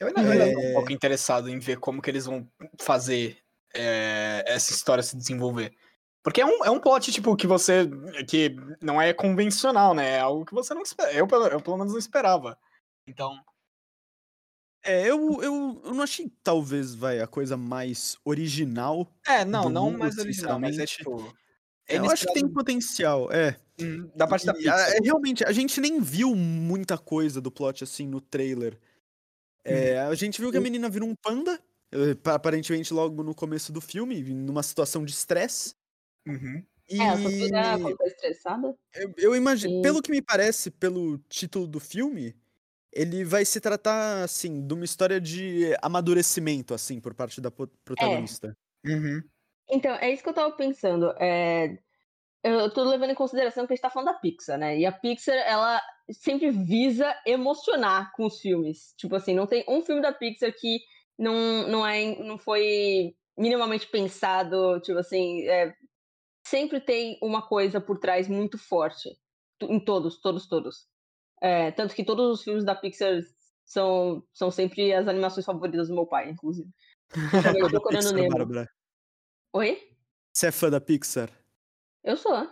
Eu 0.00 0.08
ainda, 0.08 0.22
eu 0.22 0.30
ainda 0.32 0.52
tô 0.52 0.60
É. 0.60 0.70
um 0.70 0.74
pouco 0.74 0.92
interessado 0.92 1.48
em 1.48 1.58
ver 1.58 1.78
como 1.78 2.02
que 2.02 2.10
eles 2.10 2.24
vão 2.26 2.50
fazer 2.80 3.38
é, 3.74 4.42
essa 4.46 4.72
história 4.72 5.02
se 5.02 5.16
desenvolver. 5.16 5.74
Porque 6.22 6.40
é 6.40 6.46
um, 6.46 6.64
é 6.64 6.70
um 6.70 6.80
plot, 6.80 7.12
tipo, 7.12 7.36
que 7.36 7.46
você. 7.46 7.88
que 8.28 8.56
não 8.82 9.00
é 9.00 9.12
convencional, 9.14 9.94
né? 9.94 10.12
É 10.16 10.20
algo 10.20 10.44
que 10.44 10.54
você 10.54 10.74
não 10.74 10.82
espera. 10.82 11.12
Eu, 11.12 11.26
eu 11.50 11.60
pelo 11.60 11.76
menos 11.76 11.92
não 11.92 11.98
esperava. 11.98 12.58
Então. 13.06 13.38
É, 14.86 15.02
eu, 15.10 15.42
eu, 15.42 15.80
eu 15.84 15.94
não 15.94 16.02
achei 16.02 16.30
talvez, 16.44 16.94
vai, 16.94 17.20
a 17.20 17.26
coisa 17.26 17.56
mais 17.56 18.16
original. 18.24 19.12
É, 19.26 19.44
não, 19.44 19.68
não 19.68 19.86
mundo, 19.90 19.98
mais 19.98 20.16
original, 20.18 20.60
mas 20.60 20.78
é 20.78 20.86
tipo. 20.86 21.34
É, 21.88 21.98
eu 21.98 22.10
acho 22.10 22.26
que 22.26 22.32
tem 22.34 22.48
potencial, 22.48 23.30
é. 23.32 23.56
hum, 23.80 24.10
Da 24.14 24.26
parte 24.26 24.46
da 24.46 24.52
E, 24.52 24.68
ah, 24.68 24.76
Pixar. 24.76 24.90
é, 24.96 24.98
realmente, 25.02 25.44
a 25.44 25.52
gente 25.52 25.80
nem 25.80 26.00
viu 26.00 26.34
muita 26.34 26.96
coisa 26.98 27.40
do 27.40 27.50
plot 27.50 27.84
assim 27.84 28.06
no 28.06 28.20
trailer. 28.20 28.78
É, 29.64 29.98
a 30.00 30.14
gente 30.14 30.40
viu 30.40 30.50
que 30.52 30.56
a 30.56 30.60
menina 30.60 30.88
vira 30.88 31.04
um 31.04 31.14
panda, 31.16 31.60
eh, 31.92 32.14
pa- 32.14 32.34
aparentemente 32.34 32.94
logo 32.94 33.22
no 33.24 33.34
começo 33.34 33.72
do 33.72 33.80
filme, 33.80 34.22
numa 34.22 34.62
situação 34.62 35.04
de 35.04 35.12
estresse. 35.12 35.74
Uhum. 36.26 36.64
E 36.88 37.00
É, 37.00 37.04
ela 37.06 37.16
só 37.18 37.28
vira 37.28 37.78
quando 37.80 37.96
tá 37.96 38.06
estressada. 38.06 38.74
eu, 38.94 39.12
eu 39.18 39.36
imagino, 39.36 39.80
E- 39.80 39.82
pelo 39.82 40.00
que 40.02 40.10
me 40.10 40.22
parece, 40.22 40.70
pelo 40.70 41.18
título 41.28 41.66
do 41.66 41.80
filme, 41.80 42.34
ele 42.96 43.24
vai 43.24 43.44
se 43.44 43.60
tratar 43.60 44.24
assim 44.24 44.66
de 44.66 44.72
uma 44.72 44.84
história 44.84 45.20
de 45.20 45.76
amadurecimento 45.82 46.72
assim 46.72 46.98
por 46.98 47.14
parte 47.14 47.40
da 47.40 47.50
protagonista. 47.50 48.56
Uhum. 48.84 49.22
Então, 49.68 49.94
é 49.96 50.10
isso 50.10 50.22
que 50.22 50.28
eu 50.28 50.34
tava 50.34 50.52
pensando. 50.56 51.12
É... 51.20 51.78
Eu 52.42 52.72
tô 52.72 52.84
levando 52.84 53.10
em 53.10 53.14
consideração 53.14 53.66
que 53.66 53.72
a 53.72 53.76
gente 53.76 53.82
tá 53.82 53.90
falando 53.90 54.12
da 54.12 54.18
Pixar, 54.18 54.56
né? 54.56 54.78
E 54.78 54.86
a 54.86 54.92
Pixar, 54.92 55.34
ela 55.34 55.82
sempre 56.10 56.50
visa 56.50 57.12
emocionar 57.26 58.12
com 58.12 58.24
os 58.24 58.40
filmes. 58.40 58.94
Tipo 58.96 59.16
assim, 59.16 59.34
não 59.34 59.46
tem 59.46 59.64
um 59.68 59.82
filme 59.82 60.00
da 60.00 60.12
Pixar 60.12 60.52
que 60.52 60.78
não, 61.18 61.66
não, 61.68 61.86
é, 61.86 62.16
não 62.22 62.38
foi 62.38 63.16
minimamente 63.36 63.88
pensado, 63.88 64.80
tipo 64.80 64.98
assim, 64.98 65.46
é, 65.48 65.74
sempre 66.46 66.80
tem 66.80 67.18
uma 67.20 67.42
coisa 67.42 67.80
por 67.80 67.98
trás 67.98 68.28
muito 68.28 68.56
forte. 68.56 69.18
Em 69.62 69.80
todos, 69.80 70.20
todos, 70.20 70.46
todos. 70.46 70.86
É, 71.40 71.70
tanto 71.70 71.94
que 71.94 72.04
todos 72.04 72.38
os 72.38 72.42
filmes 72.42 72.64
da 72.64 72.74
Pixar 72.74 73.20
são, 73.64 74.22
são 74.32 74.50
sempre 74.50 74.92
as 74.92 75.06
animações 75.08 75.44
favoritas 75.44 75.88
do 75.88 75.94
meu 75.94 76.06
pai, 76.06 76.30
inclusive. 76.30 76.70
Da 77.42 77.68
Procurando 77.68 78.02
Pixar, 78.02 78.14
Nemo. 78.14 78.36
Bárbara. 78.36 78.68
Oi? 79.52 79.80
Você 80.32 80.48
é 80.48 80.52
fã 80.52 80.70
da 80.70 80.80
Pixar? 80.80 81.30
Eu 82.02 82.16
sou. 82.16 82.50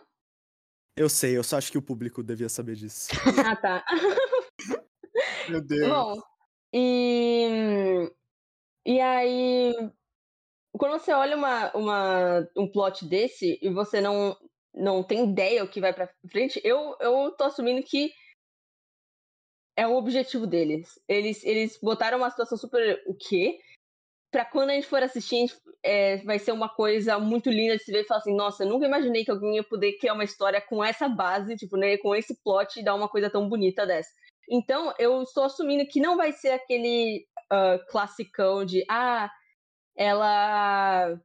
Eu 0.97 1.09
sei, 1.09 1.37
eu 1.37 1.43
só 1.43 1.59
acho 1.59 1.73
que 1.73 1.79
o 1.79 1.83
público 1.83 2.23
devia 2.23 2.49
saber 2.49 2.77
disso. 2.77 3.09
Ah, 3.47 3.57
tá. 3.57 3.85
Meu 5.49 5.61
Deus. 5.61 5.89
Bom, 5.89 6.21
e. 6.73 8.11
E 8.87 9.01
aí. 9.01 9.73
Quando 10.73 10.99
você 10.99 11.13
olha 11.13 11.37
uma, 11.37 11.71
uma, 11.77 12.49
um 12.57 12.71
plot 12.71 13.07
desse 13.07 13.59
e 13.63 13.71
você 13.71 14.01
não, 14.01 14.37
não 14.75 15.05
tem 15.05 15.31
ideia 15.31 15.63
o 15.63 15.69
que 15.69 15.81
vai 15.81 15.93
pra 15.93 16.11
frente, 16.29 16.61
eu, 16.65 16.97
eu 17.01 17.31
tô 17.31 17.45
assumindo 17.45 17.81
que 17.83 18.11
é 19.77 19.87
o 19.87 19.97
objetivo 19.97 20.47
deles. 20.47 21.01
Eles, 21.09 21.45
eles 21.45 21.79
botaram 21.81 22.19
uma 22.19 22.31
situação 22.31 22.57
super. 22.59 23.03
O 23.07 23.15
quê? 23.15 23.59
Pra 24.31 24.45
quando 24.45 24.71
a 24.71 24.75
gente 24.75 24.87
for 24.87 25.03
assistir, 25.03 25.53
é, 25.83 26.17
vai 26.19 26.39
ser 26.39 26.53
uma 26.53 26.69
coisa 26.69 27.19
muito 27.19 27.51
linda 27.51 27.77
de 27.77 27.85
se 27.85 27.93
ver 27.93 28.03
e 28.03 28.07
falar 28.07 28.21
assim: 28.21 28.35
nossa, 28.35 28.65
eu 28.65 28.69
nunca 28.69 28.87
imaginei 28.87 29.25
que 29.25 29.31
alguém 29.31 29.57
ia 29.57 29.65
poder 29.65 29.93
criar 29.99 30.15
uma 30.15 30.25
história 30.25 30.61
com 30.61 30.83
essa 30.83 31.09
base, 31.09 31.57
tipo, 31.57 31.77
né, 31.77 31.97
com 31.99 32.15
esse 32.15 32.35
plot 32.43 32.79
e 32.79 32.85
dar 32.85 32.95
uma 32.95 33.09
coisa 33.09 33.31
tão 33.31 33.49
bonita 33.49 33.87
dessa. 33.87 34.11
Então, 34.51 34.93
eu 34.99 35.23
estou 35.23 35.45
assumindo 35.45 35.87
que 35.87 36.01
não 36.01 36.17
vai 36.17 36.33
ser 36.33 36.51
aquele 36.51 37.27
ah, 37.51 37.79
classicão 37.89 38.65
de 38.65 38.85
ah, 38.91 39.31
ela 39.97 41.19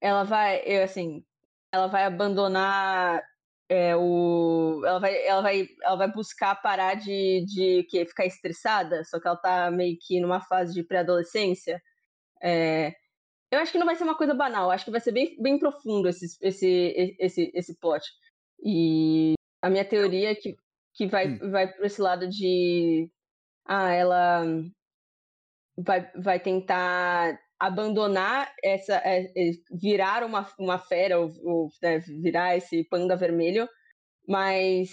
ela 0.00 0.24
vai, 0.24 0.62
eu, 0.64 0.82
assim, 0.84 1.24
ela 1.72 1.86
vai 1.88 2.04
abandonar 2.04 3.22
é, 3.68 3.96
o 3.96 4.82
ela 4.86 4.98
vai 5.00 5.26
ela 5.26 5.42
vai 5.42 5.68
ela 5.82 5.96
vai 5.96 6.12
buscar 6.12 6.56
parar 6.62 6.94
de 6.94 7.44
de 7.46 7.84
que 7.84 8.04
ficar 8.06 8.26
estressada, 8.26 9.04
só 9.04 9.20
que 9.20 9.28
ela 9.28 9.36
tá 9.36 9.70
meio 9.70 9.96
que 10.00 10.20
numa 10.20 10.40
fase 10.42 10.74
de 10.74 10.82
pré-adolescência. 10.84 11.80
É, 12.42 12.94
eu 13.50 13.60
acho 13.60 13.72
que 13.72 13.78
não 13.78 13.86
vai 13.86 13.96
ser 13.96 14.04
uma 14.04 14.16
coisa 14.16 14.34
banal, 14.34 14.70
acho 14.70 14.84
que 14.84 14.90
vai 14.90 15.00
ser 15.00 15.12
bem, 15.12 15.36
bem 15.40 15.58
profundo 15.58 16.08
esse, 16.08 16.26
esse, 16.42 17.16
esse, 17.18 17.50
esse 17.54 17.78
plot. 17.78 18.04
E 18.64 19.34
a 19.62 19.70
minha 19.70 19.84
teoria 19.84 20.32
é 20.32 20.34
que, 20.34 20.56
que 20.94 21.06
vai, 21.06 21.28
Hum. 21.28 21.50
vai 21.50 21.72
por 21.72 21.84
esse 21.86 22.00
lado 22.00 22.28
de. 22.28 23.10
Ah, 23.66 23.92
ela 23.92 24.44
vai, 25.76 26.10
vai 26.16 26.40
tentar 26.40 27.38
abandonar 27.60 28.52
essa. 28.62 28.96
é, 29.04 29.24
é, 29.36 29.52
virar 29.72 30.24
uma, 30.24 30.48
uma 30.58 30.78
fera, 30.78 31.18
ou, 31.20 31.30
ou, 31.44 31.68
né, 31.82 31.98
virar 32.00 32.56
esse 32.56 32.84
panda 32.88 33.16
vermelho, 33.16 33.68
mas. 34.28 34.90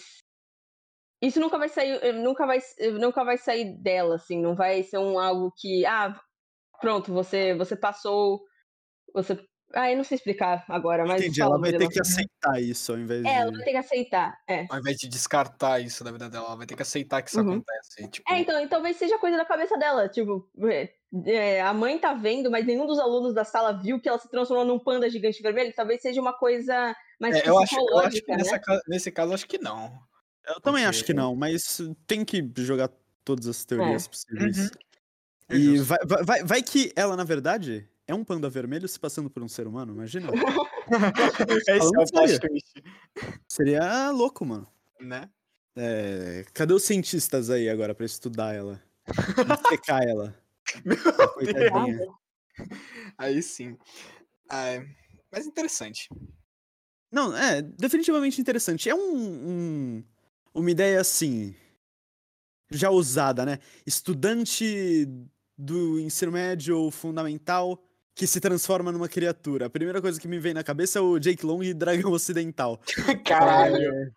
Isso 1.21 1.39
nunca 1.39 1.57
vai 1.57 1.69
sair, 1.69 1.99
eh, 2.03 2.11
nunca 2.11 2.45
vai, 2.45 2.59
eh, 2.79 2.91
nunca 2.91 3.23
vai 3.23 3.37
sair 3.37 3.77
dela, 3.81 4.15
assim, 4.15 4.41
não 4.41 4.55
vai 4.55 4.83
ser 4.83 4.97
um 4.99 5.17
algo 5.19 5.51
que, 5.57 5.85
ah, 5.85 6.19
pronto, 6.81 7.13
você, 7.13 7.55
você 7.55 7.75
passou, 7.75 8.41
você, 9.13 9.37
ah, 9.75 9.91
eu 9.91 9.97
não 9.97 10.03
sei 10.03 10.15
explicar 10.15 10.65
agora, 10.67 11.05
mas 11.05 11.21
Entendi, 11.21 11.41
ela 11.41 11.59
vai 11.59 11.71
ter 11.71 11.87
que 11.89 11.99
aceitar 11.99 12.61
isso 12.61 12.91
ao 12.93 12.97
invés 12.97 13.23
É, 13.25 13.35
ela 13.35 13.51
de. 13.51 13.57
vai 13.57 13.65
ter 13.65 13.71
que 13.71 13.77
aceitar, 13.77 14.37
é. 14.47 14.65
Ao 14.69 14.79
invés 14.79 14.97
de 14.97 15.07
descartar 15.07 15.79
isso 15.81 16.03
da 16.03 16.11
vida 16.11 16.29
dela, 16.29 16.47
ela 16.47 16.55
vai 16.55 16.65
ter 16.65 16.75
que 16.75 16.81
aceitar 16.81 17.21
que 17.21 17.29
isso 17.29 17.39
Uhum. 17.41 17.51
acontece. 17.53 18.07
Tipo, 18.09 18.33
É, 18.33 18.39
então, 18.39 18.59
e 18.63 18.67
talvez 18.67 18.97
seja 18.97 19.17
coisa 19.19 19.37
da 19.37 19.45
cabeça 19.45 19.77
dela, 19.77 20.07
tipo, 20.09 20.49
é, 20.69 20.89
é, 21.25 21.61
a 21.61 21.73
mãe 21.73 21.99
tá 21.99 22.13
vendo, 22.13 22.49
mas 22.49 22.65
nenhum 22.65 22.85
dos 22.87 22.99
alunos 22.99 23.33
da 23.33 23.43
sala 23.43 23.73
viu 23.73 23.99
que 24.01 24.09
ela 24.09 24.17
se 24.19 24.29
transformou 24.29 24.65
num 24.65 24.79
panda 24.79 25.09
gigante 25.09 25.41
vermelho, 25.41 25.73
talvez 25.75 26.01
seja 26.01 26.19
uma 26.21 26.33
coisa 26.33 26.95
mais 27.19 27.35
é, 27.35 27.47
eu, 27.47 27.57
acho, 27.59 27.75
eu 27.75 27.99
acho 27.99 28.09
que 28.09 28.21
psicológica, 28.21 28.35
nessa 28.37 28.51
né? 28.53 28.59
ca- 28.63 28.81
nesse 28.87 29.11
caso, 29.11 29.33
acho 29.33 29.47
que 29.47 29.57
não. 29.57 29.97
Eu 30.47 30.61
também 30.61 30.85
acho 30.85 30.99
que 31.03 31.13
Porque- 31.13 31.19
não, 31.21 31.35
mas 31.35 31.79
tem 32.05 32.23
que 32.23 32.47
jogar 32.57 32.89
todas 33.23 33.47
as 33.47 33.65
teorias 33.65 34.07
possíveis. 34.07 34.57
Uhum. 34.57 34.69
É 35.49 35.55
E 35.55 35.77
justo. 35.77 35.85
vai, 35.85 35.97
vai, 36.05 36.23
vai- 36.23 36.43
vai 36.43 36.61
que 36.63 36.91
ela, 36.95 37.15
na 37.15 37.23
verdade, 37.23 37.87
é 38.07 38.13
um 38.13 38.23
panda 38.23 38.49
vermelho 38.49 38.87
se 38.87 38.99
passando 38.99 39.29
por 39.29 39.41
um 39.43 39.47
ser 39.47 39.67
humano, 39.67 39.93
imagina. 39.93 40.29
Esse 41.49 41.71
é 41.71 41.75
o 41.77 41.79
falando 41.91 42.11
plot 42.11 42.39
twist, 42.39 42.83
Seria 43.47 44.11
louco, 44.11 44.45
mano. 44.45 44.67
né? 44.99 45.29
É, 45.75 46.45
cadê 46.53 46.73
os 46.73 46.83
cientistas 46.83 47.49
aí 47.49 47.69
agora 47.69 47.93
pra 47.93 48.05
estudar 48.05 48.53
ela? 48.55 48.81
Secar 49.69 50.01
ela. 50.07 50.33
Meu 50.85 50.97
Coitadinha. 51.33 52.07
Aí 53.17 53.41
sim. 53.43 53.77
Ai, 54.49 54.87
mas 55.31 55.45
interessante. 55.45 56.07
Não, 57.11 57.35
é 57.35 57.61
definitivamente 57.61 58.39
interessante. 58.39 58.89
É 58.89 58.95
um, 58.95 59.15
um- 59.15 60.03
uma 60.53 60.71
ideia 60.71 61.01
assim 61.01 61.53
já 62.71 62.89
usada, 62.89 63.45
né? 63.45 63.59
Estudante 63.85 65.07
do 65.57 65.99
ensino 65.99 66.31
médio 66.31 66.77
ou 66.77 66.89
fundamental 66.91 67.81
que 68.15 68.25
se 68.25 68.39
transforma 68.39 68.91
numa 68.91 69.09
criatura. 69.09 69.65
A 69.65 69.69
primeira 69.69 70.01
coisa 70.01 70.19
que 70.19 70.27
me 70.27 70.39
vem 70.39 70.53
na 70.53 70.63
cabeça 70.63 70.99
é 70.99 71.01
o 71.01 71.19
Jake 71.19 71.45
Long 71.45 71.61
e 71.61 71.73
Dragão 71.73 72.11
Ocidental. 72.11 72.79
Caralho. 73.25 74.11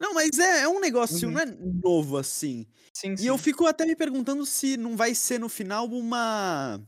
Não, 0.00 0.12
mas 0.14 0.36
é, 0.38 0.62
é 0.62 0.68
um 0.68 0.80
negócio, 0.80 1.28
Uhum. 1.28 1.34
não 1.34 1.40
é 1.40 1.46
novo 1.84 2.16
assim. 2.18 2.66
Sim, 2.92 3.16
sim. 3.16 3.24
E 3.24 3.26
eu 3.28 3.38
fico 3.38 3.66
até 3.66 3.86
me 3.86 3.94
perguntando 3.94 4.44
se 4.44 4.76
não 4.76 4.96
vai 4.96 5.14
ser 5.14 5.38
no 5.38 5.48
final 5.48 5.86
uma 5.86 6.80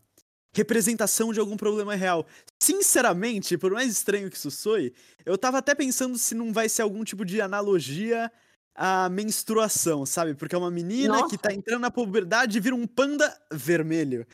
representação 0.57 1.33
de 1.33 1.39
algum 1.39 1.57
problema 1.57 1.95
real. 1.95 2.27
Sinceramente, 2.61 3.57
por 3.57 3.71
mais 3.73 3.91
estranho 3.93 4.29
que 4.31 4.37
isso 4.37 4.51
soe, 4.51 4.93
eu 5.25 5.39
tava 5.39 5.59
até 5.59 5.75
pensando 5.75 6.19
se 6.19 6.35
não 6.35 6.53
vai 6.53 6.69
ser 6.69 6.83
algum 6.83 7.05
tipo 7.05 7.25
de 7.25 7.41
analogia 7.41 8.31
à 8.75 9.09
menstruação, 9.09 10.05
sabe? 10.05 10.35
Porque 10.35 10.55
é 10.55 10.59
uma 10.59 10.71
menina 10.71 11.15
que 11.17 11.23
Nossa. 11.23 11.39
tá 11.39 11.53
entrando 11.55 11.83
na 11.83 11.91
puberdade 11.93 12.59
e 12.59 12.61
vira 12.61 12.75
um 12.75 12.87
panda 12.87 13.33
vermelho. 13.53 14.27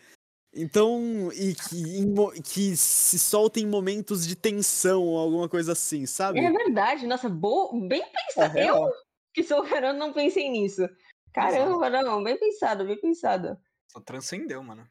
Então, 0.53 1.31
e 1.33 1.55
que, 1.55 2.43
que 2.43 2.77
se 2.77 3.19
solta 3.19 3.61
em 3.61 3.67
momentos 3.67 4.27
de 4.27 4.35
tensão 4.35 5.03
ou 5.03 5.19
alguma 5.19 5.49
coisa 5.49 5.73
assim, 5.73 6.07
sabe? 6.07 6.41
É 6.41 6.51
verdade, 6.51 7.07
nossa, 7.07 7.29
bo... 7.29 7.71
bem 7.89 8.03
É 8.03 8.27
pensado. 8.27 8.59
eu, 8.59 8.75
real. 8.75 8.93
que 9.33 9.45
sou 9.45 9.63
garota, 9.63 9.93
não 9.93 10.13
pensei 10.13 10.51
nisso. 10.51 10.89
Caramba, 11.33 11.89
não, 11.89 12.23
bem 12.25 12.37
pensado, 12.37 12.85
bem 12.85 13.01
pensado. 13.01 13.57
Só 13.93 14.01
transcendeu, 14.01 14.63
mano. 14.63 14.87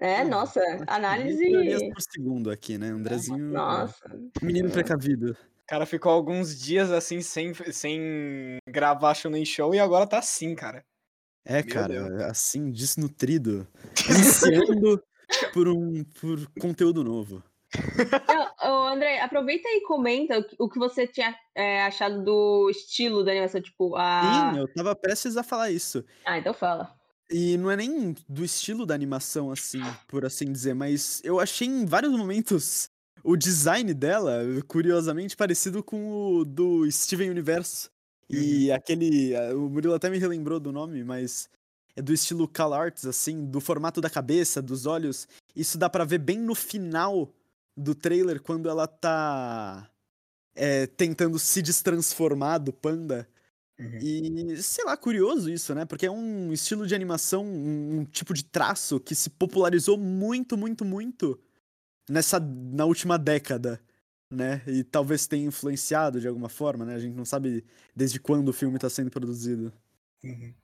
É, 0.00 0.24
Hum, 0.24 0.28
nossa, 0.28 0.60
análise. 0.88 1.90
Por 1.92 2.02
segundo 2.02 2.50
aqui, 2.50 2.76
né? 2.76 2.88
Andrezinho, 2.88 3.52
Nossa. 3.52 4.20
menino 4.42 4.70
precavido. 4.70 5.32
O 5.32 5.66
cara 5.66 5.86
ficou 5.86 6.10
alguns 6.10 6.58
dias 6.58 6.90
assim 6.90 7.20
sem, 7.20 7.54
sem 7.72 8.58
gravar 8.68 9.14
Shonen 9.14 9.44
Show 9.44 9.74
e 9.74 9.78
agora 9.78 10.06
tá 10.06 10.18
assim, 10.18 10.54
cara. 10.54 10.84
É, 11.44 11.62
Meu 11.62 11.72
cara, 11.74 12.26
assim, 12.26 12.70
desnutrido. 12.70 13.66
Ansiando 14.10 15.02
por 15.52 15.68
um 15.68 16.04
por 16.20 16.46
conteúdo 16.60 17.04
novo. 17.04 17.42
Ô, 18.62 18.86
André, 18.88 19.20
aproveita 19.20 19.68
e 19.68 19.82
comenta 19.82 20.38
o 20.38 20.44
que- 20.44 20.56
o 20.58 20.68
que 20.68 20.78
você 20.78 21.06
tinha 21.06 21.34
é, 21.54 21.82
achado 21.82 22.22
do 22.24 22.70
estilo 22.70 23.24
da 23.24 23.32
animação, 23.32 23.60
tipo, 23.60 23.94
a... 23.96 24.22
Sim, 24.52 24.58
eu 24.58 24.68
tava 24.74 24.94
prestes 24.94 25.36
a 25.36 25.42
falar 25.42 25.70
isso. 25.70 26.04
Ah, 26.24 26.38
então 26.38 26.54
fala. 26.54 26.94
E 27.30 27.56
não 27.56 27.70
é 27.70 27.76
nem 27.76 28.14
do 28.28 28.44
estilo 28.44 28.86
da 28.86 28.94
animação, 28.94 29.50
assim, 29.50 29.80
por 30.06 30.24
assim 30.24 30.52
dizer, 30.52 30.74
mas 30.74 31.20
eu 31.24 31.40
achei 31.40 31.66
em 31.66 31.84
vários 31.84 32.12
momentos 32.12 32.88
o 33.24 33.34
design 33.36 33.92
dela, 33.94 34.40
curiosamente, 34.68 35.34
parecido 35.36 35.82
com 35.82 36.36
o 36.38 36.44
do 36.44 36.88
Steven 36.90 37.30
Universo. 37.30 37.90
E 38.28 38.70
aquele. 38.72 39.34
ah, 39.36 39.54
O 39.56 39.68
Murilo 39.70 39.94
até 39.94 40.10
me 40.10 40.18
relembrou 40.18 40.60
do 40.60 40.72
nome, 40.72 41.04
mas 41.04 41.48
é 41.96 42.02
do 42.02 42.12
estilo 42.12 42.48
Cal 42.48 42.72
Arts, 42.74 43.06
assim, 43.06 43.46
do 43.46 43.60
formato 43.60 44.00
da 44.00 44.10
cabeça, 44.10 44.60
dos 44.62 44.86
olhos. 44.86 45.28
Isso 45.54 45.78
dá 45.78 45.88
pra 45.90 46.04
ver 46.04 46.18
bem 46.18 46.38
no 46.38 46.54
final 46.54 47.32
do 47.76 47.94
trailer, 47.94 48.40
quando 48.42 48.68
ela 48.68 48.86
tá. 48.86 49.90
é, 50.54 50.86
tentando 50.86 51.38
se 51.38 51.62
destransformar 51.62 52.60
do 52.60 52.72
panda. 52.72 53.28
Uhum. 53.78 53.98
E, 54.00 54.62
sei 54.62 54.84
lá, 54.84 54.96
curioso 54.96 55.50
isso, 55.50 55.74
né? 55.74 55.84
Porque 55.84 56.06
é 56.06 56.10
um 56.10 56.52
estilo 56.52 56.86
de 56.86 56.94
animação, 56.94 57.44
um, 57.44 58.00
um 58.00 58.04
tipo 58.04 58.34
de 58.34 58.44
traço 58.44 59.00
que 59.00 59.14
se 59.14 59.30
popularizou 59.30 59.98
muito, 59.98 60.56
muito, 60.56 60.84
muito 60.84 61.40
nessa, 62.08 62.40
na 62.40 62.84
última 62.84 63.18
década, 63.18 63.80
né? 64.34 64.62
E 64.66 64.82
talvez 64.84 65.26
tenha 65.26 65.46
influenciado 65.46 66.20
de 66.20 66.28
alguma 66.28 66.48
forma, 66.48 66.84
né? 66.84 66.94
A 66.94 66.98
gente 66.98 67.14
não 67.14 67.24
sabe 67.24 67.64
desde 67.94 68.20
quando 68.20 68.48
o 68.48 68.52
filme 68.52 68.78
tá 68.78 68.90
sendo 68.90 69.10
produzido. 69.10 69.72
Uhum. 70.22 70.54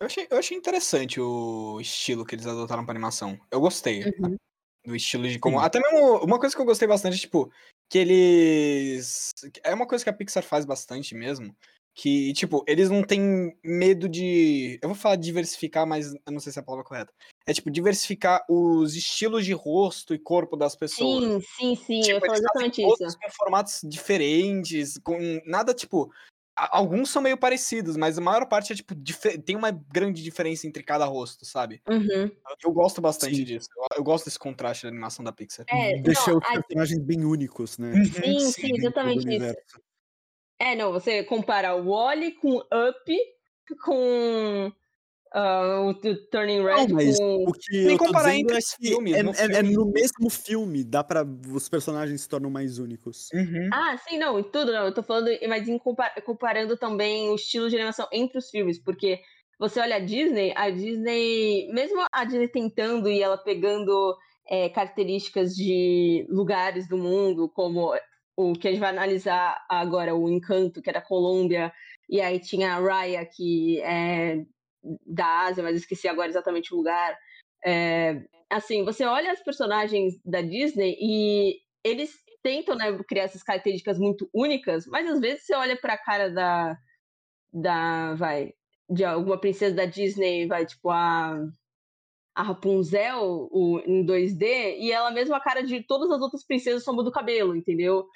Eu, 0.00 0.06
achei, 0.06 0.26
eu 0.30 0.38
achei 0.38 0.56
interessante 0.56 1.20
o 1.20 1.80
estilo 1.80 2.24
que 2.24 2.34
eles 2.34 2.46
adotaram 2.46 2.84
pra 2.84 2.92
animação. 2.92 3.38
Eu 3.50 3.60
gostei 3.60 4.04
Uhum. 4.18 4.36
do 4.84 4.96
estilo 4.96 5.28
de 5.28 5.38
como. 5.38 5.58
Sim. 5.58 5.64
Até 5.64 5.80
mesmo. 5.80 6.18
Uma 6.24 6.38
coisa 6.38 6.54
que 6.54 6.60
eu 6.60 6.66
gostei 6.66 6.88
bastante, 6.88 7.18
tipo, 7.18 7.50
que 7.88 7.98
eles. 7.98 9.30
É 9.62 9.72
uma 9.72 9.86
coisa 9.86 10.04
que 10.04 10.10
a 10.10 10.12
Pixar 10.12 10.42
faz 10.42 10.64
bastante 10.64 11.14
mesmo. 11.14 11.56
Que, 11.96 12.32
tipo, 12.32 12.64
eles 12.66 12.90
não 12.90 13.02
têm 13.04 13.56
medo 13.62 14.08
de. 14.08 14.80
Eu 14.82 14.88
vou 14.88 14.96
falar 14.98 15.14
diversificar, 15.14 15.86
mas 15.86 16.12
eu 16.12 16.32
não 16.32 16.40
sei 16.40 16.52
se 16.52 16.58
é 16.58 16.62
a 16.62 16.64
palavra 16.64 16.84
correta. 16.84 17.12
É, 17.46 17.52
tipo, 17.52 17.70
diversificar 17.70 18.44
os 18.48 18.96
estilos 18.96 19.44
de 19.44 19.52
rosto 19.52 20.12
e 20.12 20.18
corpo 20.18 20.56
das 20.56 20.74
pessoas. 20.74 21.22
Sim, 21.24 21.40
sim, 21.40 21.76
sim, 21.76 21.98
eu 22.00 22.02
Tipo, 22.20 22.26
eles 22.26 22.26
fazem 22.26 22.44
exatamente 22.44 22.82
rostos 22.82 23.06
isso. 23.08 23.18
com 23.20 23.30
formatos 23.30 23.80
diferentes, 23.84 24.98
com 24.98 25.16
nada, 25.46 25.72
tipo. 25.72 26.10
Alguns 26.56 27.10
são 27.10 27.20
meio 27.20 27.36
parecidos, 27.36 27.96
mas 27.96 28.16
a 28.16 28.20
maior 28.20 28.46
parte 28.46 28.72
é, 28.72 28.76
tipo, 28.76 28.94
dife- 28.94 29.38
tem 29.38 29.56
uma 29.56 29.72
grande 29.72 30.22
diferença 30.22 30.68
entre 30.68 30.84
cada 30.84 31.04
rosto, 31.04 31.44
sabe? 31.44 31.82
Uhum. 31.88 32.30
Eu 32.64 32.72
gosto 32.72 33.00
bastante 33.00 33.34
Sim. 33.36 33.44
disso. 33.44 33.66
Eu, 33.76 33.98
eu 33.98 34.04
gosto 34.04 34.24
desse 34.26 34.38
contraste 34.38 34.84
da 34.84 34.88
animação 34.88 35.24
da 35.24 35.32
Pixar. 35.32 35.66
É, 35.68 36.00
Deixa 36.00 36.30
não, 36.30 36.38
os 36.38 36.44
a- 36.46 36.62
personagens 36.62 37.00
bem 37.04 37.24
únicos, 37.24 37.76
né? 37.76 37.92
Uhum, 37.92 38.04
sim, 38.04 38.38
sim, 38.52 38.68
do 38.68 38.76
exatamente 38.78 39.28
isso. 39.36 39.54
É, 40.64 40.74
não, 40.74 40.90
você 40.90 41.22
compara 41.22 41.74
o 41.76 41.90
Wally 41.90 42.32
com 42.32 42.56
Up, 42.56 43.18
com 43.84 44.72
ah, 45.30 45.80
o 45.82 45.94
Turning 46.30 46.62
Red, 46.64 46.86
Não, 46.88 46.94
mas 46.94 47.18
com... 47.18 47.44
o 47.44 47.52
que 47.52 47.76
Nem 47.82 47.92
eu 47.92 47.98
tô 47.98 48.04
comparar 48.06 48.30
dizendo 48.30 48.44
entre 48.44 48.54
é 48.54 48.58
os 48.58 48.70
que 48.70 48.88
filmes, 48.88 49.14
é, 49.14 49.22
no 49.22 49.30
é- 49.30 49.34
é 49.34 49.34
filme- 49.62 49.72
no 49.74 49.86
mesmo 49.86 50.30
filme, 50.30 50.82
dá 50.84 51.04
pra. 51.04 51.22
Os 51.52 51.68
personagens 51.68 52.20
se 52.22 52.28
tornam 52.28 52.48
mais 52.50 52.78
únicos. 52.78 53.28
Uhum. 53.34 53.68
Ah, 53.74 53.94
sim, 53.98 54.16
não, 54.16 54.38
em 54.38 54.42
tudo, 54.44 54.72
não. 54.72 54.86
Eu 54.86 54.94
tô 54.94 55.02
falando, 55.02 55.28
mas 55.48 55.68
em 55.68 55.78
compa- 55.78 56.14
comparando 56.24 56.78
também 56.78 57.28
o 57.28 57.34
estilo 57.34 57.68
de 57.68 57.76
animação 57.76 58.08
entre 58.10 58.38
os 58.38 58.48
filmes, 58.48 58.78
porque 58.82 59.20
você 59.58 59.80
olha 59.80 59.96
a 59.96 60.00
Disney, 60.00 60.54
a 60.56 60.70
Disney, 60.70 61.68
mesmo 61.72 62.06
a 62.10 62.24
Disney 62.24 62.48
tentando 62.48 63.10
e 63.10 63.22
ela 63.22 63.36
pegando 63.36 64.16
é, 64.48 64.68
características 64.70 65.54
de 65.54 66.26
lugares 66.30 66.88
do 66.88 66.96
mundo, 66.96 67.50
como 67.50 67.92
o 68.36 68.52
que 68.52 68.68
a 68.68 68.70
gente 68.70 68.80
vai 68.80 68.90
analisar 68.90 69.64
agora, 69.68 70.14
o 70.14 70.28
Encanto, 70.28 70.82
que 70.82 70.90
é 70.90 70.92
da 70.92 71.00
Colômbia, 71.00 71.72
e 72.08 72.20
aí 72.20 72.38
tinha 72.40 72.74
a 72.74 72.80
Raya, 72.80 73.24
que 73.24 73.80
é 73.80 74.44
da 75.06 75.46
Ásia, 75.46 75.62
mas 75.62 75.76
esqueci 75.76 76.08
agora 76.08 76.28
exatamente 76.28 76.74
o 76.74 76.76
lugar. 76.76 77.16
É, 77.64 78.22
assim, 78.50 78.84
você 78.84 79.04
olha 79.04 79.32
os 79.32 79.40
personagens 79.40 80.14
da 80.24 80.42
Disney 80.42 80.96
e 81.00 81.60
eles 81.82 82.12
tentam 82.42 82.76
né, 82.76 82.98
criar 83.08 83.24
essas 83.24 83.42
características 83.42 83.98
muito 83.98 84.28
únicas, 84.34 84.86
mas 84.86 85.08
às 85.08 85.20
vezes 85.20 85.44
você 85.44 85.54
olha 85.54 85.76
pra 85.76 85.96
cara 85.96 86.28
da, 86.28 86.76
da 87.52 88.14
vai, 88.14 88.52
de 88.90 89.04
alguma 89.04 89.40
princesa 89.40 89.74
da 89.74 89.86
Disney, 89.86 90.46
vai, 90.46 90.66
tipo 90.66 90.90
a, 90.90 91.38
a 92.34 92.42
Rapunzel 92.42 93.48
o, 93.50 93.80
em 93.86 94.04
2D, 94.04 94.76
e 94.78 94.90
ela 94.90 95.10
mesma 95.10 95.36
a 95.36 95.40
cara 95.40 95.62
de 95.62 95.82
todas 95.84 96.10
as 96.10 96.20
outras 96.20 96.44
princesas 96.44 96.82
sombra 96.82 97.04
do 97.04 97.12
cabelo, 97.12 97.54
entendeu? 97.54 98.08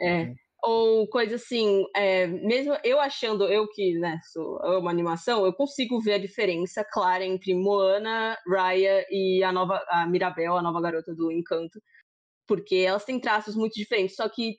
É, 0.00 0.34
ou 0.62 1.06
coisa 1.08 1.36
assim, 1.36 1.84
é, 1.94 2.26
mesmo 2.26 2.76
eu 2.82 2.98
achando, 2.98 3.44
eu 3.44 3.68
que 3.68 3.98
né, 3.98 4.18
sou, 4.32 4.58
amo 4.64 4.88
animação, 4.88 5.44
eu 5.44 5.52
consigo 5.52 6.00
ver 6.00 6.14
a 6.14 6.18
diferença 6.18 6.84
clara 6.84 7.24
entre 7.24 7.54
Moana, 7.54 8.36
Raya 8.48 9.06
e 9.10 9.44
a 9.44 9.52
nova 9.52 9.84
a 9.88 10.06
Mirabel, 10.06 10.56
a 10.56 10.62
nova 10.62 10.80
garota 10.80 11.14
do 11.14 11.30
Encanto, 11.30 11.80
porque 12.48 12.76
elas 12.76 13.04
têm 13.04 13.20
traços 13.20 13.54
muito 13.54 13.74
diferentes, 13.74 14.16
só 14.16 14.28
que 14.28 14.56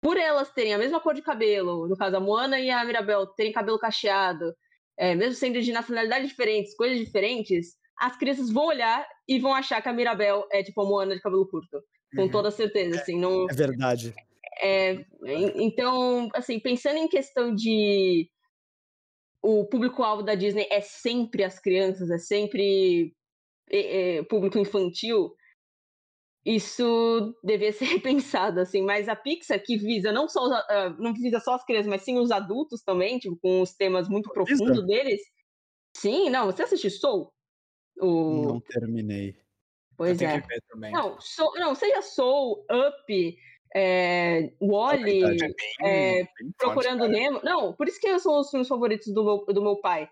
por 0.00 0.16
elas 0.16 0.50
terem 0.52 0.72
a 0.72 0.78
mesma 0.78 1.00
cor 1.00 1.12
de 1.12 1.22
cabelo, 1.22 1.88
no 1.88 1.96
caso 1.96 2.16
a 2.16 2.20
Moana 2.20 2.58
e 2.60 2.70
a 2.70 2.84
Mirabel 2.84 3.26
terem 3.26 3.52
cabelo 3.52 3.78
cacheado, 3.78 4.54
é, 4.96 5.14
mesmo 5.14 5.34
sendo 5.34 5.60
de 5.60 5.72
nacionalidades 5.72 6.28
diferentes, 6.28 6.74
coisas 6.76 6.98
diferentes, 6.98 7.79
as 8.00 8.16
crianças 8.16 8.50
vão 8.50 8.66
olhar 8.66 9.06
e 9.28 9.38
vão 9.38 9.54
achar 9.54 9.82
que 9.82 9.88
a 9.88 9.92
Mirabel 9.92 10.46
é 10.50 10.62
tipo 10.62 10.80
a 10.80 10.84
Moana 10.84 11.14
de 11.14 11.20
cabelo 11.20 11.46
curto, 11.48 11.82
com 12.16 12.22
Uhum. 12.22 12.30
toda 12.30 12.50
certeza, 12.50 12.96
assim, 12.96 13.18
não 13.18 13.46
É 13.48 13.54
verdade. 13.54 14.14
é, 14.62 14.92
en- 15.24 15.52
então, 15.66 16.28
assim, 16.34 16.58
pensando 16.60 16.96
em 16.98 17.08
questão 17.08 17.54
de 17.54 18.28
o 19.42 19.66
público-alvo 19.66 20.22
da 20.22 20.34
Disney 20.34 20.66
é 20.70 20.80
sempre 20.80 21.44
as 21.44 21.58
crianças, 21.58 22.10
é 22.10 22.18
sempre 22.18 23.14
é, 23.70 24.22
público 24.24 24.58
infantil, 24.58 25.34
isso 26.44 27.34
devia 27.44 27.72
ser 27.72 27.84
repensado, 27.86 28.60
assim, 28.60 28.82
mas 28.82 29.08
a 29.08 29.16
Pixar 29.16 29.62
que 29.62 29.76
visa 29.76 30.12
não 30.12 30.28
só 30.28 30.40
ah, 30.46 30.94
não 30.98 31.12
visa 31.12 31.40
só 31.40 31.54
as 31.54 31.64
crianças, 31.64 31.88
mas 31.88 32.02
sim 32.02 32.18
os 32.18 32.30
adultos 32.30 32.82
também, 32.82 33.18
tipo, 33.18 33.38
com 33.40 33.60
os 33.60 33.74
temas 33.74 34.08
muito 34.08 34.30
profundos 34.32 34.86
deles. 34.86 35.20
Sim, 35.96 36.30
não, 36.30 36.46
você 36.46 36.62
assistiu 36.62 36.90
Soul? 36.90 37.32
O... 38.00 38.42
Não 38.42 38.60
terminei. 38.60 39.36
Pois 39.96 40.20
é. 40.22 40.42
Não, 40.90 41.20
Soul, 41.20 41.52
não, 41.56 41.74
seja 41.74 42.00
Soul, 42.00 42.64
Up, 42.70 43.36
é, 43.74 44.52
Na 44.60 44.66
Wally, 44.66 45.22
é 45.22 45.36
bem- 45.36 45.54
é, 45.82 46.12
bem 46.14 46.26
forte, 46.26 46.54
Procurando 46.58 47.00
cara. 47.00 47.12
Nemo. 47.12 47.40
Não, 47.42 47.72
por 47.74 47.86
isso 47.86 48.00
que 48.00 48.18
são 48.18 48.40
os 48.40 48.50
filmes 48.50 48.68
favoritos 48.68 49.12
do 49.12 49.24
meu, 49.24 49.44
do 49.46 49.62
meu 49.62 49.76
pai. 49.76 50.08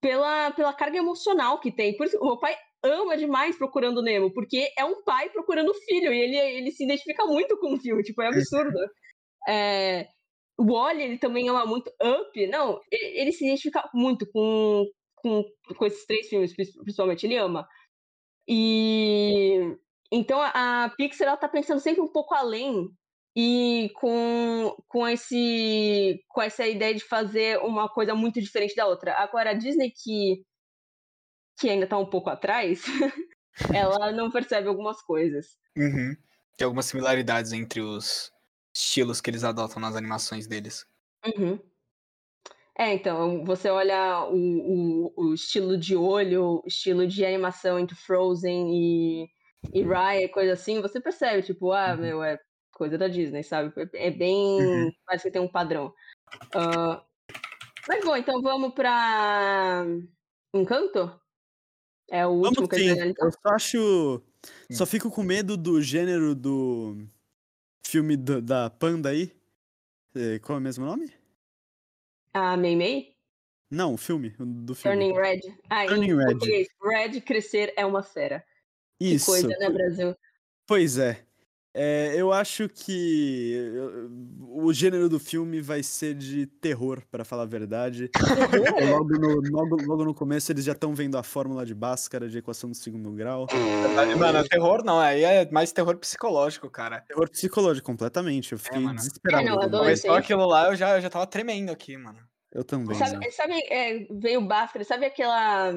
Pela, 0.00 0.50
pela 0.52 0.72
carga 0.72 0.98
emocional 0.98 1.60
que 1.60 1.70
tem. 1.70 1.96
Por 1.96 2.06
isso, 2.06 2.18
o 2.18 2.24
meu 2.26 2.38
pai 2.38 2.56
ama 2.82 3.16
demais 3.16 3.56
Procurando 3.56 4.02
Nemo, 4.02 4.32
porque 4.32 4.70
é 4.76 4.84
um 4.84 5.02
pai 5.02 5.30
procurando 5.30 5.72
filho, 5.74 6.12
e 6.12 6.20
ele, 6.20 6.36
ele 6.36 6.70
se 6.70 6.84
identifica 6.84 7.24
muito 7.24 7.56
com 7.58 7.74
o 7.74 7.80
filme, 7.80 8.02
tipo, 8.02 8.20
é 8.20 8.28
absurdo. 8.28 8.78
É, 9.48 10.08
o 10.58 10.64
Wally, 10.64 11.02
ele 11.02 11.18
também 11.18 11.48
ama 11.48 11.64
muito 11.64 11.90
Up. 12.02 12.46
Não, 12.48 12.80
ele, 12.90 13.20
ele 13.20 13.32
se 13.32 13.44
identifica 13.44 13.88
muito 13.94 14.30
com, 14.30 14.84
com, 15.24 15.42
com 15.76 15.86
esses 15.86 16.04
três 16.04 16.28
filmes, 16.28 16.54
principalmente, 16.54 17.24
ele 17.24 17.38
ama. 17.38 17.66
E 18.46 19.58
então 20.12 20.38
a 20.40 20.92
Pixar 20.96 21.28
ela 21.28 21.36
tá 21.36 21.48
pensando 21.48 21.80
sempre 21.80 22.02
um 22.02 22.12
pouco 22.12 22.34
além 22.34 22.90
e 23.34 23.90
com, 23.94 24.76
com, 24.86 25.08
esse, 25.08 26.22
com 26.28 26.42
essa 26.42 26.66
ideia 26.66 26.94
de 26.94 27.02
fazer 27.02 27.58
uma 27.60 27.88
coisa 27.88 28.14
muito 28.14 28.40
diferente 28.40 28.76
da 28.76 28.86
outra. 28.86 29.14
Agora, 29.14 29.50
a 29.50 29.54
Disney, 29.54 29.90
que, 29.90 30.44
que 31.58 31.68
ainda 31.68 31.86
tá 31.86 31.98
um 31.98 32.06
pouco 32.06 32.30
atrás, 32.30 32.84
ela 33.74 34.12
não 34.12 34.30
percebe 34.30 34.68
algumas 34.68 35.02
coisas. 35.02 35.56
Uhum. 35.76 36.14
Tem 36.56 36.64
algumas 36.64 36.84
similaridades 36.84 37.52
entre 37.52 37.80
os 37.80 38.30
estilos 38.72 39.20
que 39.20 39.30
eles 39.30 39.42
adotam 39.42 39.80
nas 39.80 39.96
animações 39.96 40.46
deles. 40.46 40.86
Uhum. 41.26 41.58
É, 42.76 42.92
então, 42.92 43.44
você 43.44 43.68
olha 43.70 44.24
o, 44.28 44.34
o, 44.36 45.12
o 45.28 45.34
estilo 45.34 45.78
de 45.78 45.94
olho, 45.94 46.60
o 46.64 46.66
estilo 46.66 47.06
de 47.06 47.24
animação 47.24 47.78
entre 47.78 47.94
Frozen 47.94 48.70
e, 48.74 49.28
e 49.72 49.82
Raya, 49.82 50.28
coisa 50.28 50.54
assim, 50.54 50.80
você 50.82 51.00
percebe, 51.00 51.42
tipo, 51.42 51.70
ah, 51.72 51.92
Uhum. 51.94 52.00
meu, 52.00 52.22
é 52.24 52.36
coisa 52.72 52.98
da 52.98 53.06
Disney, 53.06 53.44
sabe? 53.44 53.72
É 53.94 54.08
é 54.08 54.10
bem. 54.10 54.58
Uhum. 54.60 54.92
Parece 55.06 55.24
que 55.24 55.30
tem 55.30 55.40
um 55.40 55.46
padrão. 55.48 55.94
Ah, 56.52 57.04
mas 57.86 58.04
bom, 58.04 58.16
então 58.16 58.42
vamos 58.42 58.74
pra 58.74 59.84
Encanto? 60.52 61.20
É 62.10 62.26
o 62.26 62.30
último 62.30 62.66
Vamos 62.66 62.70
que 62.70 62.76
a 62.76 62.94
gente? 62.94 63.14
Eu 63.20 63.30
só 63.30 63.48
acho. 63.54 64.22
Hum. 64.70 64.74
Só 64.74 64.84
fico 64.84 65.10
com 65.10 65.22
medo 65.22 65.56
do 65.56 65.80
gênero 65.80 66.34
do 66.34 67.06
filme 67.86 68.16
do- 68.16 68.42
da 68.42 68.68
Panda 68.68 69.10
aí. 69.10 69.32
Eh, 70.14 70.38
Qual 70.40 70.56
é 70.56 70.60
o 70.60 70.62
mesmo 70.62 70.84
nome? 70.84 71.12
A 72.34 72.56
Mei 72.56 72.74
Mei? 72.74 73.14
Não, 73.70 73.94
o 73.94 73.96
filme. 73.96 74.34
Do 74.38 74.74
filme. 74.74 74.96
Turning 74.96 75.12
Red. 75.14 75.40
Ah, 75.70 75.86
Turning 75.86 76.16
Red. 76.16 76.66
Red 76.82 77.20
crescer 77.20 77.72
é 77.76 77.86
uma 77.86 78.02
fera. 78.02 78.44
Isso. 79.00 79.26
Que 79.26 79.42
coisa, 79.42 79.58
né, 79.58 79.70
Brasil? 79.70 80.16
Pois 80.66 80.98
é. 80.98 81.24
É, 81.76 82.14
eu 82.16 82.32
acho 82.32 82.68
que 82.68 83.68
o 84.48 84.72
gênero 84.72 85.08
do 85.08 85.18
filme 85.18 85.60
vai 85.60 85.82
ser 85.82 86.14
de 86.14 86.46
terror, 86.46 87.02
pra 87.10 87.24
falar 87.24 87.42
a 87.42 87.46
verdade. 87.46 88.08
Logo 88.88 89.18
no, 89.18 89.40
logo, 89.50 89.82
logo 89.82 90.04
no 90.04 90.14
começo 90.14 90.52
eles 90.52 90.64
já 90.64 90.70
estão 90.70 90.94
vendo 90.94 91.18
a 91.18 91.24
fórmula 91.24 91.66
de 91.66 91.74
Bhaskara 91.74 92.28
de 92.28 92.38
equação 92.38 92.70
do 92.70 92.76
segundo 92.76 93.10
grau. 93.10 93.48
Mano, 94.16 94.48
terror 94.48 94.84
não, 94.84 95.00
aí 95.00 95.24
é 95.24 95.50
mais 95.50 95.72
terror 95.72 95.96
psicológico, 95.96 96.70
cara. 96.70 97.00
Terror 97.00 97.28
psicológico, 97.28 97.84
completamente. 97.84 98.52
Eu 98.52 98.58
fiquei 98.58 98.80
mano. 98.80 98.94
desesperado. 98.94 99.44
É, 99.44 99.50
não. 99.50 99.68
Começou 99.68 100.14
aquilo 100.14 100.46
lá, 100.46 100.68
eu 100.68 100.76
já, 100.76 100.96
eu 100.96 101.00
já 101.00 101.10
tava 101.10 101.26
tremendo 101.26 101.72
aqui, 101.72 101.96
mano. 101.96 102.20
Eu 102.52 102.62
também. 102.62 102.96
Sabe, 102.96 103.16
né? 103.16 103.30
sabe 103.30 103.54
é, 103.68 104.06
veio 104.12 104.40
o 104.40 104.46
Bhaskara, 104.46 104.84
sabe 104.84 105.06
aquela. 105.06 105.72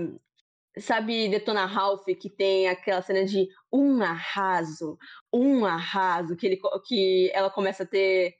Sabe 0.79 1.29
Detona 1.29 1.65
Ralph 1.65 2.05
que 2.19 2.29
tem 2.29 2.67
aquela 2.67 3.01
cena 3.01 3.25
de 3.25 3.47
um 3.71 4.01
arraso, 4.01 4.97
um 5.33 5.65
arraso, 5.65 6.35
que, 6.35 6.45
ele, 6.47 6.59
que 6.87 7.31
ela 7.33 7.49
começa 7.49 7.83
a 7.83 7.87
ter. 7.87 8.35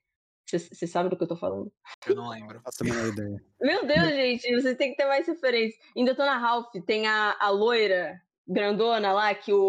Você 0.50 0.88
sabe 0.88 1.10
do 1.10 1.18
que 1.18 1.24
eu 1.24 1.28
tô 1.28 1.36
falando? 1.36 1.72
Eu 2.06 2.16
não 2.16 2.30
lembro. 2.30 2.56
Não 2.56 2.62
faço 2.62 2.82
a 2.82 2.86
menor 2.86 3.08
ideia. 3.08 3.38
Meu 3.60 3.86
Deus, 3.86 4.08
gente, 4.10 4.56
vocês 4.56 4.78
têm 4.78 4.92
que 4.92 4.98
ter 4.98 5.06
mais 5.06 5.28
referência. 5.28 5.78
Em 5.96 6.06
Detona 6.06 6.38
Ralph 6.38 6.72
tem 6.86 7.06
a, 7.06 7.36
a 7.38 7.50
loira 7.50 8.22
grandona 8.48 9.12
lá 9.12 9.36
que 9.36 9.52
o, 9.52 9.60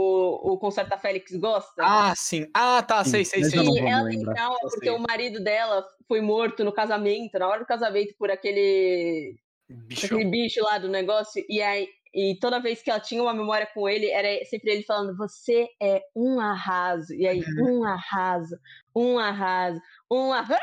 o 0.40 0.56
Concerta 0.56 0.96
Félix 0.96 1.34
gosta. 1.34 1.82
Ah, 1.84 2.14
sim. 2.14 2.46
Ah, 2.54 2.80
tá, 2.80 3.02
Sim, 3.02 3.10
sei, 3.10 3.24
sei, 3.24 3.40
mas 3.40 3.50
sei. 3.50 3.62
não 3.64 3.74
E 3.74 3.78
ela 3.80 4.08
tem 4.08 4.22
trauma 4.22 4.58
Eu 4.62 4.68
porque 4.68 4.86
sei. 4.86 4.94
o 4.94 5.00
marido 5.00 5.42
dela 5.42 5.84
foi 6.06 6.20
morto 6.20 6.62
no 6.62 6.72
casamento, 6.72 7.36
na 7.40 7.48
hora 7.48 7.58
do 7.58 7.66
casamento, 7.66 8.14
por 8.16 8.30
aquele 8.30 9.36
Bicho. 9.68 10.06
aquele 10.06 10.30
bicho 10.30 10.62
lá 10.62 10.78
do 10.78 10.88
negócio, 10.88 11.44
e 11.48 11.60
aí 11.60 11.88
e 12.32 12.38
toda 12.40 12.60
vez 12.60 12.82
que 12.82 12.90
ela 12.90 12.98
tinha 13.00 13.22
uma 13.22 13.34
memória 13.34 13.66
com 13.72 13.88
ele, 13.88 14.06
era 14.10 14.44
sempre 14.46 14.70
ele 14.72 14.82
falando: 14.82 15.16
Você 15.16 15.68
é 15.80 16.02
um 16.16 16.40
arraso. 16.40 17.12
E 17.14 17.26
aí, 17.26 17.40
Uhum. 17.40 17.80
um 17.80 17.84
arraso, 17.84 18.58
um 18.94 19.18
arraso, 19.18 19.80
um 20.10 20.32
arraso. 20.32 20.60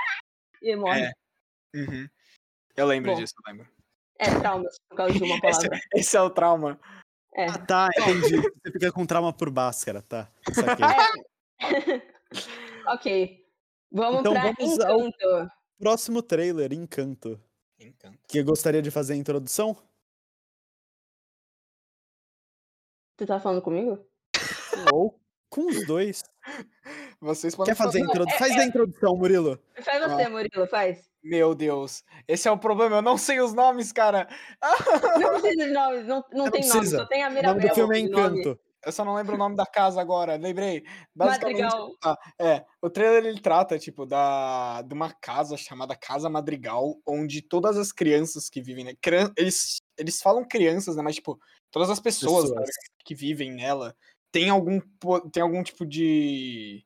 E 0.62 0.76
morre. 0.76 1.01
É. 1.06 1.12
Uhum. 1.78 2.08
Eu 2.76 2.86
lembro 2.88 3.12
Bom. 3.12 3.18
disso, 3.20 3.34
eu 3.45 3.51
lembro. 3.53 3.68
É, 4.20 4.39
traumas, 4.39 4.76
por 4.89 4.95
causa 4.97 5.14
de 5.14 5.24
uma 5.24 5.36
Esse, 5.43 5.68
palavra. 5.68 5.80
esse 5.93 6.18
é 6.18 6.22
o 6.22 6.30
trauma. 6.30 6.80
É. 7.36 7.45
Ah, 7.49 7.58
tá, 7.66 7.89
entendi. 7.99 8.38
Você 8.38 8.72
fica 8.72 8.91
com 8.91 9.06
trauma 9.06 9.34
por 9.34 9.49
Bhaskara, 9.49 10.01
tá. 10.01 10.30
Saquei. 10.53 10.86
ok. 12.88 13.45
Vamos 13.91 14.20
Então 14.22 14.34
pra 14.34 14.51
vamos 14.58 14.80
ao- 14.80 14.99
Encanto. 15.01 15.51
Próximo 15.78 16.22
trailer, 16.22 16.72
Encanto. 16.74 17.39
Encanto. 17.80 18.18
Que 18.28 18.41
gostaria 18.41 18.82
de 18.82 18.89
fazer 18.89 19.14
a 19.14 19.18
introdução? 19.18 19.76
Você 23.18 23.26
tá 23.26 23.39
falando 23.39 23.61
comigo? 23.61 23.97
Ou 24.91 25.18
com 25.49 25.68
os 25.68 25.86
dois. 25.88 26.22
Vocês 27.22 27.55
podem 27.55 27.74
Quer 27.74 27.78
fazer 27.78 27.99
a 27.99 28.05
introdução? 28.05 28.38
Faz 28.39 28.51
a 28.57 28.66
introdução, 28.66 29.16
Murilo. 29.16 29.59
Faz 29.82 30.03
você, 30.11 30.28
Murilo, 30.28 30.68
faz. 30.68 31.09
Meu 31.24 31.55
Deus. 31.55 32.03
Esse 32.28 32.47
é 32.47 32.51
o 32.51 32.57
problema, 32.57 32.97
eu 32.97 33.01
não 33.01 33.18
sei 33.18 33.39
os 33.39 33.53
nomes, 33.53 33.91
cara. 33.91 34.28
Não 35.20 35.39
precisa 35.39 35.55
de 35.66 35.72
nome, 35.72 36.03
não, 36.03 36.24
não 36.34 36.45
Não 36.45 36.51
tem 36.51 36.61
nome, 36.68 36.72
precisa. 36.80 36.97
só 36.99 37.05
tem 37.05 37.24
a 37.24 37.28
O 37.28 37.30
nome 37.32 37.41
Mirabel. 37.41 37.70
do 37.70 37.74
filme 37.74 37.99
é 37.99 38.01
de 38.03 38.09
nome. 38.09 38.39
Encanto. 38.41 38.59
Eu 38.86 38.91
só 38.91 39.03
não 39.03 39.16
lembro 39.16 39.34
o 39.34 39.38
nome 39.38 39.55
da 39.55 39.66
casa 39.66 39.99
agora, 39.99 40.36
lembrei. 40.36 40.84
Basicamente, 41.16 41.61
Madrigal. 41.61 41.97
tá, 41.99 42.16
é, 42.39 42.63
o 42.80 42.88
trailer 42.88 43.26
ele 43.26 43.41
trata, 43.41 43.80
tipo, 43.80 44.05
da, 44.05 44.84
de 44.84 44.93
uma 44.93 45.11
casa 45.11 45.57
chamada 45.57 45.95
Casa 45.95 46.30
Madrigal, 46.30 46.95
onde 47.07 47.41
todas 47.41 47.78
as 47.78 47.91
crianças 47.91 48.47
que 48.47 48.61
vivem, 48.61 48.84
né, 48.86 48.93
eles, 49.36 49.82
eles 49.97 50.22
falam 50.22 50.47
crianças, 50.47 50.95
né, 50.97 51.01
mas, 51.01 51.16
tipo, 51.16 51.39
todas 51.72 51.89
as 51.89 51.99
pessoas, 51.99 52.49
Pessoas. 52.49 52.68
né, 52.68 52.74
que 53.03 53.16
vivem 53.16 53.51
nela 53.51 53.95
tem 54.36 54.49
algum, 54.49 54.82
tem 55.32 55.41
algum 55.41 55.63
tipo 55.63 55.86
de 55.86 56.86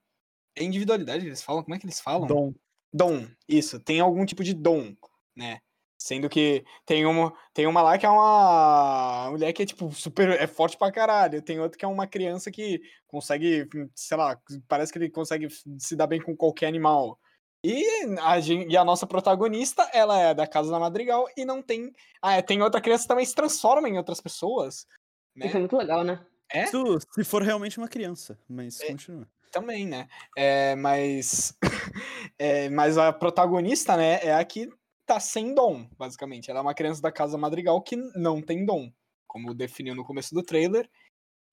é 0.56 0.64
individualidade, 0.64 1.26
eles 1.26 1.42
falam, 1.42 1.64
como 1.64 1.74
é 1.74 1.80
que 1.80 1.86
eles 1.88 2.00
falam? 2.00 2.28
Dom. 2.28 2.54
Dom, 2.94 3.28
isso, 3.48 3.80
tem 3.80 4.00
algum 4.00 4.24
tipo 4.24 4.44
de 4.44 4.54
dom, 4.54 4.96
né? 5.36 5.60
Sendo 5.98 6.30
que 6.30 6.64
tem 6.86 7.08
uma, 7.08 7.34
tem 7.52 7.66
uma 7.66 7.82
lá 7.82 7.98
que 7.98 8.06
é 8.06 8.10
uma 8.10 9.30
mulher 9.32 9.52
que 9.52 9.64
é, 9.64 9.66
tipo, 9.66 9.92
super, 9.92 10.30
é 10.30 10.46
forte 10.46 10.78
pra 10.78 10.92
caralho. 10.92 11.42
Tem 11.42 11.60
outra 11.60 11.78
que 11.78 11.84
é 11.84 11.88
uma 11.88 12.06
criança 12.06 12.52
que 12.52 12.82
consegue, 13.08 13.68
sei 13.96 14.16
lá, 14.16 14.40
parece 14.68 14.94
que 14.94 15.00
ele 15.00 15.10
consegue 15.10 15.48
se 15.80 15.96
dar 15.96 16.06
bem 16.06 16.22
com 16.22 16.38
qualquer 16.38 16.68
animal. 16.68 17.20
E 17.64 17.84
a, 18.22 18.40
gen- 18.40 18.68
e 18.72 18.78
a 18.78 18.86
nossa 18.86 19.06
protagonista, 19.06 19.84
ela 19.94 20.18
é 20.20 20.34
da 20.34 20.48
Casa 20.48 20.72
da 20.72 20.80
Madrigal 20.80 21.28
e 21.36 21.44
não 21.44 21.62
tem... 21.62 21.94
Ah, 22.22 22.36
é, 22.38 22.42
tem 22.42 22.62
outra 22.62 22.80
criança 22.80 23.04
que 23.04 23.08
também 23.10 23.26
se 23.26 23.36
transforma 23.36 23.90
em 23.90 23.98
outras 23.98 24.22
pessoas, 24.22 24.88
né? 25.36 25.48
Isso 25.48 25.58
é 25.58 25.60
muito 25.60 25.76
legal, 25.76 26.04
né? 26.04 26.26
É? 26.52 26.64
Isso 26.64 26.98
se 27.12 27.24
for 27.24 27.42
realmente 27.44 27.78
uma 27.78 27.88
criança, 27.90 28.40
mas 28.48 28.80
É. 28.82 28.88
continua. 28.88 29.28
Também, 29.52 29.86
né? 29.86 30.08
É, 30.38 30.76
mas, 30.76 31.54
é, 32.40 32.70
mas 32.70 32.98
a 32.98 33.12
protagonista, 33.12 33.98
né, 33.98 34.20
é 34.24 34.34
a 34.34 34.46
que 34.46 34.70
tá 35.06 35.20
sem 35.20 35.54
dom, 35.54 35.88
basicamente. 35.98 36.50
Ela 36.50 36.60
é 36.60 36.62
uma 36.62 36.74
criança 36.74 37.02
da 37.02 37.12
Casa 37.12 37.38
Madrigal 37.38 37.82
que 37.82 37.96
não 38.16 38.42
tem 38.42 38.64
dom, 38.66 38.90
como 39.28 39.54
definiu 39.54 39.96
no 39.96 40.06
começo 40.06 40.34
do 40.34 40.44
trailer. 40.44 40.90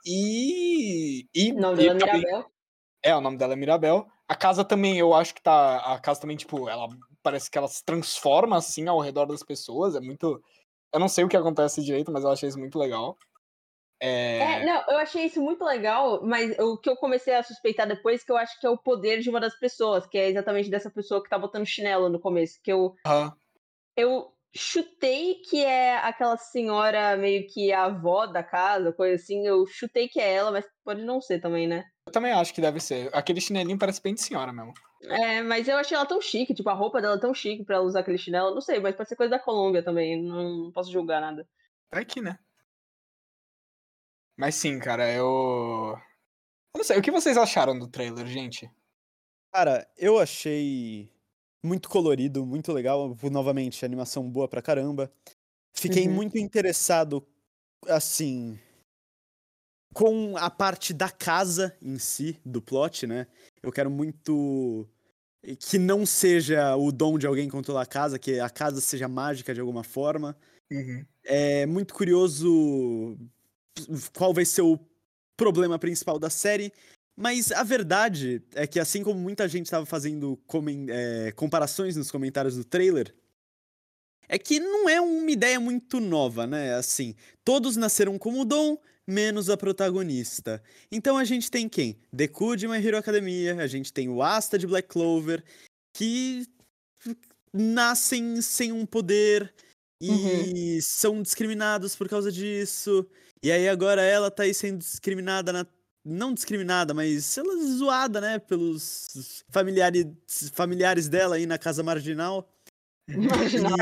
E. 0.05 1.27
e, 1.35 1.53
O 1.53 1.61
nome 1.61 1.83
e 1.83 1.87
dela 1.87 1.97
é 1.97 1.99
também- 2.01 2.21
Mirabel. 2.21 2.51
é, 3.03 3.17
o 3.17 3.21
nome 3.21 3.37
dela 3.39 3.53
é 3.55 3.57
Mirabel. 3.57 4.07
A 4.29 4.35
casa 4.35 4.65
também, 4.65 4.99
eu 4.99 5.15
acho 5.15 5.35
que 5.35 5.43
tá. 5.43 5.79
A 5.95 6.01
casa 6.01 6.21
também, 6.21 6.37
tipo, 6.37 6.69
ela 6.69 6.89
parece 7.23 7.51
que 7.51 7.59
ela 7.59 7.69
se 7.69 7.85
transforma 7.85 8.57
assim 8.57 8.89
ao 8.89 9.01
redor 9.01 9.27
das 9.27 9.43
pessoas. 9.43 9.95
É 9.95 10.01
muito. 10.01 10.43
Eu 10.93 11.01
não 11.01 11.09
sei 11.09 11.25
o 11.25 11.29
que 11.29 11.37
acontece 11.37 11.85
direito, 11.85 12.13
mas 12.13 12.25
eu 12.25 12.31
achei 12.31 12.49
isso 12.49 12.59
muito 12.59 12.79
legal. 12.79 13.17
É. 14.01 14.39
É, 14.39 14.67
não, 14.67 14.83
eu 14.89 14.99
achei 14.99 15.25
isso 15.25 15.41
muito 15.41 15.65
legal, 15.65 16.21
mas 16.23 16.59
o 16.59 16.77
que 16.77 16.91
eu 16.91 16.97
comecei 16.97 17.35
a 17.35 17.43
suspeitar 17.43 17.89
depois 17.89 18.23
que 18.23 18.31
eu 18.31 18.37
acho 18.37 18.61
que 18.61 18.67
é 18.67 18.71
o 18.71 18.77
poder 18.77 19.21
de 19.21 19.31
uma 19.31 19.41
das 19.41 19.59
pessoas, 19.59 20.07
que 20.07 20.19
é 20.19 20.29
exatamente 20.29 20.69
dessa 20.71 20.91
pessoa 20.91 21.23
que 21.23 21.31
tá 21.31 21.39
botando 21.39 21.65
chinelo 21.65 22.11
no 22.11 22.21
começo, 22.21 22.61
que 22.63 22.71
eu 22.71 22.95
aham. 23.05 23.39
eu 23.97 24.33
chutei 24.55 25.37
que 25.43 25.63
é 25.65 25.97
aquela 25.99 26.37
senhora 26.37 27.17
meio 27.17 27.47
que 27.49 27.73
a 27.73 27.85
avó 27.85 28.27
da 28.27 28.43
casa, 28.43 28.93
coisa 28.93 29.17
assim, 29.23 29.47
eu 29.47 29.67
chutei 29.67 30.09
que 30.09 30.21
é 30.21 30.33
ela, 30.35 30.51
mas 30.51 30.67
pode 30.85 31.03
não 31.05 31.21
ser 31.21 31.41
também, 31.41 31.67
né? 31.67 31.85
Eu 32.07 32.13
também 32.13 32.33
acho 32.33 32.55
que 32.55 32.61
deve 32.61 32.79
ser. 32.81 33.11
Aquele 33.13 33.41
chinelinho 33.41 33.79
parece 33.79 34.01
bem 34.01 34.15
de 34.15 34.21
senhora 34.23 34.53
mesmo. 34.53 34.73
É, 35.03 35.43
mas 35.43 35.69
eu 35.69 35.77
achei 35.77 35.97
ela 35.97 36.07
tão 36.07 36.21
chique, 36.21 36.55
tipo, 36.55 36.69
a 36.71 36.73
roupa 36.73 37.01
dela 37.01 37.17
é 37.17 37.21
tão 37.21 37.35
chique 37.35 37.65
pra 37.65 37.77
ela 37.77 37.85
usar 37.85 38.01
aquele 38.01 38.17
chinelo, 38.17 38.55
não 38.55 38.61
sei, 38.61 38.81
mas 38.81 38.95
pode 38.97 39.09
ser 39.09 39.17
coisa 39.17 39.31
da 39.31 39.39
Colômbia 39.39 39.83
também, 39.83 40.21
não, 40.23 40.73
posso 40.73 40.91
julgar 40.91 41.21
nada. 41.21 41.47
Vai 41.93 42.05
que, 42.05 42.21
né? 42.21 42.39
Mas 44.37 44.55
sim, 44.55 44.79
cara, 44.79 45.11
eu. 45.13 45.97
Eu 46.75 46.79
não 46.79 46.85
sei, 46.85 46.99
o 46.99 47.03
que 47.03 47.11
vocês 47.11 47.37
acharam 47.37 47.79
do 47.79 47.89
trailer, 47.89 48.27
gente? 48.27 48.71
Cara, 49.53 49.89
eu 49.97 50.19
achei 50.19 51.11
muito 51.65 51.89
colorido, 51.89 52.45
muito 52.45 52.73
legal. 52.73 53.17
Novamente, 53.31 53.85
animação 53.85 54.31
boa 54.31 54.49
pra 54.49 54.63
caramba. 54.63 55.11
Fiquei 55.73 56.07
Uhum. 56.07 56.15
muito 56.15 56.39
interessado, 56.39 57.27
assim, 57.87 58.59
com 59.97 60.37
a 60.37 60.51
parte 60.51 60.93
da 60.93 61.09
casa 61.09 61.75
em 61.81 61.99
si, 61.99 62.39
do 62.45 62.61
plot, 62.61 63.07
né? 63.07 63.27
Eu 63.63 63.73
quero 63.73 63.91
muito 63.91 64.87
que 65.59 65.79
não 65.79 66.05
seja 66.05 66.77
o 66.77 66.93
dom 66.93 67.17
de 67.17 67.27
alguém 67.27 67.49
controlar 67.49 67.81
a 67.81 67.87
casa, 67.87 68.19
que 68.19 68.39
a 68.39 68.51
casa 68.51 68.79
seja 68.83 69.09
mágica 69.09 69.55
de 69.55 69.61
alguma 69.61 69.83
forma. 69.83 70.37
Uhum. 70.71 71.03
É 71.25 71.65
muito 71.65 71.95
curioso 71.95 73.17
qual 74.13 74.35
vai 74.35 74.45
ser 74.45 74.61
o 74.61 74.79
problema 75.35 75.79
principal 75.79 76.19
da 76.19 76.29
série. 76.29 76.71
Mas 77.17 77.51
a 77.51 77.63
verdade 77.63 78.43
é 78.55 78.67
que, 78.67 78.79
assim 78.79 79.03
como 79.03 79.19
muita 79.19 79.49
gente 79.49 79.65
estava 79.65 79.87
fazendo 79.87 80.39
é, 80.91 81.33
comparações 81.33 81.97
nos 81.97 82.11
comentários 82.11 82.55
do 82.55 82.65
trailer, 82.65 83.15
é 84.29 84.39
que 84.39 84.61
não 84.61 84.91
é 84.91 85.01
uma 85.01 85.31
ideia 85.31 85.59
muito 85.59 86.01
nova, 86.01 86.47
né? 86.47 86.75
Assim, 86.75 87.15
todos 87.43 87.77
nasceram 87.77 88.19
como 88.19 88.45
dom, 88.45 88.77
menos 89.07 89.49
a 89.49 89.57
protagonista. 89.57 90.63
Então 90.91 91.17
a 91.17 91.25
gente 91.25 91.51
tem 91.51 91.69
quem? 91.69 91.99
Deku 92.13 92.57
de 92.57 92.67
My 92.67 92.85
Hero 92.85 92.97
Academia, 92.97 93.55
a 93.57 93.67
gente 93.67 93.93
tem 93.93 94.09
o 94.09 94.23
Asta 94.23 94.59
de 94.59 94.67
Black 94.67 94.89
Clover, 94.89 95.45
que 95.95 96.47
nascem 97.53 98.43
sem 98.43 98.73
um 98.73 98.85
poder 98.85 99.55
e 100.01 100.81
são 100.83 101.23
discriminados 101.23 101.95
por 101.95 102.09
causa 102.09 102.31
disso. 102.31 103.07
E 103.43 103.51
aí 103.51 103.69
agora 103.69 104.03
ela 104.03 104.31
tá 104.31 104.43
aí 104.43 104.53
sendo 104.53 104.79
discriminada 104.79 105.53
na 105.53 105.67
não 106.09 106.33
discriminada, 106.33 106.95
mas 106.95 107.37
ela 107.37 107.53
é 107.53 107.67
zoada, 107.67 108.21
né, 108.21 108.39
pelos 108.39 109.43
familiares 109.49 110.07
familiares 110.53 111.09
dela 111.09 111.35
aí 111.35 111.47
na 111.47 111.59
casa 111.59 111.83
marginal. 111.83 112.49
Marginal. 113.09 113.77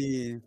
E... 0.00 0.40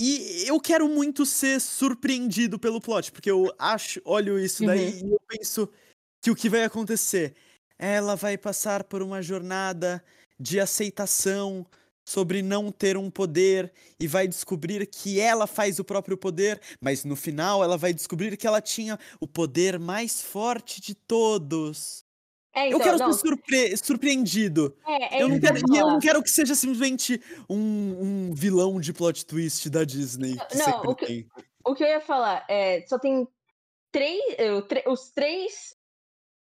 e 0.00 0.44
eu 0.46 0.58
quero 0.58 0.88
muito 0.88 1.26
ser 1.26 1.60
surpreendido 1.60 2.58
pelo 2.58 2.80
plot, 2.80 3.12
porque 3.12 3.30
eu 3.30 3.52
acho, 3.58 4.00
olho 4.02 4.38
isso 4.38 4.64
daí 4.64 4.98
e 4.98 5.12
eu 5.12 5.20
penso 5.28 5.68
que 6.22 6.30
o 6.30 6.34
que 6.34 6.48
vai 6.48 6.64
acontecer? 6.64 7.34
Ela 7.78 8.14
vai 8.14 8.38
passar 8.38 8.84
por 8.84 9.02
uma 9.02 9.20
jornada 9.20 10.02
de 10.38 10.58
aceitação 10.58 11.66
sobre 12.08 12.40
não 12.40 12.72
ter 12.72 12.96
um 12.96 13.10
poder 13.10 13.70
e 14.00 14.06
vai 14.06 14.26
descobrir 14.26 14.86
que 14.86 15.20
ela 15.20 15.46
faz 15.46 15.78
o 15.78 15.84
próprio 15.84 16.16
poder, 16.16 16.58
mas 16.80 17.04
no 17.04 17.14
final 17.14 17.62
ela 17.62 17.76
vai 17.76 17.92
descobrir 17.92 18.38
que 18.38 18.46
ela 18.46 18.62
tinha 18.62 18.98
o 19.20 19.28
poder 19.28 19.78
mais 19.78 20.22
forte 20.22 20.80
de 20.80 20.94
todos. 20.94 22.04
É, 22.54 22.64
eu 22.64 22.68
então, 22.68 22.80
quero 22.80 22.98
não, 22.98 23.12
ser 23.12 23.20
surpre- 23.28 23.76
surpreendido. 23.76 24.76
é, 24.86 25.18
é 25.18 25.22
eu, 25.22 25.28
não 25.28 25.36
eu 25.36 25.40
quero, 25.40 25.58
e 25.58 25.78
eu 25.78 25.86
não 25.86 25.98
quero 26.00 26.22
que 26.22 26.30
seja 26.30 26.54
simplesmente 26.54 27.22
um, 27.48 28.28
um 28.30 28.34
vilão 28.34 28.80
de 28.80 28.92
plot 28.92 29.24
twist 29.24 29.70
da 29.70 29.84
Disney. 29.84 30.36
Que 30.48 30.58
Não, 30.58 30.82
o 30.82 30.94
que- 30.94 31.06
tem. 31.06 31.28
O 31.64 31.74
que 31.74 31.84
eu 31.84 31.88
ia 31.88 32.00
falar 32.00 32.44
é, 32.48 32.84
só 32.88 32.98
tem 32.98 33.28
três, 33.92 34.20
eu, 34.38 34.66
os 34.86 35.10
três 35.10 35.76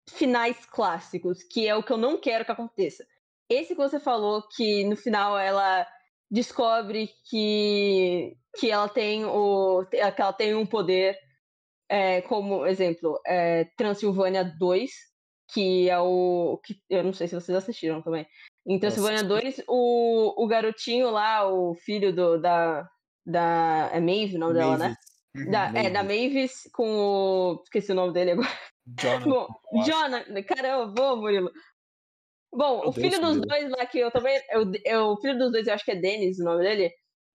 finais 0.10 0.58
clássicos, 0.66 1.44
que 1.44 1.68
é 1.68 1.76
o 1.76 1.84
que 1.84 1.92
eu 1.92 1.98
não 1.98 2.20
quero 2.20 2.44
que 2.46 2.52
aconteça. 2.52 3.06
Esse 3.48 3.76
que 3.76 3.82
você 3.82 4.00
falou, 4.00 4.42
que 4.56 4.84
no 4.86 4.96
final 4.96 5.38
ela 5.38 5.86
descobre 6.32 7.10
que, 7.30 8.36
que 8.58 8.72
ela 8.72 8.88
tem 8.88 9.26
o 9.26 9.86
que 9.86 9.98
ela 9.98 10.34
tem 10.34 10.56
um 10.56 10.66
poder, 10.66 11.18
é, 11.90 12.22
como 12.22 12.66
exemplo, 12.66 13.20
é, 13.26 13.66
Transilvânia 13.76 14.44
2, 14.44 14.92
que 15.54 15.90
é 15.90 16.00
o 16.00 16.60
que 16.64 16.80
eu 16.90 17.04
não 17.04 17.14
sei 17.14 17.28
se 17.28 17.36
vocês 17.36 17.58
assistiram 17.58 18.02
também. 18.02 18.26
Em 18.68 18.80
Transilvânia 18.80 19.24
2, 19.24 19.64
o, 19.68 20.44
o 20.44 20.48
garotinho 20.48 21.10
lá, 21.10 21.52
o 21.52 21.74
filho 21.76 22.14
do, 22.14 22.40
da 22.40 22.88
da 23.26 23.90
é 23.94 24.00
Maeve 24.00 24.36
o 24.36 24.40
nome 24.40 24.54
dela, 24.54 24.78
né? 24.78 24.96
Mavis. 25.36 25.52
Da, 25.52 25.72
é, 25.76 25.90
da 25.90 26.04
Mavis 26.04 26.70
com 26.74 26.88
o. 26.90 27.62
Esqueci 27.64 27.92
o 27.92 27.96
nome 27.96 28.14
dele 28.14 28.32
agora. 28.32 28.50
Jonathan. 29.00 29.30
Bom. 29.30 29.84
Jonathan. 29.84 30.44
Caramba, 30.44 30.88
boa, 30.88 31.16
Murilo. 31.16 31.52
Bom, 32.52 32.80
Meu 32.80 32.90
o 32.90 32.92
filho 32.92 33.12
Deus, 33.12 33.22
dos 33.22 33.38
Murilo. 33.38 33.48
dois 33.48 33.70
lá, 33.70 33.86
que 33.86 34.00
eu 34.00 34.12
também. 34.12 34.42
Eu, 34.50 34.72
eu, 34.84 35.06
o 35.10 35.18
filho 35.22 35.38
dos 35.38 35.52
dois, 35.52 35.68
eu 35.68 35.74
acho 35.74 35.86
que 35.86 35.92
é 35.92 35.96
Dennis 35.96 36.40
o 36.40 36.44
nome 36.44 36.64
dele. 36.64 36.92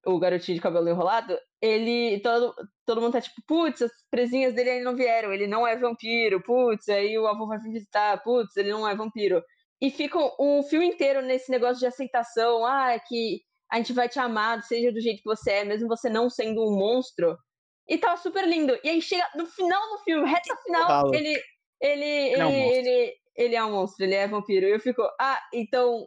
O 0.06 0.18
garotinho 0.18 0.56
de 0.56 0.62
cabelo 0.62 0.88
enrolado. 0.88 1.38
Ele. 1.60 2.20
Todo, 2.20 2.54
todo 2.86 3.00
mundo 3.00 3.12
tá 3.12 3.20
tipo, 3.20 3.40
putz, 3.46 3.82
as 3.82 3.92
presinhas 4.10 4.54
dele 4.54 4.70
ainda 4.70 4.84
não 4.84 4.96
vieram. 4.96 5.32
Ele 5.32 5.46
não 5.46 5.66
é 5.66 5.76
vampiro. 5.76 6.42
Putz, 6.42 6.88
aí 6.88 7.18
o 7.18 7.26
avô 7.26 7.46
vai 7.46 7.58
visitar. 7.58 8.22
Putz, 8.22 8.56
ele 8.56 8.70
não 8.70 8.86
é 8.88 8.94
vampiro. 8.94 9.42
E 9.80 9.90
ficam 9.90 10.32
o 10.38 10.62
filme 10.62 10.86
inteiro 10.86 11.22
nesse 11.22 11.50
negócio 11.50 11.78
de 11.78 11.86
aceitação. 11.86 12.64
Ah, 12.64 12.92
é 12.92 12.98
que 12.98 13.40
a 13.70 13.76
gente 13.76 13.92
vai 13.92 14.08
te 14.08 14.18
amar, 14.18 14.62
seja 14.62 14.92
do 14.92 15.00
jeito 15.00 15.22
que 15.22 15.28
você 15.28 15.50
é, 15.50 15.64
mesmo 15.64 15.88
você 15.88 16.08
não 16.08 16.30
sendo 16.30 16.62
um 16.62 16.76
monstro. 16.76 17.36
E 17.88 17.98
tava 17.98 18.16
super 18.16 18.46
lindo. 18.46 18.78
E 18.82 18.88
aí 18.88 19.02
chega 19.02 19.28
no 19.34 19.46
final 19.46 19.82
do 19.90 19.98
filme, 20.04 20.30
reta 20.30 20.56
final, 20.64 21.12
ele. 21.14 21.38
Ele, 21.80 22.04
ele, 22.04 22.40
é 22.40 22.46
um 22.46 22.50
ele, 22.50 23.14
ele 23.36 23.56
é 23.56 23.64
um 23.64 23.72
monstro, 23.72 24.04
ele 24.04 24.14
é 24.14 24.26
vampiro. 24.26 24.64
E 24.64 24.70
eu 24.70 24.80
fico, 24.80 25.02
ah, 25.20 25.42
então 25.52 26.06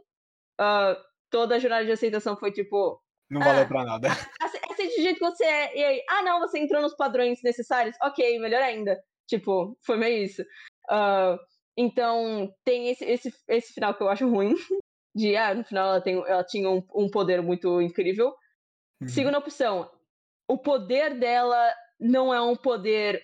ah, 0.60 0.98
toda 1.30 1.56
a 1.56 1.60
jornada 1.60 1.86
de 1.86 1.92
aceitação 1.92 2.36
foi 2.36 2.52
tipo, 2.52 3.00
Não 3.30 3.42
Ah. 3.42 3.46
valeu 3.46 3.68
pra 3.68 3.84
nada. 3.84 4.08
ace- 4.10 4.60
aceite 4.72 4.96
do 4.98 5.02
jeito 5.04 5.20
que 5.20 5.26
você 5.26 5.44
é. 5.46 5.78
E 5.78 5.84
aí, 5.84 6.04
ah, 6.10 6.22
não, 6.24 6.40
você 6.40 6.60
entrou 6.60 6.82
nos 6.82 6.96
padrões 6.96 7.42
necessários? 7.44 7.96
Ok, 8.02 8.40
melhor 8.40 8.62
ainda. 8.62 8.98
Tipo, 9.28 9.78
foi 9.86 9.98
meio 9.98 10.24
isso. 10.24 10.44
Ah, 10.90 11.38
então, 11.78 12.50
tem 12.64 12.90
esse, 12.90 13.04
esse, 13.06 13.34
esse 13.50 13.74
final 13.74 13.94
que 13.94 14.02
eu 14.04 14.10
acho 14.10 14.28
ruim. 14.30 14.54
De, 15.16 15.36
ah, 15.36 15.54
no 15.56 15.64
final 15.64 15.88
ela, 15.90 16.02
tem, 16.02 16.16
ela 16.28 16.44
tinha 16.44 16.70
um, 16.70 16.82
um 16.96 17.10
poder 17.10 17.42
muito 17.42 17.82
incrível. 17.82 18.36
Uhum. 19.02 19.08
Segunda 19.08 19.40
opção, 19.40 19.92
o 20.48 20.58
poder 20.60 21.18
dela 21.20 21.74
não 22.00 22.32
é 22.34 22.40
um 22.42 22.56
poder 22.56 23.22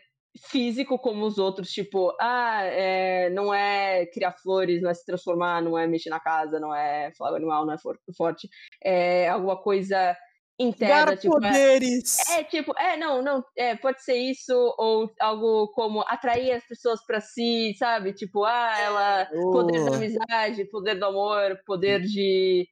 físico 0.50 0.98
como 0.98 1.26
os 1.26 1.38
outros, 1.38 1.70
tipo, 1.72 2.16
ah, 2.20 2.64
é, 2.64 3.30
não 3.30 3.54
é 3.54 4.06
criar 4.08 4.34
flores, 4.34 4.82
não 4.82 4.90
é 4.90 4.94
se 4.94 5.06
transformar, 5.06 5.62
não 5.62 5.78
é 5.78 5.86
mexer 5.88 6.10
na 6.10 6.20
casa, 6.20 6.60
não 6.60 6.74
é 6.74 7.12
falar 7.18 7.32
com 7.32 7.36
animal, 7.38 7.66
não 7.66 7.74
é 7.74 7.78
for- 7.78 8.00
forte, 8.18 8.50
é 8.84 9.30
alguma 9.30 9.62
coisa 9.62 10.16
interna, 10.60 11.06
Dar 11.12 11.18
tipo, 11.18 11.38
é, 11.38 11.50
poderes! 11.50 12.30
é, 12.30 12.44
tipo, 12.44 12.74
é, 12.80 12.96
não, 12.98 13.22
não, 13.22 13.44
é, 13.58 13.76
pode 13.76 14.04
ser 14.04 14.16
isso, 14.16 14.54
ou 14.78 15.12
algo 15.20 15.68
como 15.74 16.02
atrair 16.08 16.52
as 16.54 16.66
pessoas 16.68 17.04
pra 17.06 17.20
si, 17.22 17.74
sabe? 17.78 18.14
Tipo, 18.14 18.44
ah, 18.46 18.74
ela. 18.80 19.26
Poder 19.52 19.84
da 19.86 19.92
Oh. 19.92 19.96
amizade, 19.96 20.66
poder 20.72 20.96
do 20.96 21.06
amor, 21.06 21.60
poder 21.66 22.02
de. 22.02 22.68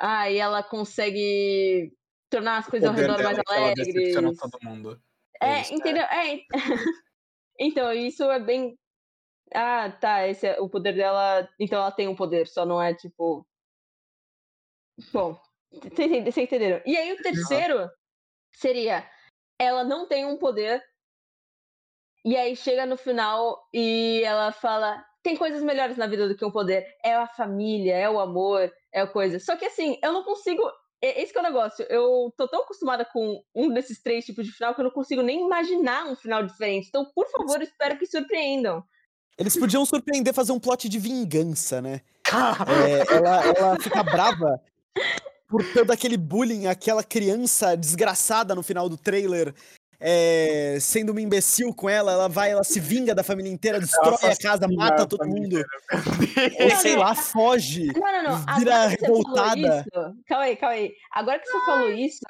Ah, 0.00 0.30
e 0.30 0.38
ela 0.38 0.62
consegue 0.62 1.92
tornar 2.30 2.58
as 2.58 2.66
coisas 2.68 2.88
ao 2.88 2.94
redor 2.94 3.22
mais 3.22 3.38
é 3.38 3.42
ela 3.48 3.64
alegres. 3.66 3.86
decepciona 3.94 4.32
todo 4.36 4.58
mundo. 4.62 5.00
É, 5.40 5.60
isso, 5.62 5.74
entendeu? 5.74 6.04
É. 6.04 6.28
ent- 6.28 6.46
então, 7.58 7.92
isso 7.92 8.24
é 8.30 8.38
bem. 8.40 8.78
Ah, 9.54 9.90
tá, 9.90 10.26
esse 10.28 10.46
é 10.46 10.60
o 10.60 10.68
poder 10.68 10.94
dela. 10.94 11.48
Então 11.60 11.80
ela 11.80 11.92
tem 11.92 12.08
um 12.08 12.16
poder, 12.16 12.46
só 12.48 12.66
não 12.66 12.80
é 12.82 12.94
tipo. 12.94 13.46
Bom, 15.12 15.38
vocês 15.72 16.36
entenderam? 16.38 16.82
E 16.86 16.96
aí 16.96 17.12
o 17.12 17.22
terceiro 17.22 17.88
seria: 18.52 19.10
ela 19.58 19.84
não 19.84 20.08
tem 20.08 20.26
um 20.26 20.38
poder, 20.38 20.82
e 22.24 22.36
aí 22.36 22.54
chega 22.56 22.84
no 22.86 22.96
final 22.96 23.58
e 23.72 24.22
ela 24.24 24.52
fala: 24.52 25.04
tem 25.22 25.36
coisas 25.36 25.62
melhores 25.62 25.96
na 25.96 26.06
vida 26.06 26.28
do 26.28 26.36
que 26.36 26.44
um 26.44 26.50
poder. 26.50 26.86
É 27.04 27.14
a 27.14 27.26
família, 27.26 27.96
é 27.96 28.10
o 28.10 28.20
amor, 28.20 28.72
é 28.92 29.00
a 29.00 29.06
coisa. 29.06 29.38
Só 29.40 29.56
que 29.56 29.64
assim, 29.66 29.98
eu 30.02 30.12
não 30.12 30.24
consigo. 30.24 30.62
É- 31.02 31.22
Esse 31.22 31.32
que 31.32 31.38
é 31.38 31.42
o 31.42 31.44
negócio. 31.44 31.84
Eu 31.88 32.32
tô 32.36 32.48
tão 32.48 32.62
acostumada 32.62 33.04
com 33.04 33.42
um 33.54 33.72
desses 33.72 34.02
três 34.02 34.24
tipos 34.24 34.44
de 34.46 34.52
final 34.52 34.74
que 34.74 34.80
eu 34.80 34.84
não 34.84 34.90
consigo 34.90 35.22
nem 35.22 35.44
imaginar 35.44 36.06
um 36.06 36.16
final 36.16 36.42
diferente. 36.44 36.88
Então, 36.88 37.04
por 37.14 37.28
favor, 37.30 37.60
espero 37.62 37.98
que 37.98 38.06
surpreendam. 38.06 38.82
Eles 39.38 39.56
podiam 39.56 39.84
surpreender 39.84 40.34
fazer 40.34 40.50
um 40.52 40.58
plot 40.58 40.88
de 40.88 40.98
vingança, 40.98 41.80
né? 41.80 42.00
É, 42.90 43.14
ela, 43.16 43.44
ela 43.44 43.80
fica 43.80 44.02
brava 44.02 44.60
por 45.48 45.64
todo 45.72 45.90
aquele 45.90 46.16
bullying, 46.16 46.66
aquela 46.66 47.02
criança 47.02 47.74
desgraçada 47.76 48.54
no 48.54 48.62
final 48.62 48.88
do 48.88 48.98
trailer. 48.98 49.54
É, 50.00 50.78
sendo 50.80 51.10
uma 51.10 51.20
imbecil 51.20 51.74
com 51.74 51.88
ela, 51.88 52.12
ela 52.12 52.28
vai, 52.28 52.52
ela 52.52 52.62
se 52.62 52.78
vinga 52.78 53.14
da 53.14 53.24
família 53.24 53.50
inteira, 53.50 53.80
destrói 53.80 54.30
a 54.30 54.36
casa, 54.36 54.68
mata 54.68 55.06
todo 55.06 55.26
mundo. 55.26 55.64
Ou 56.60 56.70
sei 56.76 56.96
lá, 56.96 57.14
foge. 57.14 57.86
Não, 57.86 58.00
não, 58.00 58.22
não. 58.22 58.56
Vira 58.58 58.74
Agora 58.74 58.96
que 58.96 59.00
você 59.00 59.06
falou 59.06 59.22
revoltada. 59.22 59.80
isso. 59.80 60.22
Calma 60.26 60.44
aí, 60.44 60.56
calma 60.56 60.74
aí. 60.74 60.94
Agora 61.12 61.38
que 61.40 61.46
você 61.46 61.66
falou 61.66 61.90
isso, 61.90 62.20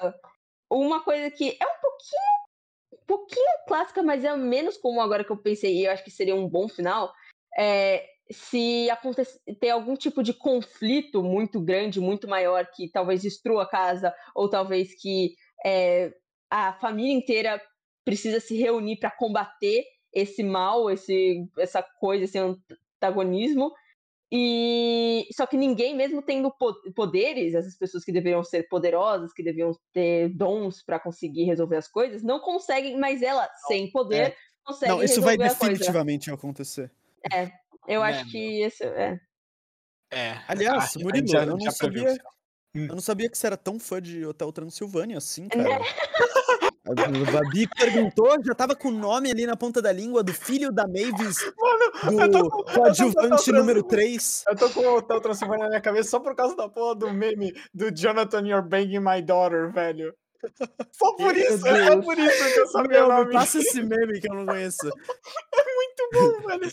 uma 0.71 1.03
coisa 1.03 1.31
que 1.31 1.59
é 1.61 1.65
um 1.65 1.81
pouquinho, 1.81 3.03
um 3.03 3.07
pouquinho 3.07 3.47
clássica, 3.67 4.03
mas 4.03 4.25
é 4.25 4.35
menos 4.37 4.77
comum 4.79 5.01
agora 5.01 5.25
que 5.25 5.31
eu 5.31 5.37
pensei, 5.37 5.77
e 5.77 5.85
eu 5.85 5.93
acho 5.93 6.05
que 6.05 6.11
seria 6.11 6.35
um 6.35 6.49
bom 6.49 6.69
final, 6.69 7.13
é 7.57 8.05
se 8.31 8.91
acontecer, 8.91 9.39
ter 9.59 9.71
algum 9.71 9.97
tipo 9.97 10.23
de 10.23 10.35
conflito 10.35 11.23
muito 11.23 11.61
grande, 11.61 12.01
muito 12.01 12.29
maior, 12.29 12.67
que 12.67 12.91
talvez 12.91 13.23
destrua 13.23 13.63
a 13.63 13.69
casa, 13.69 14.15
ou 14.35 14.51
talvez 14.51 14.95
que 15.01 15.35
é, 15.65 16.13
a 16.51 16.73
família 16.75 17.13
inteira 17.13 17.61
precisa 18.05 18.41
se 18.41 18.57
reunir 18.57 18.99
para 18.99 19.11
combater 19.11 19.85
esse 20.13 20.43
mal, 20.43 20.91
esse, 20.91 21.47
essa 21.59 21.83
coisa, 21.83 22.25
esse 22.25 22.39
antagonismo. 22.39 23.73
E 24.31 25.27
só 25.35 25.47
que 25.47 25.57
ninguém, 25.57 25.97
mesmo 25.97 26.21
tendo 26.23 26.51
po- 26.51 26.75
poderes, 26.95 27.55
essas 27.55 27.77
pessoas 27.79 28.05
que 28.05 28.13
deveriam 28.13 28.45
ser 28.45 28.69
poderosas, 28.69 29.33
que 29.33 29.43
deviam 29.43 29.73
ter 29.93 30.29
dons 30.29 30.83
para 30.83 31.01
conseguir 31.01 31.45
resolver 31.45 31.77
as 31.77 31.89
coisas, 31.89 32.23
não 32.23 32.39
conseguem, 32.39 32.99
mas 32.99 33.23
ela, 33.23 33.49
sem 33.67 33.91
poder, 33.91 34.37
consegue 34.65 34.93
Não, 34.93 35.03
isso 35.03 35.21
vai 35.23 35.37
resolver 35.37 35.53
a 35.53 35.55
coisa. 35.57 35.73
definitivamente 35.73 36.31
acontecer. 36.31 36.91
Eu 37.87 38.05
É, 38.05 38.11
acho 38.11 38.31
que 38.31 38.61
esse 38.61 38.85
é. 38.85 39.19
É. 40.11 40.39
Aliás, 40.47 40.95
a- 40.97 40.99
a 41.01 41.03
Murilo, 41.03 41.27
já- 41.27 41.45
eu 41.45 41.57
não 41.57 41.71
sabia- 41.71 42.09
final. 42.11 42.33
Eu 42.75 42.87
não 42.95 43.01
sabia 43.01 43.31
que 43.31 43.37
você 43.39 43.47
era 43.47 43.57
tão 43.57 43.79
fã 43.81 44.01
de 44.01 44.25
Hotel 44.27 44.53
Transilvânia 44.53 45.17
assim, 45.17 45.45
Né? 45.45 45.49
cara. 45.81 45.85
A 46.89 47.33
Babi 47.33 47.69
perguntou, 47.77 48.37
já 48.45 48.55
tava 48.55 48.75
com 48.75 48.89
o 48.89 48.93
nome 48.93 49.31
ali 49.31 49.47
na 49.47 49.57
ponta 49.57 49.83
da 49.83 49.93
língua 49.93 50.23
do 50.23 50.33
filho 50.33 50.73
da 50.73 50.87
Mavis, 50.87 51.37
tô 51.39 51.51
do 51.51 51.55
com- 52.17 52.23
eu 52.23 52.31
tô 52.31 52.51
com 52.51 52.63
coadjuvante 52.65 53.51
Hotel 53.51 53.55
número 53.55 53.83
Transilvânia. 53.83 53.89
3. 53.89 54.45
Eu 54.49 54.57
tô 54.57 54.71
com 54.71 54.81
o 54.81 54.97
Hotel 54.97 55.21
Transilvânia 55.21 55.65
na 55.65 55.69
minha 55.71 55.81
cabeça 55.81 56.11
só 56.11 56.21
por 56.21 56.35
causa 56.35 56.57
da 56.57 56.69
porra 56.69 56.95
do 56.95 57.13
meme 57.13 57.53
do 57.75 57.91
Jonathan 57.95 58.41
You're 58.47 58.67
Banging 58.67 59.01
My 59.01 59.21
Daughter, 59.23 59.71
velho. 59.73 60.15
Só 60.93 61.15
por 61.17 61.37
isso, 61.37 61.67
é 61.67 61.87
só 61.89 62.01
por 62.01 62.17
isso 62.17 62.55
que 62.55 62.61
eu 62.61 62.67
sabia 62.69 62.99
Meu, 63.01 63.07
o 63.07 63.09
me 63.09 63.15
nome. 63.25 63.33
passa 63.33 63.59
esse 63.59 63.83
meme 63.83 64.21
que 64.21 64.31
eu 64.31 64.35
não 64.37 64.47
conheço. 64.47 64.87
Muito 64.87 66.09
bom, 66.13 66.47
velho. 66.49 66.71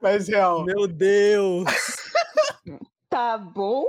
Mas 0.00 0.28
real, 0.28 0.64
Meu 0.64 0.86
Deus. 0.86 1.64
Tá 3.08 3.38
bom? 3.38 3.84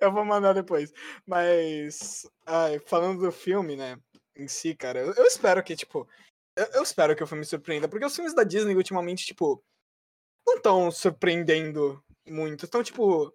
eu 0.00 0.10
vou 0.10 0.24
mandar 0.24 0.54
depois. 0.54 0.90
Mas, 1.26 2.26
ai, 2.46 2.78
falando 2.86 3.20
do 3.20 3.30
filme, 3.30 3.76
né, 3.76 3.98
em 4.36 4.48
si, 4.48 4.74
cara, 4.74 5.00
eu, 5.00 5.12
eu 5.14 5.24
espero 5.24 5.62
que, 5.62 5.76
tipo, 5.76 6.08
eu, 6.56 6.66
eu 6.74 6.82
espero 6.82 7.14
que 7.16 7.22
o 7.22 7.26
filme 7.26 7.44
surpreenda, 7.44 7.88
porque 7.88 8.04
os 8.04 8.14
filmes 8.14 8.34
da 8.34 8.44
Disney 8.44 8.74
ultimamente, 8.74 9.24
tipo, 9.26 9.62
não 10.46 10.56
estão 10.56 10.90
surpreendendo 10.90 12.02
muito, 12.26 12.64
estão, 12.64 12.82
tipo, 12.82 13.32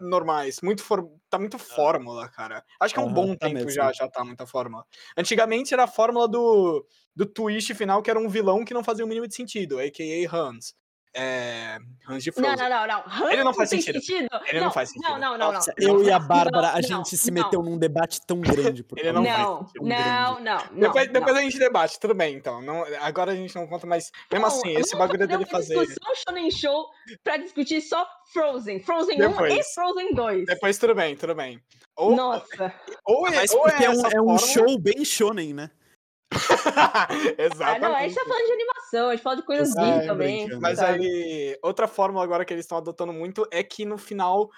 normais, 0.00 0.60
muito 0.62 0.82
for... 0.82 1.10
tá 1.28 1.38
muito 1.38 1.58
fórmula, 1.58 2.28
cara. 2.28 2.64
Acho 2.80 2.94
que 2.94 3.00
há 3.00 3.02
um 3.02 3.06
Aham, 3.06 3.14
bom 3.14 3.36
tá 3.36 3.46
tempo 3.46 3.54
mesmo. 3.54 3.70
já, 3.70 3.92
já 3.92 4.08
tá 4.08 4.24
muita 4.24 4.46
fórmula. 4.46 4.84
Antigamente 5.16 5.74
era 5.74 5.84
a 5.84 5.88
fórmula 5.88 6.28
do, 6.28 6.86
do 7.14 7.26
twist 7.26 7.74
final, 7.74 8.02
que 8.02 8.10
era 8.10 8.18
um 8.18 8.28
vilão 8.28 8.64
que 8.64 8.74
não 8.74 8.84
fazia 8.84 9.04
o 9.04 9.08
mínimo 9.08 9.26
de 9.26 9.34
sentido, 9.34 9.78
a.k.a. 9.78 10.34
Hans. 10.34 10.74
É, 11.18 11.78
Hans 12.08 12.22
de 12.22 12.30
Não, 12.36 12.44
Frozen. 12.44 12.56
não, 12.56 12.68
não, 12.68 12.86
não. 12.86 13.04
Hans 13.06 13.32
Ele 13.32 13.42
não 13.44 13.54
faz 13.54 13.70
tem 13.70 13.80
sentido. 13.80 14.28
Ele 14.46 14.60
não 14.60 14.70
faz 14.70 14.90
sentido. 14.90 15.10
Não, 15.10 15.18
não, 15.18 15.30
não, 15.32 15.38
não. 15.38 15.52
Nossa, 15.54 15.72
não. 15.78 15.88
eu 15.88 16.04
e 16.04 16.12
a 16.12 16.18
Bárbara, 16.18 16.68
a 16.68 16.74
Não, 16.74 16.82
gente 16.82 17.16
se 17.16 17.30
não. 17.30 17.42
meteu 17.42 17.62
num 17.62 17.78
debate 17.78 18.20
tão 18.26 18.40
grande. 18.40 18.84
Por 18.84 18.98
Ele 18.98 19.12
não 19.12 19.22
Não, 19.22 19.66
não, 19.80 20.40
não, 20.40 20.40
não. 20.40 20.80
Depois, 20.80 21.08
depois 21.08 21.32
não. 21.34 21.40
a 21.40 21.44
gente 21.44 21.58
debate, 21.58 21.98
tudo 21.98 22.14
bem, 22.14 22.34
então. 22.36 22.60
Não, 22.60 22.84
agora 23.00 23.32
a 23.32 23.34
gente 23.34 23.54
não 23.56 23.66
conta, 23.66 23.86
mas 23.86 24.10
mesmo 24.30 24.46
Não, 24.46 24.54
assim, 24.54 24.76
esse 24.76 24.94
bagulho 24.94 25.26
dele 25.26 25.46
fazer. 25.46 25.78
discussão 25.86 26.14
Shonen 26.28 26.50
Show 26.50 26.86
pra 27.24 27.38
discutir 27.38 27.80
só 27.80 28.06
Frozen. 28.32 28.80
Frozen 28.80 29.16
1 29.20 29.24
e 29.24 29.28
Depois. 29.28 29.72
Frozen 29.74 30.14
2. 30.14 30.46
Depois 30.46 30.78
tudo 30.78 30.94
bem, 30.94 31.16
tudo 31.16 31.34
bem. 31.34 31.60
Ou, 31.96 32.14
Nossa. 32.14 32.74
ou 33.06 33.26
é, 33.26 33.36
Mas 33.36 33.50
ou 33.52 33.62
porque 33.62 33.84
é, 33.84 33.90
um, 33.90 34.06
é 34.06 34.20
um 34.20 34.36
show 34.38 34.78
bem 34.78 35.02
shonen, 35.04 35.54
né? 35.54 35.70
Ah, 36.76 37.08
Exatamente. 37.38 37.80
não, 37.80 37.94
a 37.96 38.02
gente 38.02 38.14
tá 38.14 38.22
falando 38.26 38.46
de 38.46 38.56
animação, 38.86 39.08
a 39.08 39.12
gente 39.14 39.22
fala 39.22 39.36
de 39.36 39.42
coisas 39.42 39.76
É, 39.76 39.80
geek 39.80 40.06
também. 40.06 40.38
brincando. 40.44 40.62
Mas 40.62 40.78
sabe? 40.78 41.04
aí, 41.06 41.58
outra 41.62 41.88
fórmula 41.88 42.24
agora 42.24 42.44
que 42.44 42.52
eles 42.52 42.64
estão 42.64 42.78
adotando 42.78 43.12
muito 43.12 43.46
é 43.50 43.62
que 43.62 43.84
no 43.84 43.98
final 43.98 44.50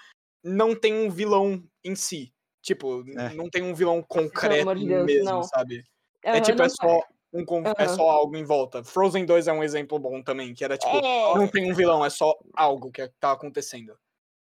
não 0.43 0.75
tem 0.75 0.93
um 0.93 1.09
vilão 1.09 1.63
em 1.83 1.95
si. 1.95 2.33
Tipo, 2.61 3.03
É. 3.17 3.33
não 3.33 3.49
tem 3.49 3.63
um 3.63 3.73
vilão 3.73 4.01
concreto 4.03 4.61
amor 4.61 4.75
de 4.77 4.85
Deus, 4.85 5.05
mesmo, 5.05 5.25
não. 5.25 5.43
sabe? 5.43 5.83
É 6.23 6.31
Aham, 6.33 6.41
tipo, 6.41 6.57
não 6.59 6.65
é 6.65 6.69
só, 6.69 7.01
um, 7.33 7.45
con- 7.45 7.63
é 7.77 7.87
só 7.87 8.09
algo 8.09 8.35
em 8.35 8.43
volta. 8.43 8.83
Frozen 8.83 9.25
2 9.25 9.47
é 9.47 9.53
um 9.53 9.63
exemplo 9.63 9.97
bom 9.97 10.21
também, 10.21 10.53
que 10.53 10.63
era 10.63 10.77
tipo, 10.77 10.95
É, 10.97 11.33
não 11.35 11.47
tem 11.47 11.71
um 11.71 11.75
vilão, 11.75 12.03
é 12.05 12.09
só 12.09 12.37
algo 12.53 12.91
que 12.91 13.07
tá 13.19 13.31
acontecendo. 13.31 13.97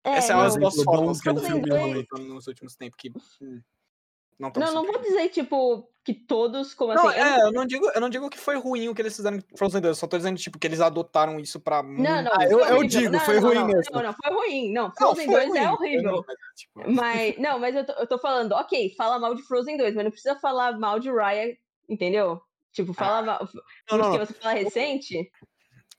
é, 0.04 0.18
Essa 0.18 0.34
é 0.34 0.36
uma 0.36 0.44
das 0.44 0.58
bom 0.58 0.84
fórmulas 0.84 1.22
que 1.22 1.30
é 1.30 1.34
dois- 1.34 1.50
adotando 1.50 2.34
nos 2.34 2.46
últimos 2.48 2.76
tempos, 2.76 2.98
que 2.98 3.12
hum, 3.42 3.62
não 4.40 4.52
Não, 4.56 4.74
não 4.74 4.86
vou 4.86 5.00
dizer, 5.02 5.30
tipo, 5.30 5.90
que 6.04 6.14
todos, 6.14 6.74
como 6.74 6.94
Não, 6.94 7.08
assim. 7.08 7.18
eu 7.20 7.26
é, 7.26 7.42
eu 7.48 7.52
não, 7.52 7.66
digo, 7.66 7.90
eu 7.94 8.02
não 8.02 8.10
digo 8.10 8.30
que 8.30 8.38
foi 8.38 8.58
ruim 8.58 8.90
o 8.90 8.96
que 8.96 9.02
eles 9.02 9.16
fizeram 9.16 9.38
em 9.38 9.44
Frozen 9.58 9.82
2, 9.82 9.92
eu 9.92 9.96
só 10.00 10.08
tô 10.08 10.18
dizendo, 10.18 10.38
tipo, 10.38 10.60
que 10.60 10.68
eles 10.68 10.82
adotaram 10.82 11.40
isso 11.40 11.60
pra 11.60 11.82
Não, 11.82 12.22
não, 12.24 12.32
Ah, 12.34 12.46
eu- 12.50 12.60
eu 12.60 12.84
digo, 12.84 13.10
Não, 13.12 13.20
foi 13.22 13.40
não, 13.40 13.48
ruim 13.48 13.56
não, 13.60 13.68
mesmo. 13.68 13.96
Não, 13.96 14.04
não, 14.04 14.14
foi 14.14 14.34
ruim. 14.34 14.74
Não, 14.74 14.84
Não, 14.84 14.92
Frozen 14.94 15.26
foi 15.26 15.34
2 15.36 15.48
ruim, 15.50 15.60
é 15.60 15.72
horrível. 15.72 16.26
mas, 16.28 16.38
tipo, 16.56 16.74
Mas, 17.34 17.38
não, 17.38 17.60
mas 17.60 17.76
eu 17.76 17.86
tô, 17.86 17.94
eu 17.94 18.08
tô 18.08 18.18
falando, 18.20 18.52
ok, 18.54 18.94
fala 18.98 19.18
mal 19.20 19.34
de 19.36 19.44
Frozen 19.44 19.78
2, 19.78 19.96
mas 19.96 20.04
não 20.04 20.12
precisa 20.12 20.36
falar 20.40 20.78
mal 20.78 21.00
de 21.00 21.10
Raya, 21.12 21.58
entendeu? 21.88 22.42
Tipo, 22.72 22.94
fala 22.94 23.22
mal. 23.22 23.40
Ah, 23.42 23.48
Não, 23.92 23.98
não, 23.98 24.06
porque 24.06 24.18
não. 24.20 24.26
você 24.26 24.34
fala 24.34 24.54
recente. 24.56 25.32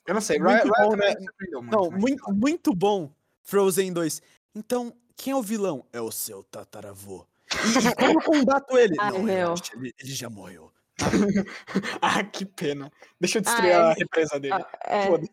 Eu 0.06 0.12
não 0.14 0.20
sei, 0.20 0.38
Muito 0.38 0.50
Ryan, 0.50 0.64
Ryan 0.64 0.84
bom, 0.84 0.90
também 0.90 1.14
né? 1.14 1.26
muito. 1.40 1.62
Não, 1.62 1.90
muito, 1.90 2.32
muito 2.32 2.74
bom 2.74 3.10
Frozen 3.42 3.90
2. 3.92 4.20
Então, 4.54 4.92
quem 5.16 5.32
é 5.32 5.36
o 5.36 5.40
vilão? 5.42 5.86
É 5.92 6.00
o 6.00 6.10
seu 6.10 6.42
tataravô. 6.44 7.26
E, 7.62 7.94
como 7.96 8.20
eu 8.20 8.24
combato 8.24 8.76
ele? 8.78 8.94
Ai, 8.98 9.10
não, 9.12 9.24
relaxa, 9.24 9.72
ele, 9.76 9.94
ele 9.98 10.12
já 10.12 10.28
morreu. 10.30 10.72
ah, 12.00 12.22
que 12.24 12.44
pena. 12.46 12.90
Deixa 13.20 13.38
eu 13.38 13.42
destruir 13.42 13.72
Ah, 13.72 13.74
é. 13.74 13.76
a 13.76 13.92
represa 13.94 14.38
dele. 14.40 14.54
Ah, 14.54 14.78
é, 14.84 15.06
Foda-se. 15.06 15.32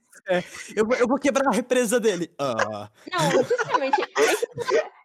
Eu, 0.76 0.86
vou- 0.88 0.96
eu 0.96 1.08
vou 1.08 1.20
quebrar 1.20 1.48
a 1.48 1.52
represa 1.56 2.00
dele. 2.00 2.34
Ah, 2.40 2.90
não, 3.12 3.44
sinceramente. 3.44 4.02
esse- 4.18 4.48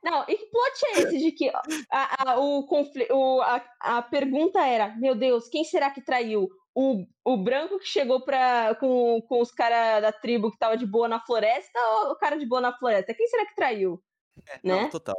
não, 0.03 0.23
e 0.29 0.37
que 0.37 0.47
plot 0.47 0.87
é 0.87 1.01
esse 1.01 1.19
de 1.19 1.33
que 1.33 1.51
a, 1.91 2.31
a, 2.33 2.39
o 2.41 2.65
confli, 2.67 3.07
o, 3.11 3.41
a, 3.43 3.63
a 3.81 4.03
pergunta 4.03 4.65
era: 4.65 4.95
Meu 4.97 5.15
Deus, 5.15 5.49
quem 5.49 5.65
será 5.65 5.91
que 5.91 6.01
traiu? 6.01 6.49
O, 6.75 7.07
o 7.25 7.37
branco 7.39 7.79
que 7.79 7.87
chegou 7.87 8.21
pra, 8.25 8.75
com, 8.79 9.23
com 9.29 9.41
os 9.41 9.51
caras 9.51 10.03
da 10.03 10.13
tribo 10.13 10.51
que 10.51 10.59
tava 10.59 10.77
de 10.77 10.87
boa 10.87 11.09
na 11.09 11.19
floresta 11.21 11.79
ou 12.03 12.13
o 12.13 12.17
cara 12.17 12.37
de 12.39 12.45
boa 12.47 12.61
na 12.61 12.77
floresta? 12.77 13.15
Quem 13.15 13.27
será 13.27 13.47
que 13.47 13.55
traiu? 13.57 14.03
não, 14.63 14.83
Né? 14.83 14.89
total. 14.89 15.17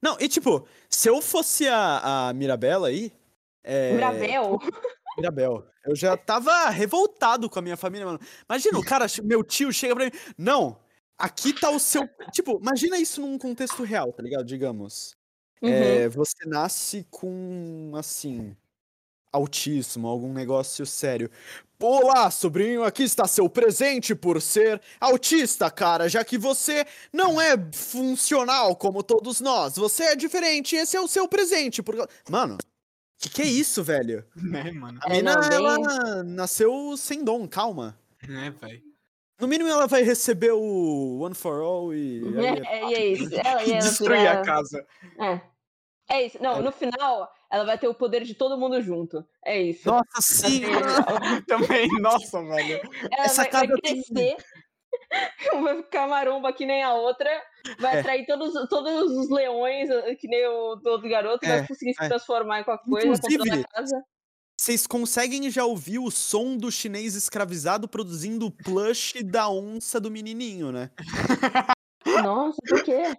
Não, 0.00 0.16
e 0.20 0.28
tipo, 0.28 0.66
se 0.88 1.08
eu 1.08 1.20
fosse 1.20 1.68
a, 1.68 2.28
a 2.28 2.32
Mirabela 2.32 2.88
aí. 2.88 3.12
É, 3.62 3.92
Mirabel? 3.92 4.58
Mirabel. 5.16 5.66
Eu 5.84 5.96
já 5.96 6.16
tava 6.16 6.68
revoltado 6.70 7.48
com 7.48 7.58
a 7.58 7.62
minha 7.62 7.76
família, 7.76 8.06
mano. 8.06 8.20
Imagina, 8.48 8.78
o 8.78 8.84
cara, 8.84 9.06
meu 9.22 9.42
tio 9.42 9.72
chega 9.72 9.94
pra 9.94 10.04
mim. 10.06 10.12
Não, 10.36 10.78
aqui 11.18 11.52
tá 11.52 11.70
o 11.70 11.78
seu. 11.78 12.08
Tipo, 12.32 12.58
imagina 12.60 12.98
isso 12.98 13.20
num 13.20 13.38
contexto 13.38 13.82
real, 13.82 14.12
tá 14.12 14.22
ligado? 14.22 14.44
Digamos. 14.44 15.16
Uhum. 15.62 15.70
É, 15.70 16.08
você 16.08 16.46
nasce 16.46 17.06
com, 17.10 17.92
assim, 17.94 18.56
autismo, 19.30 20.08
algum 20.08 20.32
negócio 20.32 20.86
sério. 20.86 21.30
Olá, 21.82 22.30
sobrinho, 22.30 22.84
aqui 22.84 23.02
está 23.04 23.26
seu 23.26 23.48
presente 23.48 24.14
por 24.14 24.40
ser 24.42 24.80
autista, 25.00 25.70
cara, 25.70 26.08
já 26.10 26.22
que 26.22 26.36
você 26.36 26.84
não 27.10 27.40
é 27.40 27.54
funcional 27.72 28.76
como 28.76 29.02
todos 29.02 29.40
nós. 29.40 29.76
Você 29.76 30.04
é 30.04 30.16
diferente, 30.16 30.76
esse 30.76 30.94
é 30.96 31.00
o 31.00 31.08
seu 31.08 31.26
presente. 31.26 31.82
Por... 31.82 31.96
Mano, 32.28 32.58
que 33.18 33.30
que 33.30 33.40
é 33.42 33.46
isso, 33.46 33.82
velho? 33.82 34.22
Né, 34.36 34.70
mano? 34.76 35.00
A 35.02 35.08
É, 35.08 35.16
mina, 35.16 35.38
bem- 35.40 35.52
ela 35.56 36.22
nasceu 36.22 36.96
sem 36.98 37.24
dom, 37.24 37.48
calma. 37.48 37.98
Né, 38.28 38.50
velho. 38.60 38.82
No 39.40 39.48
mínimo, 39.48 39.70
ela 39.70 39.86
vai 39.86 40.02
receber 40.02 40.52
o 40.52 41.20
One 41.22 41.34
for 41.34 41.62
All 41.62 41.94
e... 41.94 42.20
aí 42.36 42.44
é- 42.46 42.66
É, 42.66 42.90
e 42.90 42.94
é 42.94 43.06
isso. 43.06 43.34
Ela, 43.36 43.64
e 43.64 43.70
ela 43.72 43.80
Destruir 43.80 44.26
a 44.28 44.42
casa. 44.42 44.86
É. 45.18 45.40
É 46.10 46.26
isso. 46.26 46.36
Não, 46.42 46.56
É. 46.58 46.62
no 46.62 46.72
final, 46.72 47.32
ela 47.50 47.64
vai 47.64 47.78
ter 47.78 47.88
o 47.88 47.94
poder 47.94 48.22
de 48.24 48.34
todo 48.34 48.58
mundo 48.58 48.80
junto. 48.80 49.24
É 49.44 49.60
isso. 49.60 49.88
Nossa, 49.88 50.20
sim! 50.20 50.62
Ela 50.64 51.42
Também, 51.46 51.88
nossa, 52.00 52.42
velho. 52.42 52.80
Essa 53.12 53.44
vai, 53.50 53.66
vai 53.66 53.80
crescer, 53.80 54.36
vai 55.62 55.76
ficar 55.82 56.06
maromba 56.08 56.52
que 56.52 56.64
nem 56.66 56.82
a 56.82 56.94
outra, 56.94 57.28
vai 57.78 57.96
É. 57.96 58.00
atrair 58.00 58.26
todos, 58.26 58.52
todos 58.68 59.10
os 59.16 59.30
leões, 59.30 59.90
eh, 59.90 60.14
que 60.14 60.28
nem 60.28 60.46
o 60.46 60.76
do 60.76 60.90
outro 60.90 61.08
garoto, 61.08 61.44
É, 61.44 61.58
vai 61.58 61.66
conseguir 61.68 61.94
se 61.94 62.04
é. 62.04 62.08
transformar 62.08 62.60
em 62.60 62.64
qualquer 62.64 62.88
coisa, 62.88 63.06
Inclusive, 63.08 63.64
casa. 63.68 64.02
Vocês 64.58 64.86
conseguem 64.86 65.50
já 65.50 65.64
ouvir 65.64 65.98
o 65.98 66.10
som 66.10 66.54
do 66.56 66.70
chinês 66.70 67.14
escravizado 67.14 67.88
produzindo 67.88 68.46
o 68.46 68.50
plush 68.50 69.14
da 69.24 69.48
onça 69.48 69.98
do 69.98 70.10
menininho, 70.10 70.70
né? 70.70 70.90
Nossa, 72.22 72.58
por 72.68 72.82
quê? 72.84 73.16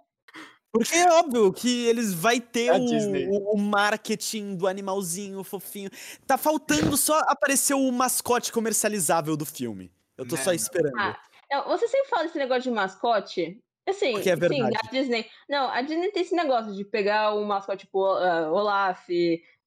Porque 0.72 0.96
é 0.96 1.12
óbvio 1.12 1.52
que 1.52 1.86
eles 1.88 2.14
vai 2.14 2.40
ter 2.40 2.68
É 2.68 2.70
a 2.70 2.78
o, 2.78 3.56
o- 3.56 3.58
marketing 3.58 4.56
do 4.56 4.68
animalzinho 4.68 5.44
fofinho. 5.44 5.90
Tá 6.26 6.38
faltando 6.38 6.96
só 6.96 7.20
aparecer 7.28 7.74
o 7.74 7.92
mascote 7.92 8.52
comercializável 8.52 9.36
do 9.36 9.46
filme. 9.46 9.92
Eu 10.18 10.26
tô 10.28 10.36
Né, 10.36 10.42
só 10.44 10.54
esperando. 10.54 10.98
Ah, 10.98 11.18
Não, 11.52 11.68
você 11.68 11.88
sempre 11.88 12.08
fala 12.10 12.24
desse 12.24 12.38
negócio 12.38 12.64
de 12.64 12.72
mascote. 12.72 13.60
Assim, 13.88 14.14
Porque 14.14 14.30
é 14.30 14.36
sim, 14.36 14.40
verdade. 14.40 14.78
a 14.88 14.92
Disney. 14.92 15.26
Não, 15.50 15.68
a 15.70 15.82
Disney 15.82 16.12
tem 16.12 16.22
esse 16.22 16.36
negócio 16.36 16.74
de 16.74 16.86
pegar 16.86 17.34
o 17.34 17.44
mascote 17.46 17.86
tipo 17.86 18.06
ah, 18.06 18.50
Olaf, 18.52 19.10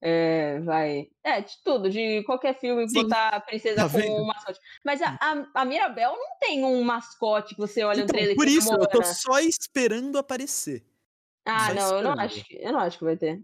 é, 0.00 0.60
vai. 0.60 1.08
É, 1.22 1.40
de 1.42 1.52
tudo, 1.64 1.90
de 1.90 2.22
qualquer 2.24 2.58
filme, 2.58 2.88
Sim. 2.88 3.02
botar 3.02 3.28
a 3.30 3.40
princesa 3.40 3.76
Tá 3.82 3.88
como 3.90 4.02
vendo? 4.02 4.22
um 4.22 4.26
mascote. 4.26 4.58
Mas 4.84 5.02
a, 5.02 5.18
a, 5.20 5.60
a 5.60 5.64
Mirabel 5.64 6.12
não 6.12 6.38
tem 6.40 6.64
um 6.64 6.82
mascote 6.82 7.54
que 7.54 7.60
você 7.60 7.82
olha 7.82 7.98
no 7.98 8.04
então, 8.04 8.14
trailer 8.14 8.36
por 8.36 8.46
isso, 8.48 8.72
eu 8.72 8.86
tô 8.86 9.02
só 9.02 9.38
esperando 9.40 10.16
aparecer. 10.16 10.82
Ah, 11.46 11.74
não, 11.74 11.96
eu 11.98 12.02
não 12.02 12.12
acho, 12.12 12.44
que- 12.44 12.56
eu 12.60 12.72
não 12.72 12.80
acho 12.80 12.98
que 12.98 13.04
vai 13.04 13.16
ter. 13.16 13.42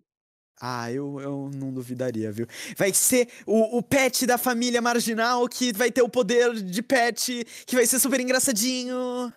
Ah, 0.62 0.92
eu, 0.92 1.18
eu 1.20 1.50
não 1.54 1.72
duvidaria, 1.72 2.30
viu? 2.30 2.46
Vai 2.76 2.92
ser 2.92 3.28
o, 3.46 3.78
o 3.78 3.82
pet 3.82 4.26
da 4.26 4.36
família 4.36 4.82
marginal 4.82 5.48
que 5.48 5.72
vai 5.72 5.90
ter 5.90 6.02
o 6.02 6.08
poder 6.08 6.52
de 6.54 6.82
pet, 6.82 7.46
que 7.66 7.74
vai 7.76 7.86
ser 7.86 7.98
super 7.98 8.20
engraçadinho. 8.20 9.32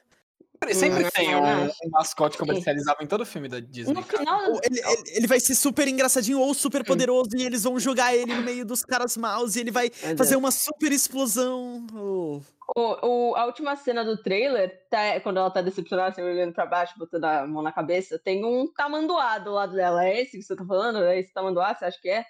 Sempre 0.74 1.06
Hum, 1.06 1.10
tem 1.14 1.36
um, 1.36 1.66
um 1.66 1.90
mascote 1.92 2.36
Sim. 2.38 2.40
comercializável 2.46 3.04
em 3.04 3.08
todo 3.08 3.26
filme 3.26 3.50
da 3.50 3.60
Disney. 3.60 3.94
No 3.94 4.02
final, 4.04 4.42
Ele, 4.64 4.80
ele- 4.80 5.04
ele 5.18 5.28
vai 5.28 5.38
ser 5.40 5.56
super 5.56 5.86
engraçadinho 5.90 6.40
ou 6.40 6.52
Hum. 6.52 6.54
super 6.54 6.86
poderoso 6.86 7.32
e 7.36 7.44
eles 7.44 7.64
vão 7.64 7.78
jogar 7.78 8.16
ele 8.16 8.34
no 8.34 8.42
meio 8.42 8.66
dos 8.66 8.84
caras 8.86 9.18
maus 9.18 9.58
e 9.58 9.60
ele 9.60 9.72
vai 9.72 9.92
Meu 10.06 10.18
fazer 10.18 10.32
Deus. 10.32 10.40
uma 10.40 10.52
super 10.52 10.92
explosão. 10.94 11.86
Oh. 11.94 12.42
O, 12.76 13.32
o- 13.32 13.36
a 13.36 13.46
última 13.46 13.76
cena 13.76 14.04
do 14.04 14.18
trailer, 14.22 14.88
tá, 14.90 15.20
quando 15.22 15.38
ela 15.38 15.52
tá 15.52 15.62
decepcionada, 15.62 16.10
assim, 16.10 16.24
olhando 16.24 16.54
pra 16.54 16.66
baixo, 16.66 16.98
botando 16.98 17.26
a 17.26 17.46
mão 17.46 17.62
na 17.62 17.72
cabeça, 17.72 18.18
tem 18.18 18.44
um 18.44 18.66
tamanduá 18.74 19.38
do 19.38 19.52
lado 19.52 19.76
dela. 19.76 20.04
É 20.06 20.22
esse 20.22 20.38
que 20.38 20.44
você 20.44 20.56
tá 20.56 20.66
falando? 20.66 21.04
É 21.04 21.20
esse 21.20 21.32
tamanduá? 21.32 21.76
Você 21.76 21.86
acha 21.86 22.00
que 22.02 22.10
é? 22.10 22.26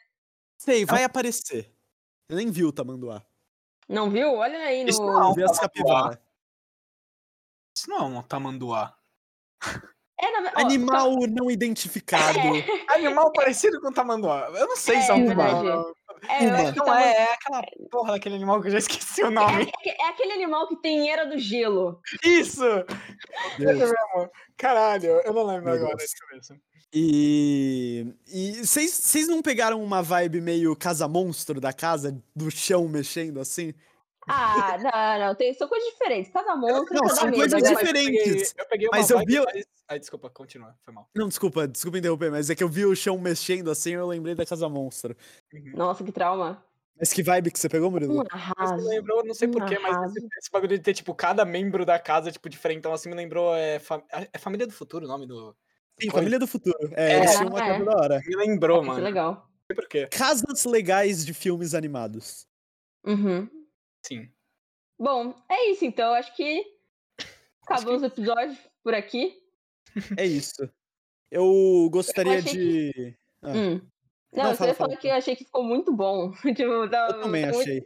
Sei, 0.57 0.85
vai 0.85 1.03
aparecer. 1.05 1.73
Eu 2.27 2.35
nem 2.35 2.51
vi 2.51 2.65
o 2.65 2.73
tamanduá. 2.73 3.21
Não 3.87 4.09
viu? 4.09 4.33
Olha 4.33 4.59
aí 4.59 4.83
no. 4.83 4.89
Isso 4.89 5.01
não 5.05 5.17
é 5.21 5.25
Eu 5.25 5.29
um 5.29 5.33
vi 5.33 5.43
as. 5.43 5.51
Isso 7.75 7.89
não 7.89 7.97
é 7.97 8.01
um 8.19 8.21
tamanduá. 8.23 8.97
É, 10.19 10.41
na... 10.41 10.51
Animal 10.55 11.15
não 11.29 11.49
identificado. 11.49 12.37
Animal 12.89 13.31
parecido 13.33 13.81
com 13.81 13.91
tamanduá. 13.91 14.49
Eu 14.53 14.67
não 14.67 14.75
sei 14.77 15.01
se 15.01 15.11
é 15.11 15.13
É, 15.13 15.13
um 15.15 15.27
tamanduá. 15.27 15.93
É, 16.29 16.45
eu 16.45 16.55
acho 16.55 16.73
que 16.73 16.79
Não 16.79 16.95
é, 16.95 17.13
é 17.13 17.33
aquela 17.33 17.61
porra 17.91 18.13
daquele 18.13 18.35
animal 18.35 18.61
que 18.61 18.67
eu 18.67 18.71
já 18.71 18.77
esqueci 18.79 19.23
o 19.23 19.31
nome. 19.31 19.71
é, 19.85 20.03
é 20.03 20.09
aquele 20.09 20.33
animal 20.33 20.67
que 20.67 20.75
tem 20.77 20.99
em 20.99 21.09
Era 21.09 21.25
do 21.25 21.37
Gelo. 21.37 21.99
Isso! 22.23 22.61
Deus. 23.57 23.81
Esse 23.81 23.93
mesmo. 23.93 24.31
Caralho, 24.57 25.21
eu 25.25 25.33
não 25.33 25.45
lembro 25.45 25.65
Meu 25.65 25.73
agora 25.73 25.97
de 25.97 26.15
cabeça. 26.15 26.55
E. 26.93 28.13
E 28.27 28.65
vocês 28.65 29.27
não 29.27 29.41
pegaram 29.41 29.83
uma 29.83 30.01
vibe 30.01 30.39
meio 30.41 30.75
casa-monstro 30.75 31.59
da 31.59 31.73
casa, 31.73 32.15
do 32.35 32.51
chão 32.51 32.87
mexendo 32.87 33.39
assim? 33.39 33.73
Ah, 34.27 34.77
não, 35.19 35.27
não. 35.27 35.35
Tem, 35.35 35.53
são 35.53 35.67
coisas 35.67 35.89
diferentes. 35.89 36.31
Cada 36.31 36.55
monstro, 36.55 36.93
Não, 36.95 37.01
cada 37.03 37.15
são 37.15 37.25
medo, 37.25 37.37
coisas 37.37 37.61
né? 37.61 37.69
Mas 37.69 37.71
eu 37.71 37.85
diferentes. 37.93 38.23
peguei- 38.53 38.63
Eu 38.63 38.67
peguei 38.69 38.87
uma 38.87 38.97
Mas 38.97 39.09
eu 39.09 39.19
vi- 39.19 39.39
mas- 39.39 39.65
Ai, 39.87 39.99
desculpa, 39.99 40.29
continua, 40.29 40.75
foi 40.81 40.93
mal. 40.93 41.09
Não, 41.13 41.27
desculpa, 41.27 41.67
desculpa 41.67 41.97
interromper, 41.97 42.31
mas 42.31 42.49
é 42.49 42.55
que 42.55 42.63
eu 42.63 42.69
vi 42.69 42.85
o 42.85 42.95
chão 42.95 43.17
mexendo 43.17 43.69
assim 43.69 43.91
eu 43.93 44.07
lembrei 44.07 44.33
da 44.33 44.45
casa 44.45 44.67
monstro. 44.69 45.15
Nossa, 45.73 46.03
que 46.03 46.11
trauma. 46.11 46.63
Mas 46.97 47.11
que 47.11 47.21
vibe 47.23 47.51
que 47.51 47.59
você 47.59 47.67
pegou, 47.67 47.89
Murilo? 47.91 48.21
Um 48.21 48.23
arraso. 48.31 48.87
lembrou, 48.87 49.25
não 49.25 49.33
sei 49.33 49.47
um 49.47 49.51
porquê, 49.51 49.77
mas 49.79 50.15
esse, 50.15 50.27
esse 50.39 50.51
bagulho 50.51 50.77
de 50.77 50.83
ter, 50.83 50.93
tipo, 50.93 51.13
cada 51.13 51.43
membro 51.43 51.85
da 51.85 51.97
casa, 51.99 52.31
tipo, 52.31 52.47
diferentão, 52.47 52.93
assim, 52.93 53.09
me 53.09 53.15
lembrou. 53.15 53.53
É, 53.55 53.79
fa- 53.79 54.03
é 54.11 54.37
Família 54.37 54.65
do 54.67 54.71
Futuro 54.73 55.05
o 55.05 55.07
nome 55.07 55.25
do. 55.25 55.55
Sim, 55.99 56.07
Coisa. 56.07 56.17
Família 56.17 56.39
do 56.39 56.47
Futuro. 56.47 56.77
É, 56.93 57.13
É. 57.13 57.17
eles 57.17 57.31
tinham 57.35 57.49
uma 57.49 57.59
Ah, 57.59 57.67
casa 57.67 57.81
é. 57.81 57.85
da 57.85 57.95
hora. 57.97 58.21
Me 58.25 58.35
lembrou, 58.35 58.79
Que 58.81 58.87
mano. 58.87 58.99
Não 58.99 59.05
legal. 59.05 59.49
sei 59.67 59.75
porquê. 59.75 60.07
Casas 60.07 60.65
legais 60.65 61.25
de 61.25 61.33
filmes 61.33 61.73
animados. 61.73 62.47
Uhum. 63.05 63.49
Sim. 64.05 64.29
Bom, 64.99 65.35
é 65.49 65.71
isso 65.71 65.85
então. 65.85 66.13
Acho 66.13 66.35
que 66.35 66.63
acabou 67.63 67.95
os 67.95 68.03
episódios 68.03 68.57
por 68.83 68.93
aqui. 68.93 69.41
É 70.17 70.25
isso. 70.25 70.69
Eu 71.31 71.89
gostaria 71.91 72.39
achei 72.39 72.91
de. 72.91 73.17
Ah, 73.41 73.49
Hum. 73.51 73.81
Não, 74.31 74.45
Não, 74.45 74.51
eu 74.51 74.57
fala, 74.57 74.73
fala, 74.73 74.89
falar 74.89 74.97
que 74.97 75.07
eu 75.07 75.13
achei 75.13 75.35
que 75.35 75.43
ficou 75.45 75.63
muito 75.63 75.93
bom. 75.95 76.31
tipo, 76.55 76.89
tá, 76.89 77.07
eu 77.11 77.21
também 77.21 77.45
tá 77.45 77.51
muito- 77.51 77.61
achei. 77.61 77.85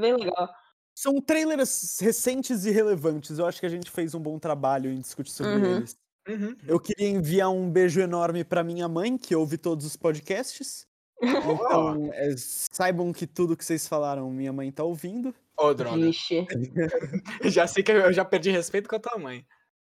bem 0.00 0.16
legal. 0.16 0.48
São 0.94 1.20
trailers 1.20 1.98
recentes 2.00 2.64
e 2.64 2.70
relevantes. 2.70 3.38
Eu 3.38 3.46
acho 3.46 3.60
que 3.60 3.66
a 3.66 3.68
gente 3.68 3.90
fez 3.90 4.14
um 4.14 4.20
bom 4.20 4.38
trabalho 4.38 4.90
em 4.90 4.98
discutir 5.00 5.30
sobre 5.30 5.52
Uhum. 5.54 5.76
eles. 5.76 5.96
Uhum. 6.26 6.56
Eu 6.66 6.80
queria 6.80 7.08
enviar 7.08 7.50
um 7.50 7.70
beijo 7.70 8.00
enorme 8.00 8.44
pra 8.44 8.64
minha 8.64 8.88
mãe, 8.88 9.16
que 9.16 9.34
ouve 9.36 9.56
todos 9.58 9.84
os 9.86 9.96
podcasts. 9.96 10.86
Então, 11.20 12.10
é, 12.12 12.34
saibam 12.36 13.12
que 13.12 13.26
tudo 13.26 13.56
que 13.56 13.64
vocês 13.64 13.88
falaram, 13.88 14.30
minha 14.30 14.52
mãe 14.52 14.70
tá 14.70 14.84
ouvindo. 14.84 15.34
Ô, 15.56 15.74
droga. 15.74 15.96
Vixe. 15.96 16.46
Já 17.44 17.66
sei 17.66 17.82
que 17.82 17.90
eu 17.90 18.12
já 18.12 18.24
perdi 18.24 18.50
respeito 18.50 18.88
com 18.88 18.94
a 18.96 19.00
tua 19.00 19.18
mãe. 19.18 19.44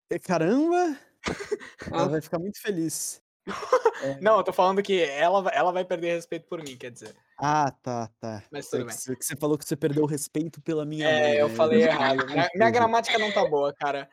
E, 0.10 0.18
Caramba! 0.18 0.98
Ela 1.92 2.08
vai 2.08 2.22
ficar 2.22 2.40
muito 2.40 2.62
feliz. 2.62 3.22
Não, 4.22 4.38
eu 4.38 4.44
tô 4.44 4.54
falando 4.54 4.82
que 4.82 5.02
ela, 5.02 5.42
vai- 5.42 5.56
ela 5.56 5.72
vai 5.74 5.84
perder 5.84 6.14
respeito 6.16 6.48
por 6.48 6.64
mim, 6.64 6.78
quer 6.78 6.92
dizer. 6.92 7.14
Ah, 7.38 7.70
tá, 7.84 8.10
tá. 8.20 8.44
Mas 8.52 8.68
É 8.68 8.70
tudo 8.70 8.80
que 8.82 8.86
bem. 8.88 8.96
você- 8.98 9.16
que 9.16 9.26
você 9.26 9.36
falou 9.36 9.58
que 9.58 9.66
você 9.66 9.76
perdeu 9.76 10.04
o 10.04 10.08
respeito 10.08 10.62
pela 10.62 10.86
minha 10.86 11.06
mãe. 11.06 11.22
É, 11.22 11.42
eu 11.42 11.50
né? 11.50 11.56
falei 11.56 11.82
errado. 11.84 12.26
Minha, 12.28 12.50
minha 12.56 12.70
gramática 12.70 13.18
não 13.18 13.32
tá 13.32 13.46
boa, 13.50 13.74
cara. 13.74 14.10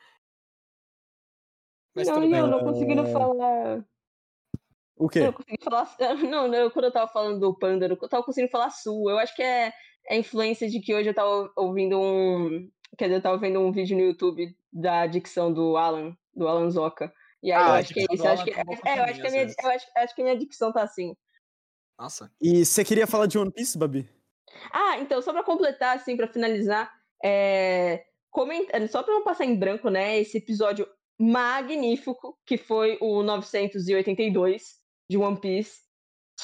Mas 1.95 2.09
não, 2.09 2.15
tudo 2.15 2.31
bem. 2.31 2.41
eu 2.41 2.47
não 2.49 2.61
conseguindo 2.61 3.03
É. 3.03 3.13
falar. 3.13 3.85
O 4.97 5.09
quê? 5.09 5.21
Eu 5.21 5.25
não 5.27 5.33
consegui 5.33 5.63
falar. 5.63 5.97
Não, 6.31 6.49
não, 6.49 6.71
quando 6.71 6.87
eu 6.87 6.93
tava 6.93 7.11
falando 7.13 7.39
do 7.39 7.57
panda, 7.59 7.87
eu 7.87 7.97
tava 8.09 8.23
conseguindo 8.25 8.51
falar 8.51 8.71
sul. 8.71 9.11
Eu 9.11 9.19
acho 9.19 9.35
que 9.37 9.43
é 9.43 9.73
é 10.09 10.15
a 10.15 10.19
influência 10.19 10.69
de 10.69 10.81
que 10.81 10.95
hoje 10.95 11.09
eu 11.11 11.15
tava 11.15 11.51
ouvindo 11.57 12.01
um. 12.01 12.71
Quer 12.97 13.07
dizer, 13.07 13.17
eu 13.19 13.23
tava 13.23 13.39
vendo 13.39 13.61
um 13.61 13.73
vídeo 13.73 13.97
no 13.97 14.05
YouTube 14.05 14.57
da 14.73 15.07
dicção 15.07 15.53
do 15.53 15.77
Alan, 15.77 16.17
do 16.35 16.47
Alan 16.47 16.71
Zoca. 16.71 17.13
E 17.43 17.51
aí 17.53 17.61
Ah, 17.61 17.69
eu 17.69 17.73
acho 17.75 17.93
que 17.93 18.01
é 18.01 18.07
isso. 18.13 18.27
acho 18.27 18.45
que, 18.45 18.55
boa 18.65 18.65
é, 18.73 18.81
pra 18.81 18.97
eu 18.97 19.05
acho 19.05 19.21
que 19.21 19.27
a 19.27 19.31
minha, 19.31 19.43
eu 19.63 19.69
acho, 19.71 19.87
acho 19.97 20.15
que 20.15 20.21
a 20.23 20.25
minha 20.25 20.37
dicção 20.39 20.73
tá 20.73 20.83
assim. 20.83 21.15
Nossa. 21.99 22.31
E 22.41 22.65
você 22.65 22.85
queria 22.85 23.07
falar 23.07 23.27
de 23.27 23.37
One 23.39 23.51
Piece, 23.51 23.77
Babi? 23.77 24.09
Ah, 24.73 24.99
então, 24.99 25.21
só 25.21 25.33
pra 25.33 25.43
completar, 25.43 25.97
assim, 25.97 26.17
pra 26.17 26.29
finalizar, 26.29 26.91
é... 27.23 28.05
comenta- 28.31 28.87
só 28.89 29.03
pra 29.03 29.13
não 29.13 29.25
passar 29.25 29.45
em 29.45 29.59
branco, 29.59 29.91
né, 29.91 30.19
esse 30.19 30.39
episódio 30.39 30.87
magnífico, 31.19 32.39
que 32.47 32.57
foi 32.57 32.97
o 33.01 33.23
982 33.23 34.77
de 35.09 35.17
One 35.17 35.41
Piece, 35.41 35.81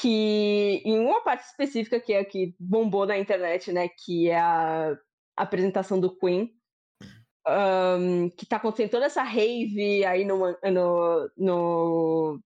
que 0.01 0.83
em 0.85 0.99
uma 0.99 1.23
parte 1.23 1.45
específica, 1.45 2.01
que 2.01 2.13
é 2.13 2.21
a 2.21 2.25
que 2.25 2.55
bombou 2.59 3.07
na 3.07 3.19
internet, 3.19 3.73
né, 3.73 3.89
que 3.89 4.29
é 4.31 4.39
a 4.39 4.97
apresentação 5.37 6.01
do 6.01 6.17
Queen, 6.17 6.51
ahn, 7.47 8.31
que 8.31 8.47
tá 8.47 8.57
acontecendo 8.57 8.91
toda 8.91 9.07
essa 9.07 9.23
rave 9.23 10.05
aí 10.05 10.25
no, 10.25 10.39
no, 10.39 11.31
no, 11.37 12.41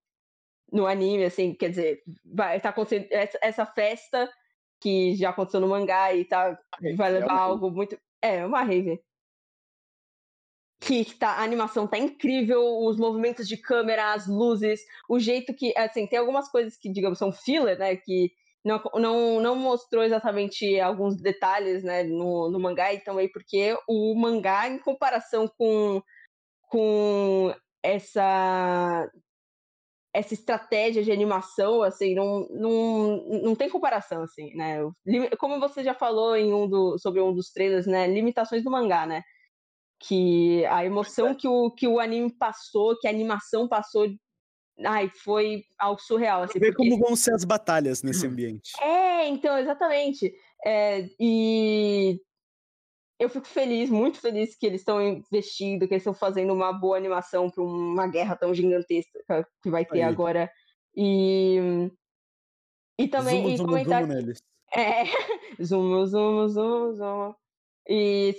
no 0.73 0.87
anime, 0.87 1.25
assim, 1.25 1.55
quer 1.55 1.71
dizer, 1.71 2.03
vai, 2.25 2.61
tá 2.61 2.71
acontecendo 2.71 3.07
essa, 3.11 3.39
essa 3.43 3.67
festa 3.67 4.31
que 4.81 5.14
já 5.17 5.31
aconteceu 5.31 5.61
no 5.61 5.69
mangá 5.69 6.12
e 6.14 6.25
tá, 6.25 6.59
vai 6.97 7.11
é 7.11 7.14
levar 7.14 7.33
uma 7.33 7.41
algo 7.41 7.71
muito. 7.71 7.99
É, 8.23 8.45
uma 8.45 8.62
rave. 8.62 9.01
Que 10.81 11.05
tá, 11.18 11.31
a 11.31 11.43
animação 11.43 11.87
tá 11.87 11.99
incrível, 11.99 12.62
os 12.62 12.99
movimentos 12.99 13.49
de 13.49 13.57
câmera, 13.57 14.12
as 14.12 14.27
luzes, 14.27 14.81
o 15.09 15.18
jeito 15.18 15.55
que. 15.55 15.72
Assim, 15.77 16.07
tem 16.07 16.18
algumas 16.18 16.51
coisas 16.51 16.77
que, 16.77 16.91
digamos, 16.93 17.18
são 17.18 17.33
filler, 17.33 17.79
né? 17.79 17.97
Que 17.97 18.31
não, 18.64 18.83
não, 18.95 19.41
não 19.41 19.57
mostrou 19.57 20.03
exatamente 20.03 20.79
alguns 20.81 21.16
detalhes 21.16 21.85
né, 21.85 22.03
no, 22.03 22.51
no 22.51 22.59
mangá, 22.61 22.93
e 22.93 23.01
também 23.01 23.31
porque 23.31 23.77
o 23.89 24.14
mangá, 24.14 24.68
em 24.68 24.79
comparação 24.79 25.49
com, 25.57 26.03
com 26.68 27.55
essa 27.83 29.09
essa 30.16 30.33
estratégia 30.33 31.03
de 31.03 31.12
animação, 31.12 31.83
assim, 31.83 32.14
não, 32.14 32.49
não, 32.51 33.22
não 33.43 33.55
tem 33.55 33.68
comparação, 33.68 34.22
assim, 34.22 34.55
né? 34.55 34.79
Como 35.39 35.61
você 35.61 35.85
já 35.85 35.93
falou 35.95 36.35
em 36.35 36.55
um 36.55 36.66
do, 36.66 36.99
sobre 36.99 37.20
um 37.20 37.35
dos 37.35 37.51
trailers, 37.51 37.87
né? 37.87 38.07
Limitações 38.07 38.64
do 38.64 38.70
mangá, 38.70 39.07
né? 39.07 39.22
Que 40.09 40.64
a 40.66 40.84
emoção 40.84 41.34
que 41.34 41.48
o, 41.48 41.70
que 41.70 41.88
o 41.88 41.98
anime 41.98 42.30
passou, 42.32 42.98
que 42.98 43.07
a 43.07 43.11
animação 43.11 43.66
passou, 43.68 44.07
ai, 44.84 45.11
foi 45.24 45.64
algo 45.78 46.00
surreal, 46.00 46.42
assim. 46.42 46.59
Ver 46.59 46.72
porque- 46.74 46.88
como 46.90 46.98
vão 47.02 47.16
ser 47.16 47.34
as 47.34 47.44
batalhas 47.44 48.02
nesse 48.02 48.26
ambiente. 48.26 48.70
é, 48.80 49.26
então, 49.28 49.57
exatamente. 49.59 50.32
É, 50.64 51.09
e 51.18 52.20
eu 53.18 53.28
fico 53.30 53.46
feliz, 53.46 53.88
muito 53.90 54.20
feliz 54.20 54.54
que 54.57 54.66
eles 54.66 54.82
estão 54.82 55.02
investindo, 55.02 55.88
que 55.88 55.94
eles 55.94 56.02
estão 56.02 56.14
fazendo 56.14 56.52
uma 56.52 56.72
boa 56.72 56.96
animação 56.96 57.48
para 57.50 57.62
uma 57.64 58.07
guerra 58.07 58.36
tão 58.36 58.54
gigantesca 58.54 59.46
que 59.62 59.70
vai 59.70 59.84
ter 59.84 60.02
Aí. 60.02 60.02
agora. 60.02 60.50
E, 60.94 61.90
e 62.98 63.09
também 63.09 63.36
Zumo, 63.42 63.48
e 63.50 63.57
zumo, 63.57 63.68
comentar 63.70 64.02
zumo 64.02 64.12
neles. 64.14 64.42
é, 64.74 65.04
zoom, 65.62 66.07
zoom, 66.07 66.48
zoom, 66.48 66.92
zoom. 66.94 67.34
E, 67.88 68.34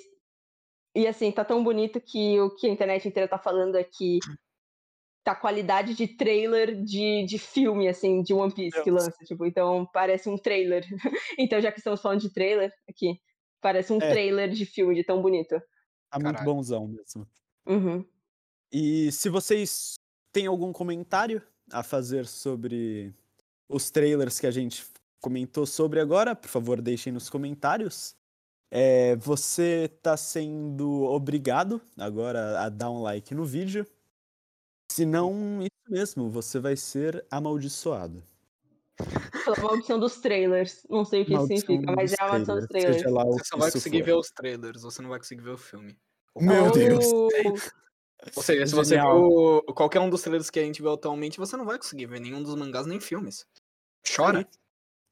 e 0.98 1.08
assim, 1.08 1.32
tá 1.32 1.46
tão 1.46 1.64
bonito 1.64 2.02
que 2.02 2.40
o 2.40 2.50
que 2.56 2.66
a 2.66 2.72
internet 2.72 3.08
inteira 3.08 3.30
tá 3.30 3.38
falando 3.38 3.76
é 3.76 3.84
que 3.84 4.18
tá 5.24 5.36
qualidade 5.36 5.94
de 5.94 6.08
trailer 6.08 6.82
de, 6.84 7.24
de 7.26 7.38
filme, 7.38 7.88
assim, 7.88 8.24
de 8.24 8.34
One 8.34 8.52
Piece 8.52 8.82
que 8.82 8.90
lança. 8.90 9.24
Tipo, 9.26 9.46
então 9.46 9.86
parece 9.94 10.28
um 10.28 10.38
trailer. 10.38 10.84
então, 11.38 11.62
já 11.62 11.72
que 11.72 11.80
estamos 11.80 12.02
falando 12.02 12.22
de 12.22 12.34
trailer 12.34 12.74
aqui, 12.90 13.20
parece 13.62 13.94
um 13.94 14.02
É. 14.02 14.10
trailer 14.10 14.50
de 14.50 14.66
filme, 14.66 14.96
de 14.96 15.04
tão 15.04 15.22
bonito. 15.22 15.60
Tá 16.10 16.18
muito 16.18 16.38
Caralho. 16.38 16.46
bonzão 16.46 16.88
mesmo. 16.88 17.28
Uhum. 17.68 18.04
E 18.72 19.12
se 19.12 19.30
vocês 19.30 19.96
têm 20.32 20.48
algum 20.48 20.74
comentário 20.74 21.44
a 21.72 21.84
fazer 21.84 22.26
sobre 22.26 23.14
os 23.70 23.92
trailers 23.92 24.40
que 24.40 24.48
a 24.48 24.52
gente 24.52 24.84
comentou 25.22 25.66
sobre 25.66 26.00
agora, 26.00 26.36
por 26.36 26.48
favor, 26.50 26.82
deixem 26.82 27.14
nos 27.14 27.30
comentários. 27.30 28.16
É, 28.70 29.16
você 29.16 29.90
tá 30.02 30.18
sendo 30.18 31.04
obrigado 31.04 31.82
agora 31.98 32.62
a 32.62 32.70
dar 32.70 32.92
um 32.92 33.02
like 33.02 33.34
no 33.34 33.46
vídeo. 33.46 33.86
Se 34.92 35.06
não, 35.06 35.62
isso 35.62 35.90
mesmo, 35.90 36.30
você 36.30 36.60
vai 36.60 36.76
ser 36.76 37.26
amaldiçoado. 37.32 38.24
Pela 39.46 39.58
maldição 39.62 40.00
dos 40.00 40.18
trailers. 40.18 40.86
Não 40.90 41.06
sei 41.06 41.22
o 41.22 41.26
que 41.26 41.32
isso 41.32 41.40
Maldição 41.40 41.68
significa, 41.68 41.96
mas 41.96 42.14
é 42.14 42.16
a 42.20 42.28
maldição 42.28 42.56
dos 42.56 42.68
trailers, 42.68 43.04
lá 43.04 43.24
o 43.24 43.34
Você 43.34 43.46
só 43.46 43.58
vai 43.58 43.72
conseguir 43.72 44.00
for. 44.00 44.06
ver 44.06 44.14
os 44.16 44.32
trailers, 44.32 44.82
você 44.82 45.02
não 45.02 45.10
vai 45.10 45.20
conseguir 45.20 45.44
ver 45.44 45.52
o 45.52 45.58
filme. 45.58 45.98
Meu 46.36 46.72
Deus! 46.72 47.06
Oh, 47.14 47.30
Ou 48.36 48.44
seja, 48.44 48.66
se 48.66 48.74
você 48.76 48.96
viu 49.00 49.62
qualquer 49.76 50.00
um 50.00 50.10
dos 50.10 50.22
trailers 50.22 50.50
que 50.50 50.60
a 50.60 50.64
gente 50.64 50.82
viu 50.82 50.92
atualmente, 50.92 51.38
você 51.38 51.56
não 51.56 51.66
vai 51.66 51.78
conseguir 51.78 52.08
ver 52.08 52.20
nenhum 52.20 52.42
dos 52.42 52.56
mangás 52.56 52.86
nem 52.88 53.00
filmes. 53.00 53.46
Chora. 54.16 54.48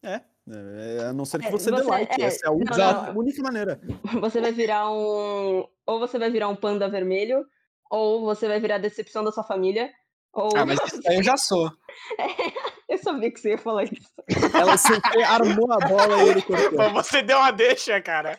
É, 0.03 0.15
é, 0.15 0.25
a 0.47 1.13
não 1.13 1.25
ser 1.25 1.39
que 1.39 1.47
É, 1.47 1.51
você, 1.51 1.71
dê 1.71 1.77
você- 1.77 1.89
like. 1.89 2.21
é, 2.21 2.25
Essa 2.25 2.45
é 2.45 2.49
a 2.49 2.51
não, 2.51 2.57
única, 2.57 2.93
não. 2.93 3.17
única 3.17 3.41
maneira. 3.41 3.79
Você 4.21 4.39
vai 4.41 4.51
virar 4.51 4.89
um. 4.91 5.67
Ou 5.85 5.99
você 5.99 6.19
vai 6.19 6.29
virar 6.29 6.47
um 6.49 6.55
panda 6.55 6.89
vermelho, 6.89 7.45
ou 7.89 8.25
você 8.25 8.47
vai 8.47 8.59
virar 8.59 8.75
a 8.75 8.79
decepção 8.79 9.23
da 9.23 9.31
sua 9.31 9.43
família. 9.43 9.91
Ou. 10.33 10.49
Ah, 10.55 10.65
mas 10.65 10.79
isso 10.85 11.01
aí 11.07 11.17
eu 11.17 11.23
já 11.23 11.37
sou. 11.37 11.71
Eu 12.87 12.99
sabia 12.99 13.31
que 13.31 13.39
você 13.39 13.49
ia 13.49 13.57
falar 13.57 13.85
isso. 13.85 14.11
Ela 14.53 14.77
você 14.77 14.93
armou 15.25 15.71
a 15.73 15.77
bola 15.79 16.21
e 16.23 16.29
ele 16.29 16.41
cortou. 16.43 16.89
Você 16.93 17.23
deu 17.23 17.37
uma 17.39 17.49
deixa, 17.51 17.99
cara. 17.99 18.37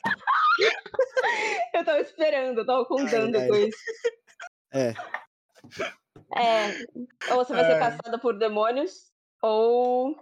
Eu 1.75 1.85
tava 1.85 1.99
esperando, 2.01 2.59
eu 2.61 2.65
tava 2.67 2.85
contando 2.85 3.37
ai. 3.37 3.49
com 3.49 3.55
isso. 3.57 3.79
É. 4.73 4.95
É. 6.37 7.33
Ou 7.33 7.45
você 7.45 7.53
vai 7.53 7.65
ser 7.65 7.79
caçada 7.79 8.19
por 8.21 8.39
demônios, 8.39 9.11
ou. 9.43 10.17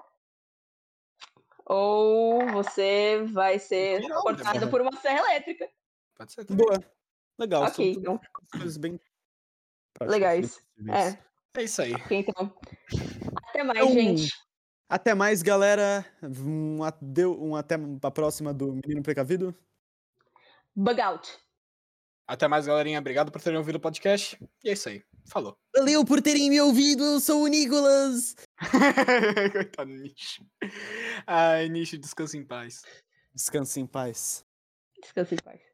Ou 1.67 2.47
você 2.53 3.25
vai 3.33 3.59
ser 3.59 4.03
cortado 4.23 4.61
demônio. 4.61 4.71
por 4.71 4.81
uma 4.83 4.93
serra 5.01 5.21
elétrica. 5.21 5.69
Pode 6.17 6.33
ser 6.33 6.45
também. 6.45 6.67
Boa. 6.67 6.85
Legal. 7.39 7.65
Ok, 7.65 7.93
então. 7.93 8.21
coisas 8.53 8.77
bem 8.77 9.01
Legais. 10.01 10.61
É, 10.89 11.19
É 11.61 11.63
isso 11.65 11.83
aí. 11.83 11.95
ok, 11.95 12.19
então. 12.19 12.55
Até 13.49 13.63
mais, 13.63 13.79
Então, 13.79 13.93
gente. 13.93 14.29
Até 14.89 15.15
mais, 15.15 15.43
galera. 15.43 16.05
Um, 16.23 16.83
adeu, 16.83 17.41
um 17.43 17.57
até 17.57 17.77
a 18.03 18.11
próxima 18.11 18.53
do 18.53 18.73
Menino 18.75 19.03
Precavido. 19.03 19.55
Bug 20.75 21.01
out. 21.01 21.39
Até 22.27 22.49
mais, 22.49 22.67
galerinha. 22.67 22.99
Obrigado 22.99 23.31
por 23.31 23.41
terem 23.41 23.59
ouvido 23.59 23.77
o 23.77 23.81
podcast. 23.81 24.39
E 24.63 24.71
é 24.71 24.73
isso 24.73 24.89
aí. 24.89 25.03
Falou. 25.27 25.57
Valeu 25.77 26.05
por 26.05 26.23
terem 26.23 26.49
me 26.49 26.61
ouvido. 26.61 27.03
Eu 27.03 27.21
sou 27.21 27.43
o 27.43 27.47
Nicolas. 27.47 28.35
Coitado 29.53 29.91
do 29.91 29.97
Nish. 29.99 30.41
Ai, 31.27 31.69
Nish, 31.69 31.99
descansa 31.99 32.37
em 32.37 32.45
paz. 32.45 32.83
Descanse 33.35 33.81
em 33.81 33.87
paz. 33.87 34.45
Descanse 35.03 35.35
em 35.35 35.39
paz. 35.39 35.74